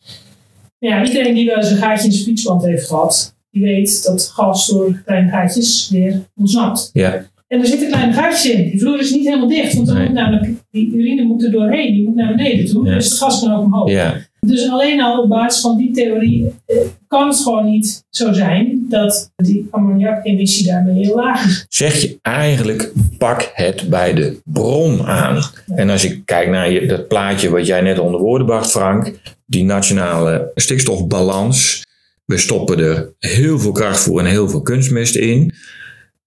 Ja, 0.78 1.05
iedereen 1.05 1.34
die 1.34 1.46
wel 1.46 1.57
eens 1.57 1.70
een 1.70 1.76
gaatje 1.76 2.07
in 2.07 2.12
zijn 2.12 2.24
fietsband 2.24 2.64
heeft 2.64 2.86
gehad, 2.86 3.34
die 3.50 3.62
weet 3.62 4.05
dat 4.05 4.30
gas 4.34 4.66
door 4.66 5.03
kleine 5.05 5.30
gaatjes 5.30 5.88
weer 5.90 6.20
ontsnapt. 6.36 6.90
Ja. 6.92 7.30
En 7.48 7.61
er 7.61 7.66
zitten 7.66 7.88
kleine 7.88 8.12
gaatjes 8.12 8.53
in. 8.53 8.70
Die 8.70 8.80
vloer 8.80 9.00
is 9.00 9.11
niet 9.11 9.24
helemaal 9.24 9.48
dicht, 9.48 9.74
want 9.74 9.86
dan 9.86 9.96
Nee. 9.96 10.05
moet 10.07 10.14
namelijk, 10.14 10.50
die 10.70 10.92
urine 10.94 11.22
moet 11.22 11.44
er 11.44 11.50
doorheen, 11.50 11.94
die 11.94 12.05
moet 12.07 12.14
naar 12.14 12.34
beneden 12.36 12.66
toe. 12.66 12.86
Ja. 12.86 12.94
Dus 12.94 13.05
het 13.05 13.18
gas 13.18 13.40
kan 13.40 13.53
ook 13.53 13.64
omhoog. 13.64 13.90
Ja. 13.90 14.14
Dus 14.47 14.68
alleen 14.68 15.03
al 15.03 15.22
op 15.22 15.28
basis 15.28 15.61
van 15.61 15.76
die 15.76 15.93
theorie 15.93 16.55
eh, 16.66 16.76
kan 17.09 17.28
het 17.28 17.36
gewoon 17.36 17.70
niet 17.70 18.05
zo 18.11 18.32
zijn 18.32 18.86
dat 18.88 19.32
die 19.36 19.68
ammoniakemissie 19.70 20.66
daarmee 20.66 21.05
heel 21.05 21.16
laag 21.16 21.47
is. 21.47 21.66
zeg 21.68 22.01
je 22.01 22.18
eigenlijk 22.22 22.93
pak 23.18 23.51
het 23.55 23.88
bij 23.88 24.14
de 24.14 24.40
bron 24.45 25.07
aan. 25.07 25.43
En 25.66 25.90
als 25.90 26.03
je 26.03 26.22
kijkt 26.22 26.51
naar 26.51 26.86
dat 26.86 27.09
plaatje 27.09 27.51
wat 27.51 27.66
jij 27.66 27.80
net 27.80 27.99
onder 27.99 28.20
woorden 28.20 28.47
bracht, 28.47 28.70
Frank, 28.70 29.14
die 29.47 29.64
nationale 29.64 30.51
stikstofbalans. 30.55 31.86
We 32.24 32.38
stoppen 32.38 32.78
er 32.78 33.12
heel 33.18 33.59
veel 33.59 33.72
krachtvoer 33.72 34.20
en 34.20 34.26
heel 34.26 34.49
veel 34.49 34.62
kunstmest 34.62 35.14
in. 35.14 35.55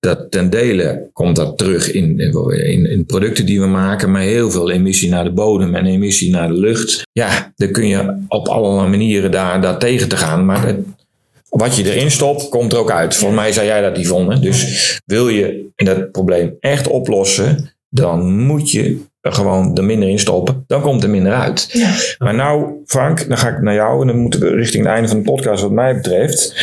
Dat 0.06 0.32
ten 0.32 0.50
dele 0.50 1.10
komt 1.14 1.36
dat 1.36 1.58
terug 1.58 1.92
in, 1.92 2.20
in, 2.20 2.90
in 2.90 3.06
producten 3.06 3.46
die 3.46 3.60
we 3.60 3.68
maken, 3.68 4.12
maar 4.12 4.22
heel 4.22 4.52
veel 4.52 4.72
emissie 4.72 5.10
naar 5.10 5.24
de 5.24 5.32
bodem 5.32 5.76
en 5.76 5.86
emissie 5.86 6.32
naar 6.32 6.48
de 6.48 6.54
lucht. 6.54 7.02
Ja, 7.12 7.54
dan 7.56 7.72
kun 7.72 7.88
je 7.88 8.26
op 8.28 8.48
allerlei 8.48 8.90
manieren 8.90 9.32
daar, 9.32 9.62
daar 9.62 9.80
tegen 9.80 10.10
te 10.10 10.18
gaan. 10.18 10.46
Maar 10.46 10.66
het, 10.68 10.78
wat 11.50 11.76
je 11.76 11.94
erin 11.94 12.12
stopt, 12.12 12.50
komt 12.50 12.74
er 12.74 12.80
ook 12.80 12.92
uit. 12.92 13.16
Volgens 13.16 13.40
mij 13.40 13.52
zei 13.52 13.68
jij 13.68 13.82
dat, 13.82 13.98
Yvonne. 13.98 14.40
Dus 14.40 15.00
wil 15.06 15.30
je 15.30 15.66
dat 15.76 16.12
probleem 16.12 16.56
echt 16.60 16.88
oplossen, 16.88 17.74
dan 17.90 18.40
moet 18.40 18.72
je 18.72 19.02
er 19.22 19.34
gewoon 19.34 19.78
er 19.78 19.84
minder 19.84 20.10
in 20.10 20.20
stoppen. 20.20 20.64
Dan 20.68 20.82
komt 20.82 21.04
er 21.04 21.10
minder 21.10 21.34
uit. 21.34 21.70
Ja. 21.72 21.94
Maar 22.18 22.36
nou, 22.36 22.74
Frank, 22.86 23.28
dan 23.28 23.38
ga 23.38 23.50
ik 23.50 23.62
naar 23.62 23.74
jou 23.74 24.02
en 24.02 24.08
dan 24.08 24.18
moeten 24.18 24.40
we 24.40 24.50
richting 24.50 24.84
het 24.84 24.94
einde 24.94 25.08
van 25.08 25.18
de 25.18 25.32
podcast 25.32 25.62
wat 25.62 25.72
mij 25.72 25.96
betreft. 25.96 26.56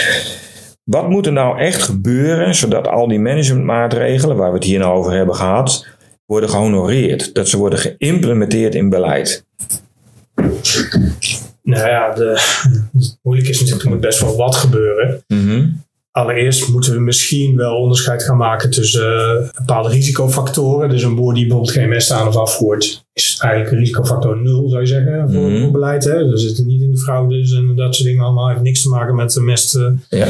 Wat 0.84 1.08
moet 1.08 1.26
er 1.26 1.32
nou 1.32 1.58
echt 1.58 1.82
gebeuren 1.82 2.54
zodat 2.54 2.88
al 2.88 3.08
die 3.08 3.20
managementmaatregelen 3.20 4.36
waar 4.36 4.48
we 4.48 4.54
het 4.54 4.66
hier 4.66 4.78
nou 4.78 4.96
over 4.96 5.12
hebben 5.12 5.34
gehad, 5.34 5.86
worden 6.26 6.48
gehonoreerd? 6.48 7.34
Dat 7.34 7.48
ze 7.48 7.56
worden 7.56 7.78
geïmplementeerd 7.78 8.74
in 8.74 8.88
beleid. 8.88 9.46
Nou 11.62 11.88
ja, 11.88 12.14
de, 12.14 12.40
het 12.92 13.18
moeilijk 13.22 13.48
is 13.48 13.58
natuurlijk, 13.58 13.84
er 13.84 13.90
moet 13.90 14.00
best 14.00 14.20
wel 14.20 14.36
wat 14.36 14.54
gebeuren. 14.54 15.24
Mhm. 15.28 15.68
Allereerst 16.12 16.68
moeten 16.68 16.92
we 16.92 17.00
misschien 17.00 17.56
wel 17.56 17.74
onderscheid 17.76 18.22
gaan 18.22 18.36
maken 18.36 18.70
tussen 18.70 19.16
eh, 19.16 19.48
bepaalde 19.58 19.88
risicofactoren. 19.88 20.88
Dus 20.88 21.02
een 21.02 21.14
boer 21.14 21.34
die 21.34 21.42
bijvoorbeeld 21.46 21.74
geen 21.76 21.88
mest 21.88 22.10
aan 22.10 22.28
of 22.28 22.36
afvoert, 22.36 23.04
is 23.12 23.36
eigenlijk 23.40 23.74
risicofactor 23.78 24.42
nul, 24.42 24.68
zou 24.68 24.80
je 24.80 24.86
zeggen, 24.88 25.30
voor, 25.32 25.40
Mhm. 25.50 25.62
voor 25.62 25.70
beleid. 25.70 26.04
Hè? 26.04 26.28
Dus 26.28 26.42
zitten 26.42 26.66
niet 26.66 26.82
in 26.82 26.90
de 26.90 26.98
fraudes 26.98 27.52
en 27.52 27.76
dat 27.76 27.94
soort 27.94 28.08
dingen 28.08 28.24
allemaal. 28.24 28.48
heeft 28.48 28.60
niks 28.60 28.82
te 28.82 28.88
maken 28.88 29.14
met 29.14 29.32
de 29.32 29.40
mest. 29.40 29.74
eh. 29.74 29.86
Ja. 30.08 30.26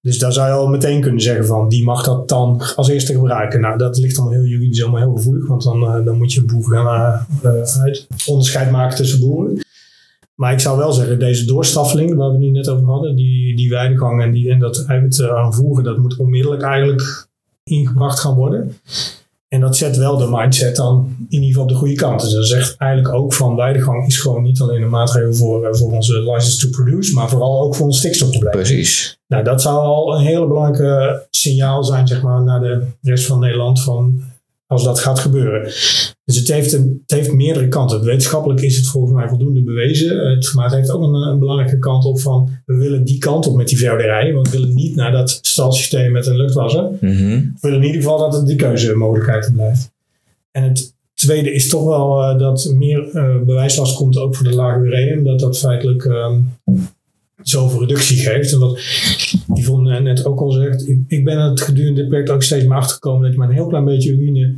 Dus 0.00 0.18
daar 0.18 0.32
zou 0.32 0.46
je 0.48 0.52
al 0.54 0.68
meteen 0.68 1.00
kunnen 1.00 1.20
zeggen 1.20 1.46
van, 1.46 1.68
die 1.68 1.84
mag 1.84 2.04
dat 2.04 2.28
dan 2.28 2.62
als 2.76 2.88
eerste 2.88 3.12
gebruiken. 3.12 3.60
Nou, 3.60 3.78
dat 3.78 3.96
ligt 3.98 4.16
allemaal 4.18 4.34
heel 4.38 4.48
juridisch 4.48 4.82
allemaal 4.82 5.00
heel 5.00 5.16
gevoelig, 5.16 5.46
want 5.48 5.62
dan, 5.62 5.82
eh, 5.82 6.04
dan 6.04 6.18
moet 6.18 6.32
je 6.32 6.40
een 6.40 6.46
boer 6.46 6.64
gaan 6.72 6.86
uit, 7.82 8.06
onderscheid 8.26 8.70
maken 8.70 8.96
tussen 8.96 9.20
boeren. 9.20 9.60
Maar 10.34 10.52
ik 10.52 10.60
zou 10.60 10.78
wel 10.78 10.92
zeggen, 10.92 11.18
deze 11.18 11.44
doorstaffeling 11.44 12.14
waar 12.14 12.28
we 12.28 12.34
het 12.34 12.42
nu 12.42 12.50
net 12.50 12.68
over 12.68 12.86
hadden, 12.86 13.16
die, 13.16 13.56
die 13.56 13.70
weidegang 13.70 14.22
en, 14.22 14.32
die, 14.32 14.50
en 14.50 14.58
dat 14.58 14.84
eiwit 14.86 15.18
eh, 15.18 15.34
aanvoeren, 15.34 15.84
dat 15.84 15.98
moet 15.98 16.16
onmiddellijk 16.16 16.62
eigenlijk 16.62 17.28
ingebracht 17.62 18.20
gaan 18.20 18.34
worden. 18.34 18.76
En 19.48 19.60
dat 19.60 19.76
zet 19.76 19.96
wel 19.96 20.16
de 20.16 20.28
mindset 20.30 20.76
dan 20.76 21.16
in 21.28 21.42
ieder 21.42 21.48
geval 21.48 21.62
op 21.62 21.68
de 21.68 21.74
goede 21.74 21.94
kant. 21.94 22.20
Dus 22.20 22.32
dat 22.32 22.46
zegt 22.46 22.76
eigenlijk 22.76 23.14
ook 23.14 23.32
van 23.32 23.56
weidegang 23.56 24.06
is 24.06 24.20
gewoon 24.20 24.42
niet 24.42 24.60
alleen 24.60 24.82
een 24.82 24.88
maatregel 24.88 25.34
voor, 25.34 25.66
eh, 25.66 25.74
voor 25.74 25.92
onze 25.92 26.22
license 26.22 26.58
to 26.58 26.82
produce, 26.82 27.14
maar 27.14 27.28
vooral 27.28 27.62
ook 27.62 27.74
voor 27.74 27.86
ons 27.86 27.98
stikstofprobleem. 27.98 28.52
Precies. 28.52 29.18
Nou, 29.26 29.44
dat 29.44 29.62
zou 29.62 29.76
al 29.78 30.14
een 30.14 30.24
hele 30.24 30.46
belangrijke 30.46 31.26
signaal 31.30 31.84
zijn, 31.84 32.06
zeg 32.06 32.22
maar, 32.22 32.42
naar 32.42 32.60
de 32.60 32.86
rest 33.00 33.26
van 33.26 33.38
Nederland 33.38 33.82
van 33.82 34.22
als 34.72 34.84
dat 34.84 35.00
gaat 35.00 35.18
gebeuren. 35.18 35.62
Dus 36.24 36.36
het 36.36 36.48
heeft, 36.48 36.72
een, 36.72 37.02
het 37.06 37.16
heeft 37.16 37.32
meerdere 37.32 37.68
kanten. 37.68 38.04
Wetenschappelijk 38.04 38.60
is 38.60 38.76
het 38.76 38.86
volgens 38.86 39.12
mij 39.12 39.28
voldoende 39.28 39.62
bewezen. 39.62 40.30
Het, 40.30 40.52
maar 40.54 40.64
het 40.64 40.74
heeft 40.74 40.90
ook 40.90 41.02
een, 41.02 41.14
een 41.14 41.38
belangrijke 41.38 41.78
kant 41.78 42.04
op 42.04 42.20
van 42.20 42.50
we 42.66 42.76
willen 42.76 43.04
die 43.04 43.18
kant 43.18 43.46
op 43.46 43.56
met 43.56 43.68
die 43.68 43.78
veehouderij. 43.78 44.32
Want 44.32 44.50
we 44.50 44.58
willen 44.58 44.74
niet 44.74 44.96
naar 44.96 45.12
dat 45.12 45.38
stalsysteem 45.42 46.12
met 46.12 46.26
een 46.26 46.36
luchtwasser. 46.36 46.90
Mhm. 47.00 47.28
We 47.28 47.58
willen 47.60 47.78
in 47.78 47.86
ieder 47.86 48.02
geval 48.02 48.18
dat 48.18 48.34
het 48.34 48.46
die 48.46 48.56
keuzemogelijkheid 48.56 49.50
blijft. 49.52 49.90
En 50.50 50.62
het 50.62 50.94
tweede 51.14 51.52
is 51.52 51.68
toch 51.68 51.84
wel 51.84 52.22
eh, 52.22 52.38
dat 52.38 52.72
meer 52.74 53.10
eh, 53.12 53.36
bewijslast 53.46 53.96
komt 53.96 54.18
ook 54.18 54.36
voor 54.36 54.46
de 54.46 54.54
lage 54.54 54.80
ureum. 54.80 55.24
Dat 55.24 55.40
dat 55.40 55.58
feitelijk 55.58 56.04
ehm, 56.04 56.40
zoveel 57.42 57.80
reductie 57.80 58.16
geeft. 58.16 58.52
En 58.52 58.58
wat 58.58 58.80
Yvonne 59.54 60.00
net 60.00 60.24
ook 60.24 60.40
al 60.40 60.50
zegt. 60.50 60.88
Ik, 60.88 60.98
ik 61.06 61.24
ben 61.24 61.40
het 61.40 61.60
gedurende 61.60 62.00
dit 62.00 62.08
project 62.08 62.30
ook 62.30 62.42
steeds 62.42 62.64
meer 62.64 62.76
achtergekomen 62.76 63.22
dat 63.22 63.32
je 63.32 63.38
maar 63.38 63.48
een 63.48 63.54
heel 63.54 63.66
klein 63.66 63.84
beetje 63.84 64.12
urine 64.12 64.54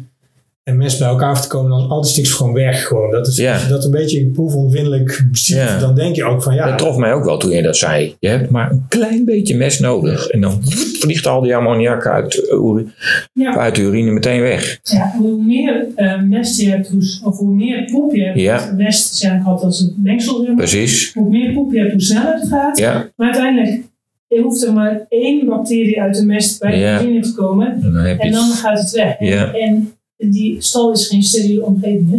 en 0.65 0.77
mest 0.77 0.99
bij 0.99 1.09
elkaar 1.09 1.41
te 1.41 1.49
komen, 1.49 1.71
dan 1.71 1.81
is 1.85 1.89
al 1.91 2.01
die 2.03 2.11
stikstof 2.11 2.39
gewoon 2.39 2.53
weg. 2.53 2.87
Gewoon. 2.87 3.11
Dat 3.11 3.27
is, 3.27 3.37
Ja. 3.37 3.53
Als 3.53 3.63
je 3.63 3.69
dat 3.69 3.85
een 3.85 3.91
beetje 3.91 4.27
proefonvindelijk 4.27 5.27
ziet, 5.33 5.57
Ja. 5.57 5.79
dan 5.79 5.95
denk 5.95 6.17
je 6.17 6.25
ook 6.25 6.43
van 6.43 6.55
ja, 6.55 6.69
Dat 6.69 6.79
trof 6.79 6.97
mij 6.97 7.13
ook 7.13 7.25
wel 7.25 7.39
toen 7.39 7.51
je 7.51 7.63
dat 7.63 7.77
zei. 7.77 8.17
Je 8.19 8.29
hebt 8.29 8.51
maar 8.51 8.71
een 8.71 8.85
klein 8.89 9.25
beetje 9.25 9.57
mest 9.57 9.81
nodig. 9.81 10.27
En 10.29 10.41
dan 10.41 10.61
vliegt 11.01 11.27
al 11.27 11.41
die 11.41 11.57
ammoniak 11.57 12.07
uit, 12.07 12.49
eh, 12.51 12.85
Ja. 13.33 13.57
uit 13.57 13.75
de 13.75 13.83
urine 13.83 14.11
meteen 14.11 14.41
weg. 14.41 14.79
Ja, 14.83 15.15
hoe 15.19 15.43
meer 15.43 15.87
eh, 15.95 16.21
mest 16.23 16.61
je 16.61 16.69
hebt, 16.69 16.89
hoe, 16.89 17.03
of 17.25 17.39
hoe 17.39 17.55
meer 17.55 17.85
poep 17.93 18.15
je 18.15 18.25
hebt, 18.25 18.41
Ja. 18.41 18.73
mest 18.77 19.13
is 19.13 19.23
eigenlijk 19.23 19.51
altijd 19.51 19.67
als 19.73 19.81
een 19.81 19.95
mengsel. 20.03 20.55
Precies. 20.57 21.13
hoe 21.15 21.29
meer 21.31 21.53
poep 21.53 21.73
je 21.73 21.79
hebt, 21.79 21.93
hoe 21.93 22.01
sneller 22.03 22.35
het 22.35 22.49
gaat. 22.49 22.79
Ja, 22.79 23.09
Maar 23.17 23.27
uiteindelijk 23.27 23.83
er 24.29 24.43
hoeft 24.43 24.65
er 24.65 24.73
maar 24.73 25.07
één 25.09 25.47
bacterie 25.47 26.01
uit 26.03 26.15
de 26.17 26.25
mest 26.27 26.61
bij 26.61 26.71
de 26.71 27.05
urine 27.05 27.21
te 27.21 27.35
komen 27.35 27.67
en 27.73 27.81
dan 27.93 27.95
heb 28.05 28.17
je 28.19 28.23
en 28.27 28.33
dan 28.33 28.45
het. 28.49 28.55
gaat 28.59 28.79
het 28.79 28.91
weg. 28.91 29.17
En, 29.19 29.27
Ja. 29.27 29.53
en 29.53 29.93
die 30.29 30.63
stal 30.63 30.93
is 30.93 31.07
geen 31.07 31.23
steriele 31.23 31.63
omgeving. 31.63 32.11
Hè? 32.11 32.19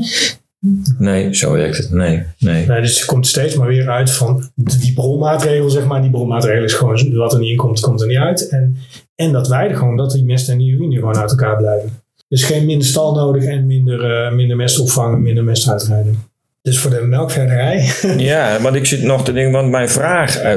Nee, 0.97 1.35
zo 1.35 1.51
werkt 1.51 1.77
het. 1.77 1.91
Nee, 1.91 2.23
nee. 2.39 2.65
Nee, 2.65 2.81
dus 2.81 2.97
het 2.97 3.05
komt 3.05 3.27
steeds 3.27 3.55
maar 3.55 3.67
weer 3.67 3.89
uit 3.89 4.11
van 4.11 4.49
die 4.55 4.93
bronmaatregel, 4.93 5.69
zeg 5.69 5.85
maar. 5.85 6.01
Die 6.01 6.11
bronmaatregel 6.11 6.63
is 6.63 6.73
gewoon 6.73 7.15
wat 7.15 7.33
er 7.33 7.39
niet 7.39 7.49
in 7.49 7.55
komt, 7.55 7.79
komt 7.79 8.01
er 8.01 8.07
niet 8.07 8.17
uit. 8.17 8.49
En, 8.49 8.77
en 9.15 9.31
dat 9.31 9.47
wij 9.47 9.69
er 9.69 9.75
gewoon, 9.75 9.97
dat 9.97 10.11
die 10.11 10.23
mest 10.23 10.49
en 10.49 10.57
die 10.57 10.71
urine 10.71 10.95
gewoon 10.95 11.17
uit 11.17 11.31
elkaar 11.31 11.57
blijven. 11.57 11.89
Dus 12.27 12.43
geen 12.43 12.65
minder 12.65 12.87
stal 12.87 13.15
nodig 13.15 13.43
en 13.43 13.65
minder, 13.65 14.11
eh, 14.11 14.33
minder 14.33 14.57
mest 14.57 14.79
opvangen, 14.79 15.21
minder 15.21 15.43
mest 15.43 15.69
uitrijden. 15.69 16.17
Dus 16.65 16.79
voor 16.79 16.91
de 16.91 17.01
melkveehouderij, 17.01 17.89
Ja, 18.31 18.61
want 18.61 18.75
ik 18.75 18.85
zit 18.85 19.03
nog 19.03 19.23
te 19.23 19.33
denken, 19.33 19.51
want 19.51 19.69
mijn 19.69 19.89
vraag, 19.89 20.37
eh, 20.37 20.53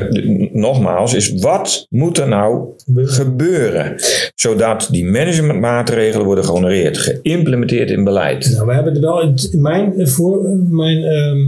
nogmaals, 0.53 1.15
is 1.15 1.33
wat 1.33 1.87
moet 1.89 2.19
er 2.19 2.29
nou 2.29 2.69
gebeuren? 2.95 3.95
Zodat 4.35 4.89
die 4.91 5.05
managementmaatregelen 5.05 6.27
worden 6.27 6.45
gehonoreerd, 6.45 6.99
geïmplementeerd 6.99 7.91
in 7.91 8.05
beleid. 8.05 8.51
nou, 8.51 8.67
we 8.67 8.75
hebben 8.75 8.95
er 8.95 9.01
wel, 9.01 9.35
mijn, 9.53 9.99
eh, 9.99 10.07
voor, 10.07 10.47
mijn 10.71 11.05
ehm, 11.05 11.39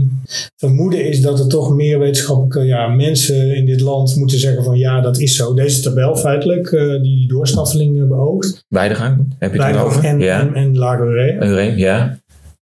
vermoeden 0.57 1.05
is 1.05 1.21
dat 1.21 1.39
er 1.39 1.47
toch 1.47 1.75
meer 1.75 1.99
wetenschappelijke 1.99 2.63
ja, 2.63 2.87
mensen 2.87 3.55
in 3.55 3.65
dit 3.65 3.79
land 3.79 4.15
moeten 4.15 4.39
zeggen 4.39 4.63
van 4.63 4.77
ja, 4.77 5.01
dat 5.01 5.19
is 5.19 5.35
zo. 5.35 5.53
Deze 5.53 5.81
tabel 5.81 6.15
feitelijk, 6.15 6.71
eh, 6.71 7.01
die 7.01 7.27
doorstaffeling 7.27 8.07
beoogt. 8.07 8.65
Weidegang, 8.67 9.35
heb 9.39 9.53
je 9.53 9.61
het 9.61 9.75
erover? 9.75 10.03
en, 10.03 10.19
ja. 10.19 10.39
en, 10.39 10.53
en 10.53 10.77
lage? 10.77 11.73
Ja, 11.75 12.19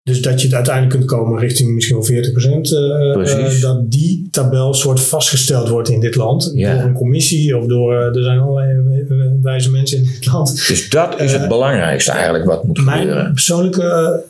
Dus 0.08 0.22
dat 0.22 0.40
je 0.40 0.46
het 0.46 0.56
uiteindelijk 0.56 0.94
kunt 0.96 1.08
komen 1.10 1.38
richting 1.40 1.74
misschien 1.74 1.96
wel 1.96 2.04
40%. 2.04 2.72
eh, 2.72 3.12
Precies. 3.12 3.54
eh, 3.56 3.60
dat 3.62 3.90
die 3.90 4.28
tabel 4.30 4.74
soort 4.74 5.00
vastgesteld 5.00 5.68
wordt 5.68 5.88
in 5.88 6.00
dit 6.00 6.14
land. 6.14 6.50
Ja. 6.54 6.74
Door 6.74 6.82
een 6.82 6.92
commissie 6.94 7.56
of 7.56 7.66
door, 7.66 7.94
eh, 7.94 8.16
er 8.16 8.22
zijn 8.22 8.38
allerlei 8.38 8.70
eh, 9.08 9.16
wijze 9.42 9.70
mensen 9.70 9.98
in 9.98 10.04
dit 10.04 10.26
land. 10.32 10.66
dus 10.68 10.88
dat 10.90 11.20
is 11.20 11.32
het 11.32 11.42
Eh, 11.42 11.48
belangrijkste 11.48 12.10
eigenlijk 12.10 12.44
wat 12.44 12.64
moet 12.64 12.84
Mijn 12.84 12.98
gebeuren. 13.00 13.32
persoonlijke 13.32 14.20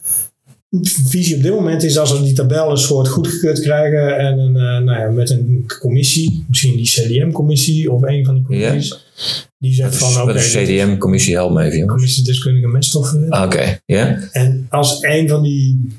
visie 1.09 1.37
op 1.37 1.43
dit 1.43 1.53
moment 1.53 1.83
is 1.83 1.99
als 1.99 2.12
we 2.12 2.23
die 2.23 2.33
tabel 2.33 2.71
een 2.71 2.79
soort 2.79 3.09
goedgekeurd 3.09 3.61
krijgen 3.61 4.19
en 4.19 4.39
een, 4.39 4.55
uh, 4.55 4.79
nou 4.79 5.01
ja, 5.01 5.11
met 5.11 5.31
een 5.31 5.71
commissie, 5.81 6.45
misschien 6.49 6.77
die 6.77 6.87
CDM-commissie 6.87 7.93
of 7.93 8.03
een 8.03 8.25
van 8.25 8.35
die 8.35 8.43
commissies, 8.43 9.09
die 9.59 9.75
zegt 9.75 9.97
van 9.97 10.23
oké. 10.23 10.31
Okay, 10.31 10.35
de 10.35 10.64
CDM-commissie 10.64 11.35
help 11.35 11.53
me 11.53 11.62
even 11.62 11.79
jongens. 11.79 11.95
Commissie 11.95 12.25
deskundige 12.25 12.66
meststoffen. 12.66 13.43
Oké, 13.43 13.81
ja. 13.87 14.29
En 14.33 14.66
als 14.69 14.99
een 15.01 15.29
van 15.29 15.43
die 15.43 15.91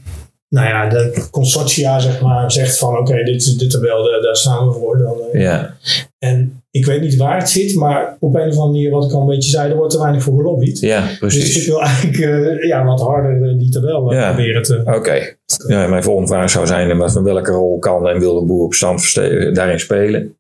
nou 0.50 0.68
ja, 0.68 0.90
de 0.90 1.28
consortia 1.32 2.00
zeg 2.00 2.22
maar, 2.22 2.52
zegt 2.52 2.78
van 2.78 2.98
oké, 2.98 3.24
dit 3.24 3.36
is 3.36 3.58
de 3.58 3.68
tabel, 3.68 4.22
daar 4.22 4.36
staan 4.36 4.68
we 4.68 4.74
voor. 4.74 4.98
Dan, 4.98 5.18
uh, 5.34 5.42
ja. 5.42 5.78
En 6.20 6.59
ik 6.72 6.86
weet 6.86 7.02
niet 7.02 7.16
waar 7.16 7.38
het 7.38 7.50
zit, 7.50 7.76
maar 7.76 8.18
op 8.20 8.36
een 8.36 8.48
of 8.48 8.58
andere 8.58 8.66
manier, 8.66 8.92
wat 8.92 9.06
ik 9.06 9.12
al 9.12 9.22
een 9.22 9.28
beetje 9.28 9.50
zei, 9.50 9.70
er 9.70 9.78
wordt 9.78 9.92
te 9.92 10.00
weinig 10.00 10.24
voor 10.24 10.38
gelobbyd. 10.38 10.80
Ja, 10.80 11.04
precies. 11.20 11.46
Dus 11.46 11.58
ik 11.58 11.68
wil 11.68 11.82
eigenlijk 11.82 12.18
uh, 12.18 12.68
ja, 12.68 12.86
wat 12.86 13.02
harder 13.02 13.60
die 13.60 13.70
tabel 13.70 14.14
ja. 14.14 14.28
proberen 14.34 14.62
te... 14.62 14.82
Oké. 14.86 15.38
Ja, 15.68 15.88
mijn 15.88 16.04
volgende 16.04 16.28
vraag 16.28 16.50
zou 16.50 16.68
zijn, 16.68 17.10
van 17.10 17.24
welke 17.24 17.52
rol 17.52 17.80
kan 17.80 18.08
en 18.08 18.20
wil 18.20 18.40
de 18.40 18.46
boer 18.46 18.66
op 18.66 18.74
stand 18.74 19.16
daarin 19.56 19.80
spelen? 19.80 20.36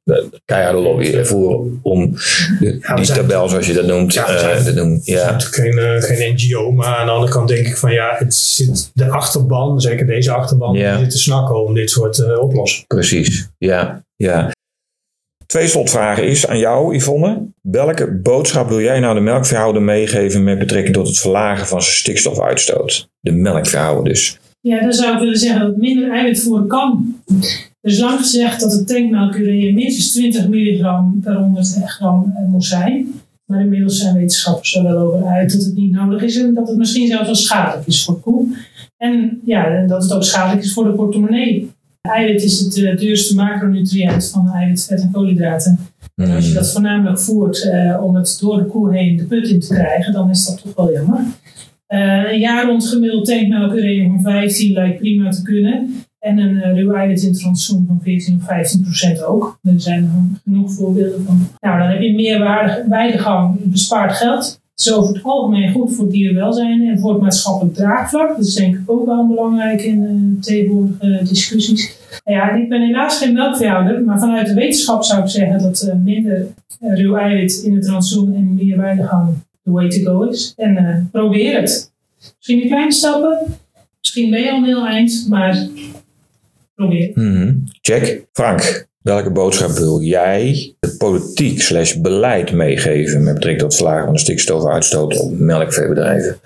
Keiharde 0.45 0.79
lobby 0.79 1.23
voeren 1.23 1.79
om 1.83 2.15
de, 2.59 2.77
ja, 2.81 2.95
die 2.95 3.05
tabel, 3.05 3.49
zoals 3.49 3.67
je 3.67 3.73
dat 3.73 3.85
noemt, 3.85 4.13
ja, 4.13 4.55
uh, 4.55 4.63
te 4.63 4.73
doen. 4.73 5.01
Ja. 5.03 5.39
Geen, 5.39 5.77
uh, 5.77 6.01
geen 6.01 6.33
NGO, 6.33 6.71
maar 6.71 6.95
aan 6.95 7.05
de 7.05 7.11
andere 7.11 7.31
kant 7.31 7.47
denk 7.47 7.67
ik 7.67 7.77
van 7.77 7.91
ja, 7.91 8.15
het 8.17 8.33
zit 8.33 8.91
de 8.93 9.09
achterban, 9.09 9.81
zeker 9.81 10.05
deze 10.05 10.31
achterban, 10.31 10.75
ja. 10.75 10.91
die 10.91 11.03
zit 11.03 11.11
te 11.11 11.17
snakken 11.17 11.65
om 11.65 11.73
dit 11.73 11.89
soort 11.89 12.37
oplossingen. 12.39 12.87
Precies, 12.87 13.49
ja. 13.57 14.03
ja. 14.15 14.51
Twee 15.49 15.67
slotvragen 15.67 16.27
is 16.27 16.47
aan 16.47 16.57
jou, 16.57 16.95
Yvonne. 16.95 17.41
Welke 17.61 18.19
boodschap 18.23 18.69
wil 18.69 18.81
jij 18.81 18.99
nou 18.99 19.15
de 19.15 19.21
melkveehouder 19.21 19.81
meegeven 19.81 20.43
met 20.43 20.59
betrekking 20.59 20.95
tot 20.95 21.07
het 21.07 21.19
verlagen 21.19 21.67
van 21.67 21.81
zijn 21.81 21.95
stikstofuitstoot? 21.95 23.09
De 23.19 23.31
melkveehouder 23.31 24.03
dus. 24.03 24.39
Ja, 24.61 24.81
dan 24.81 24.93
zou 24.93 25.13
ik 25.13 25.19
willen 25.19 25.37
zeggen 25.37 25.61
dat 25.61 25.77
minder 25.77 26.11
eiwitvoer 26.11 26.65
kan. 26.65 27.15
Er 27.81 27.91
is 27.91 27.99
lang 27.99 28.19
gezegd 28.19 28.59
dat 28.59 28.71
de 28.71 28.83
tankmelkurea 28.83 29.73
minstens 29.73 30.11
20 30.11 30.47
milligram 30.47 31.19
per 31.23 31.35
100 31.35 31.81
gram 31.85 32.33
moet 32.47 32.65
zijn. 32.65 33.21
Maar 33.45 33.61
inmiddels 33.61 33.99
zijn 33.99 34.15
wetenschappers 34.15 34.75
er 34.75 34.83
wel 34.83 34.97
over 34.97 35.27
uit 35.27 35.51
dat 35.51 35.63
het 35.63 35.75
niet 35.75 35.91
nodig 35.91 36.21
is 36.21 36.37
en 36.37 36.53
dat 36.53 36.67
het 36.67 36.77
misschien 36.77 37.07
zelfs 37.07 37.25
wel 37.25 37.35
schadelijk 37.35 37.87
is 37.87 38.05
voor 38.05 38.19
koe. 38.19 38.47
En 38.97 39.41
ja, 39.45 39.85
dat 39.87 40.03
het 40.03 40.13
ook 40.13 40.23
schadelijk 40.23 40.63
is 40.63 40.73
voor 40.73 40.83
de 40.83 40.93
portemonnee. 40.93 41.71
Eiwit 42.13 42.43
is 42.43 42.59
het 42.59 42.77
uh, 42.77 42.97
duurste 42.97 43.35
macronutriënt 43.35 44.29
van 44.29 44.51
eiwit, 44.53 44.85
vet 44.85 45.01
en 45.01 45.11
koolhydraten. 45.11 45.79
En 46.15 46.31
als 46.31 46.47
je 46.47 46.53
dat 46.53 46.71
voornamelijk 46.71 47.19
voert 47.19 47.63
uh, 47.63 48.03
om 48.03 48.15
het 48.15 48.37
door 48.41 48.57
de 48.57 48.65
koe 48.65 48.95
heen 48.95 49.17
de 49.17 49.23
put 49.23 49.47
in 49.47 49.59
te 49.59 49.73
krijgen, 49.73 50.13
dan 50.13 50.29
is 50.29 50.45
dat 50.45 50.61
toch 50.61 50.75
wel 50.75 50.93
jammer. 50.93 51.19
Uh, 51.89 52.31
een 52.31 52.39
jaar 52.39 52.65
rond 52.65 52.87
gemiddeld 52.87 53.25
tankmelkurea 53.25 54.07
van 54.07 54.21
15 54.21 54.73
lijkt 54.73 54.99
prima 54.99 55.29
te 55.29 55.41
kunnen. 55.41 56.03
En 56.19 56.37
een 56.37 56.75
ruw 56.75 56.93
eiwit 56.93 57.23
in 57.23 57.39
rantsoen 57.41 57.85
van 57.87 57.99
14 58.03 58.35
of 58.35 58.45
15 58.45 58.81
procent 58.81 59.23
ook. 59.23 59.59
Er 59.63 59.81
zijn 59.81 60.37
genoeg 60.43 60.73
voorbeelden 60.73 61.25
van. 61.25 61.47
Nou, 61.59 61.79
dan 61.79 61.87
heb 61.87 62.01
je 62.01 62.13
meer 62.13 62.39
weidegang, 62.89 63.59
bespaard 63.63 64.11
geld. 64.11 64.58
Het 64.79 64.87
is 64.87 64.93
over 64.93 65.15
het 65.15 65.23
algemeen 65.23 65.71
goed 65.71 65.95
voor 65.95 66.03
het 66.03 66.13
dierenwelzijn 66.13 66.87
en 66.87 66.99
voor 66.99 67.13
het 67.13 67.21
maatschappelijk 67.21 67.75
draagvlak. 67.75 68.27
Dat 68.27 68.45
is 68.45 68.53
denk 68.53 68.75
ik 68.75 68.81
ook 68.85 69.05
wel 69.05 69.27
belangrijk 69.27 69.81
in 69.81 70.03
uh, 70.03 70.41
tegenwoordige 70.41 71.23
discussies. 71.23 71.97
Ja, 72.23 72.51
ik 72.51 72.69
ben 72.69 72.81
helaas 72.81 73.17
geen 73.17 73.33
melkveehouder, 73.33 74.03
maar 74.03 74.19
vanuit 74.19 74.47
de 74.47 74.53
wetenschap 74.53 75.03
zou 75.03 75.21
ik 75.21 75.27
zeggen 75.27 75.61
dat 75.61 75.83
uh, 75.87 75.95
minder 76.03 76.47
ruw 76.79 77.15
eiwit 77.15 77.61
in 77.65 77.75
het 77.75 77.87
rantsoen 77.87 78.35
en 78.35 78.53
meer 78.53 78.77
weidegang 78.77 79.33
the 79.63 79.71
way 79.71 79.89
to 79.89 80.03
go 80.03 80.21
is. 80.21 80.53
En 80.55 81.09
probeer 81.11 81.61
het. 81.61 81.91
Misschien 82.37 82.61
in 82.61 82.67
kleine 82.67 82.91
stappen. 82.91 83.37
Misschien 83.99 84.29
ben 84.29 84.41
je 84.41 84.51
al 84.51 84.57
een 84.57 84.63
heel 84.63 84.87
eind, 84.87 85.25
maar 85.29 85.67
probeer. 86.75 87.11
Mm. 87.13 87.63
Check. 87.81 88.25
Frank, 88.33 88.87
welke 89.09 89.31
boodschap 89.31 89.71
wil 89.71 90.01
jij 90.01 90.73
de 90.79 90.95
politiek 90.97 91.61
slash 91.61 91.93
beleid 91.93 92.51
meegeven 92.51 93.23
met 93.23 93.33
betrekking 93.33 93.69
tot 93.69 93.75
verlagen 93.75 94.03
van 94.03 94.13
de 94.13 94.19
stikstofuitstoot 94.19 95.19
op 95.19 95.39
melkveebedrijven? 95.39 96.39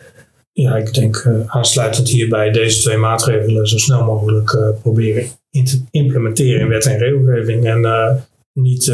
Ja, 0.51 0.75
ik 0.75 0.93
denk 0.93 1.23
uh, 1.27 1.39
aansluitend 1.45 2.09
hierbij 2.09 2.51
deze 2.51 2.81
twee 2.81 2.97
maatregelen 2.97 3.67
zo 3.67 3.77
snel 3.77 4.03
mogelijk 4.03 4.53
uh, 4.53 4.69
proberen 4.81 5.25
in 5.51 5.65
te 5.65 5.81
implementeren 5.91 6.61
in 6.61 6.67
wet 6.67 6.85
en 6.85 6.97
regelgeving. 6.97 7.65
En 7.65 7.81
uh, 7.81 8.11
niet 8.53 8.87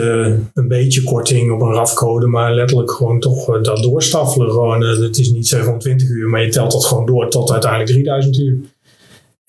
een 0.54 0.68
beetje 0.68 1.04
korting 1.04 1.52
op 1.52 1.62
een 1.62 1.74
RAF-code, 1.74 2.28
maar 2.28 2.54
letterlijk 2.54 2.92
gewoon 2.92 3.20
toch 3.20 3.62
dat 3.62 3.84
doorstaffelen. 3.84 4.52
Gewoon, 4.52 4.82
het 4.82 5.18
is 5.18 5.30
niet 5.32 5.48
720 5.48 6.10
uur, 6.10 6.28
maar 6.28 6.42
je 6.42 6.50
telt 6.50 6.72
dat 6.72 6.86
gewoon 6.86 7.06
door 7.06 7.30
tot 7.30 7.52
uiteindelijk 7.52 7.92
3000 7.92 8.38
uur. 8.38 8.58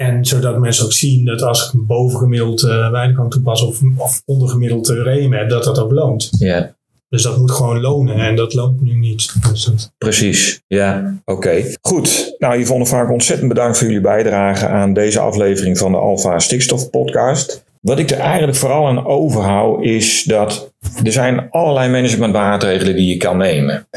En 0.01 0.25
zodat 0.25 0.59
mensen 0.59 0.85
ook 0.85 0.93
zien 0.93 1.25
dat 1.25 1.43
als 1.43 1.67
ik 1.67 1.73
een 1.73 1.87
bovengemiddeld 1.87 2.61
weinig 2.91 3.17
kan 3.17 3.29
toepassen 3.29 3.69
of, 3.69 3.81
of 3.97 4.23
ondergemiddeld 4.25 4.89
reem 4.89 5.33
heb, 5.33 5.49
dat 5.49 5.65
dat 5.65 5.79
ook 5.79 5.91
loont. 5.91 6.29
Ja. 6.39 6.75
Dus 7.09 7.23
dat 7.23 7.39
moet 7.39 7.51
gewoon 7.51 7.81
lonen 7.81 8.15
en 8.15 8.37
dat 8.37 8.55
loont 8.55 8.83
nu 8.83 8.95
niet. 8.95 9.35
Dus 9.51 9.65
dat... 9.65 9.93
Precies, 9.99 10.63
ja, 10.67 11.21
oké. 11.25 11.39
Okay. 11.39 11.77
Goed, 11.81 12.35
nou 12.39 12.61
Yvonne 12.61 12.87
Vaak, 12.87 13.11
ontzettend 13.11 13.49
bedankt 13.49 13.79
voor 13.79 13.87
jullie 13.87 14.03
bijdrage 14.03 14.67
aan 14.67 14.93
deze 14.93 15.21
aflevering 15.21 15.79
van 15.79 15.93
de 15.93 15.99
Alpha 15.99 16.39
Stikstof 16.39 16.91
Podcast. 16.91 17.65
Wat 17.81 17.99
ik 17.99 18.11
er 18.11 18.19
eigenlijk 18.19 18.59
vooral 18.59 18.87
aan 18.87 19.07
overhoud 19.07 19.83
is 19.85 20.25
dat 20.25 20.73
er 21.05 21.13
zijn 21.13 21.51
allerlei 21.51 21.91
managementmaatregelen 21.91 22.97
die 22.97 23.09
je 23.09 23.17
kan 23.17 23.37
nemen. 23.37 23.89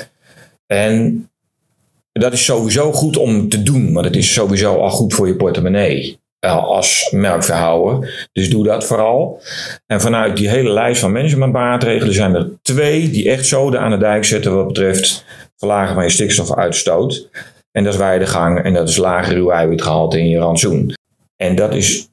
En 0.65 1.27
dat 2.13 2.33
is 2.33 2.45
sowieso 2.45 2.91
goed 2.91 3.17
om 3.17 3.49
te 3.49 3.63
doen, 3.63 3.93
want 3.93 4.05
het 4.05 4.15
is 4.15 4.33
sowieso 4.33 4.75
al 4.75 4.89
goed 4.89 5.13
voor 5.13 5.27
je 5.27 5.35
portemonnee 5.35 6.21
als 6.49 7.07
melkverhouder. 7.11 8.27
Dus 8.31 8.49
doe 8.49 8.63
dat 8.63 8.85
vooral. 8.85 9.41
En 9.85 10.01
vanuit 10.01 10.37
die 10.37 10.49
hele 10.49 10.69
lijst 10.69 11.01
van 11.01 11.11
managementmaatregelen 11.11 12.13
zijn 12.13 12.35
er 12.35 12.51
twee 12.61 13.09
die 13.09 13.29
echt 13.29 13.45
zoden 13.45 13.79
aan 13.79 13.91
de 13.91 13.97
dijk 13.97 14.25
zetten 14.25 14.55
wat 14.55 14.67
betreft 14.67 15.25
verlagen 15.57 15.93
van 15.93 16.03
je 16.03 16.09
stikstofuitstoot. 16.09 17.29
En 17.71 17.83
dat 17.83 17.93
is 17.93 17.99
weidegang 17.99 18.63
en 18.63 18.73
dat 18.73 18.89
is 18.89 18.97
lager 18.97 19.33
ruw 19.33 19.49
eiwitgehalte 19.49 20.19
in 20.19 20.29
je 20.29 20.37
rantsoen. 20.37 20.93
En 21.35 21.55
dat 21.55 21.73
is 21.73 22.07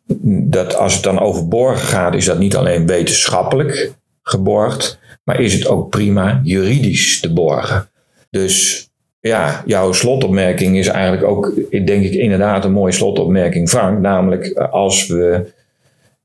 dat 0.49 0.77
als 0.77 0.95
het 0.95 1.03
dan 1.03 1.21
over 1.21 1.49
borgen 1.49 1.87
gaat, 1.87 2.15
is 2.15 2.25
dat 2.25 2.39
niet 2.39 2.57
alleen 2.57 2.87
wetenschappelijk 2.87 3.93
geborgd, 4.23 4.99
maar 5.25 5.41
is 5.41 5.55
het 5.55 5.67
ook 5.67 5.91
prima 5.91 6.41
juridisch 6.43 7.21
te 7.21 7.33
borgen. 7.33 7.91
Dus 8.31 8.89
ja, 9.21 9.63
jouw 9.67 9.93
slotopmerking 9.93 10.77
is 10.77 10.87
eigenlijk 10.87 11.25
ook, 11.25 11.53
denk 11.71 12.05
ik, 12.05 12.13
inderdaad 12.13 12.65
een 12.65 12.73
mooie 12.73 12.93
slotopmerking, 12.93 13.69
Frank. 13.69 14.01
Namelijk 14.01 14.53
als 14.59 15.07
we, 15.07 15.53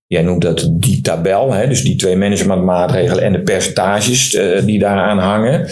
jij 0.07 0.21
noemt 0.21 0.41
dat 0.41 0.69
die 0.71 1.01
tabel, 1.01 1.53
hè, 1.53 1.67
dus 1.67 1.83
die 1.83 1.95
twee 1.95 2.17
managementmaatregelen 2.17 3.23
en 3.23 3.31
de 3.31 3.41
percentages 3.41 4.33
uh, 4.33 4.65
die 4.65 4.79
daaraan 4.79 5.19
hangen 5.19 5.67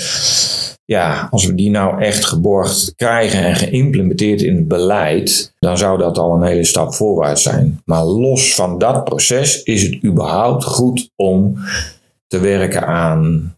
ja, 0.86 1.28
als 1.32 1.46
we 1.46 1.56
die 1.56 1.70
nou 1.70 2.02
echt 2.02 2.26
geborgd 2.26 2.94
krijgen 2.96 3.44
en 3.44 3.56
geïmplementeerd 3.56 4.42
in 4.42 4.56
het 4.56 4.68
beleid, 4.68 5.54
dan 5.60 5.78
zou 5.78 5.98
dat 5.98 6.18
al 6.18 6.36
een 6.36 6.48
hele 6.48 6.64
stap 6.64 6.94
voorwaarts 6.94 7.44
zijn. 7.44 7.82
Maar 7.86 8.04
los 8.04 8.56
van 8.56 8.78
dat 8.78 9.04
proces 9.04 9.64
is 9.64 9.84
het 9.84 10.04
überhaupt 10.04 10.64
goed 10.64 11.12
om 11.16 11.58
te 12.28 12.40
werken 12.40 12.88
aan 12.88 13.56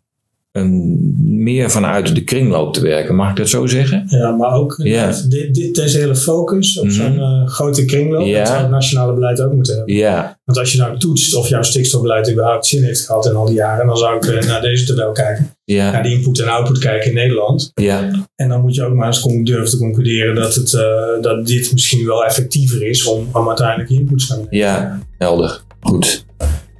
een, 0.55 1.13
meer 1.25 1.71
vanuit 1.71 2.15
de 2.15 2.23
kringloop 2.23 2.73
te 2.73 2.81
werken. 2.81 3.15
Mag 3.15 3.29
ik 3.29 3.35
dat 3.35 3.49
zo 3.49 3.65
zeggen? 3.65 4.03
Ja, 4.07 4.31
maar 4.31 4.53
ook 4.53 4.79
ja. 4.83 5.11
dit, 5.27 5.53
dit, 5.53 5.75
deze 5.75 5.97
hele 5.97 6.15
focus 6.15 6.79
op 6.79 6.83
mm 6.83 6.89
-hmm. 6.89 6.99
zo'n 6.99 7.15
uh, 7.15 7.47
grote 7.47 7.85
kringloop, 7.85 8.25
ja. 8.25 8.37
dat 8.37 8.47
zou 8.47 8.61
het 8.61 8.69
nationale 8.69 9.13
beleid 9.13 9.41
ook 9.41 9.53
moeten 9.53 9.75
hebben. 9.75 9.95
Ja. 9.95 10.39
Want 10.45 10.57
als 10.59 10.71
je 10.71 10.77
nou 10.77 10.97
toetst 10.97 11.35
of 11.35 11.47
jouw 11.47 11.63
stikstofbeleid 11.63 12.31
überhaupt 12.31 12.65
zin 12.65 12.83
heeft 12.83 13.05
gehad 13.05 13.25
in 13.25 13.35
al 13.35 13.45
die 13.45 13.55
jaren, 13.55 13.87
dan 13.87 13.97
zou 13.97 14.15
ik 14.15 14.25
uh, 14.25 14.47
naar 14.47 14.61
deze 14.61 14.85
tabel 14.85 15.11
kijken. 15.11 15.49
Ja. 15.63 15.91
Naar 15.91 16.03
de 16.03 16.11
input 16.11 16.39
en 16.39 16.47
output 16.47 16.77
kijken 16.77 17.09
in 17.09 17.15
Nederland. 17.15 17.71
Ja. 17.73 18.25
En 18.35 18.49
dan 18.49 18.61
moet 18.61 18.75
je 18.75 18.83
ook 18.83 18.93
maar 18.93 19.07
eens 19.07 19.23
durven 19.23 19.69
te 19.69 19.77
concluderen 19.77 20.35
dat, 20.35 20.55
het, 20.55 20.73
uh, 20.73 20.81
dat 21.21 21.47
dit 21.47 21.71
misschien 21.71 22.05
wel 22.05 22.25
effectiever 22.25 22.87
is 22.87 23.05
om, 23.05 23.27
om 23.33 23.47
uiteindelijk 23.47 23.89
je 23.89 23.95
input 23.95 24.19
te 24.19 24.25
gaan 24.25 24.37
nemen. 24.37 24.57
Ja, 24.57 24.99
helder. 25.17 25.61
Goed. 25.79 26.25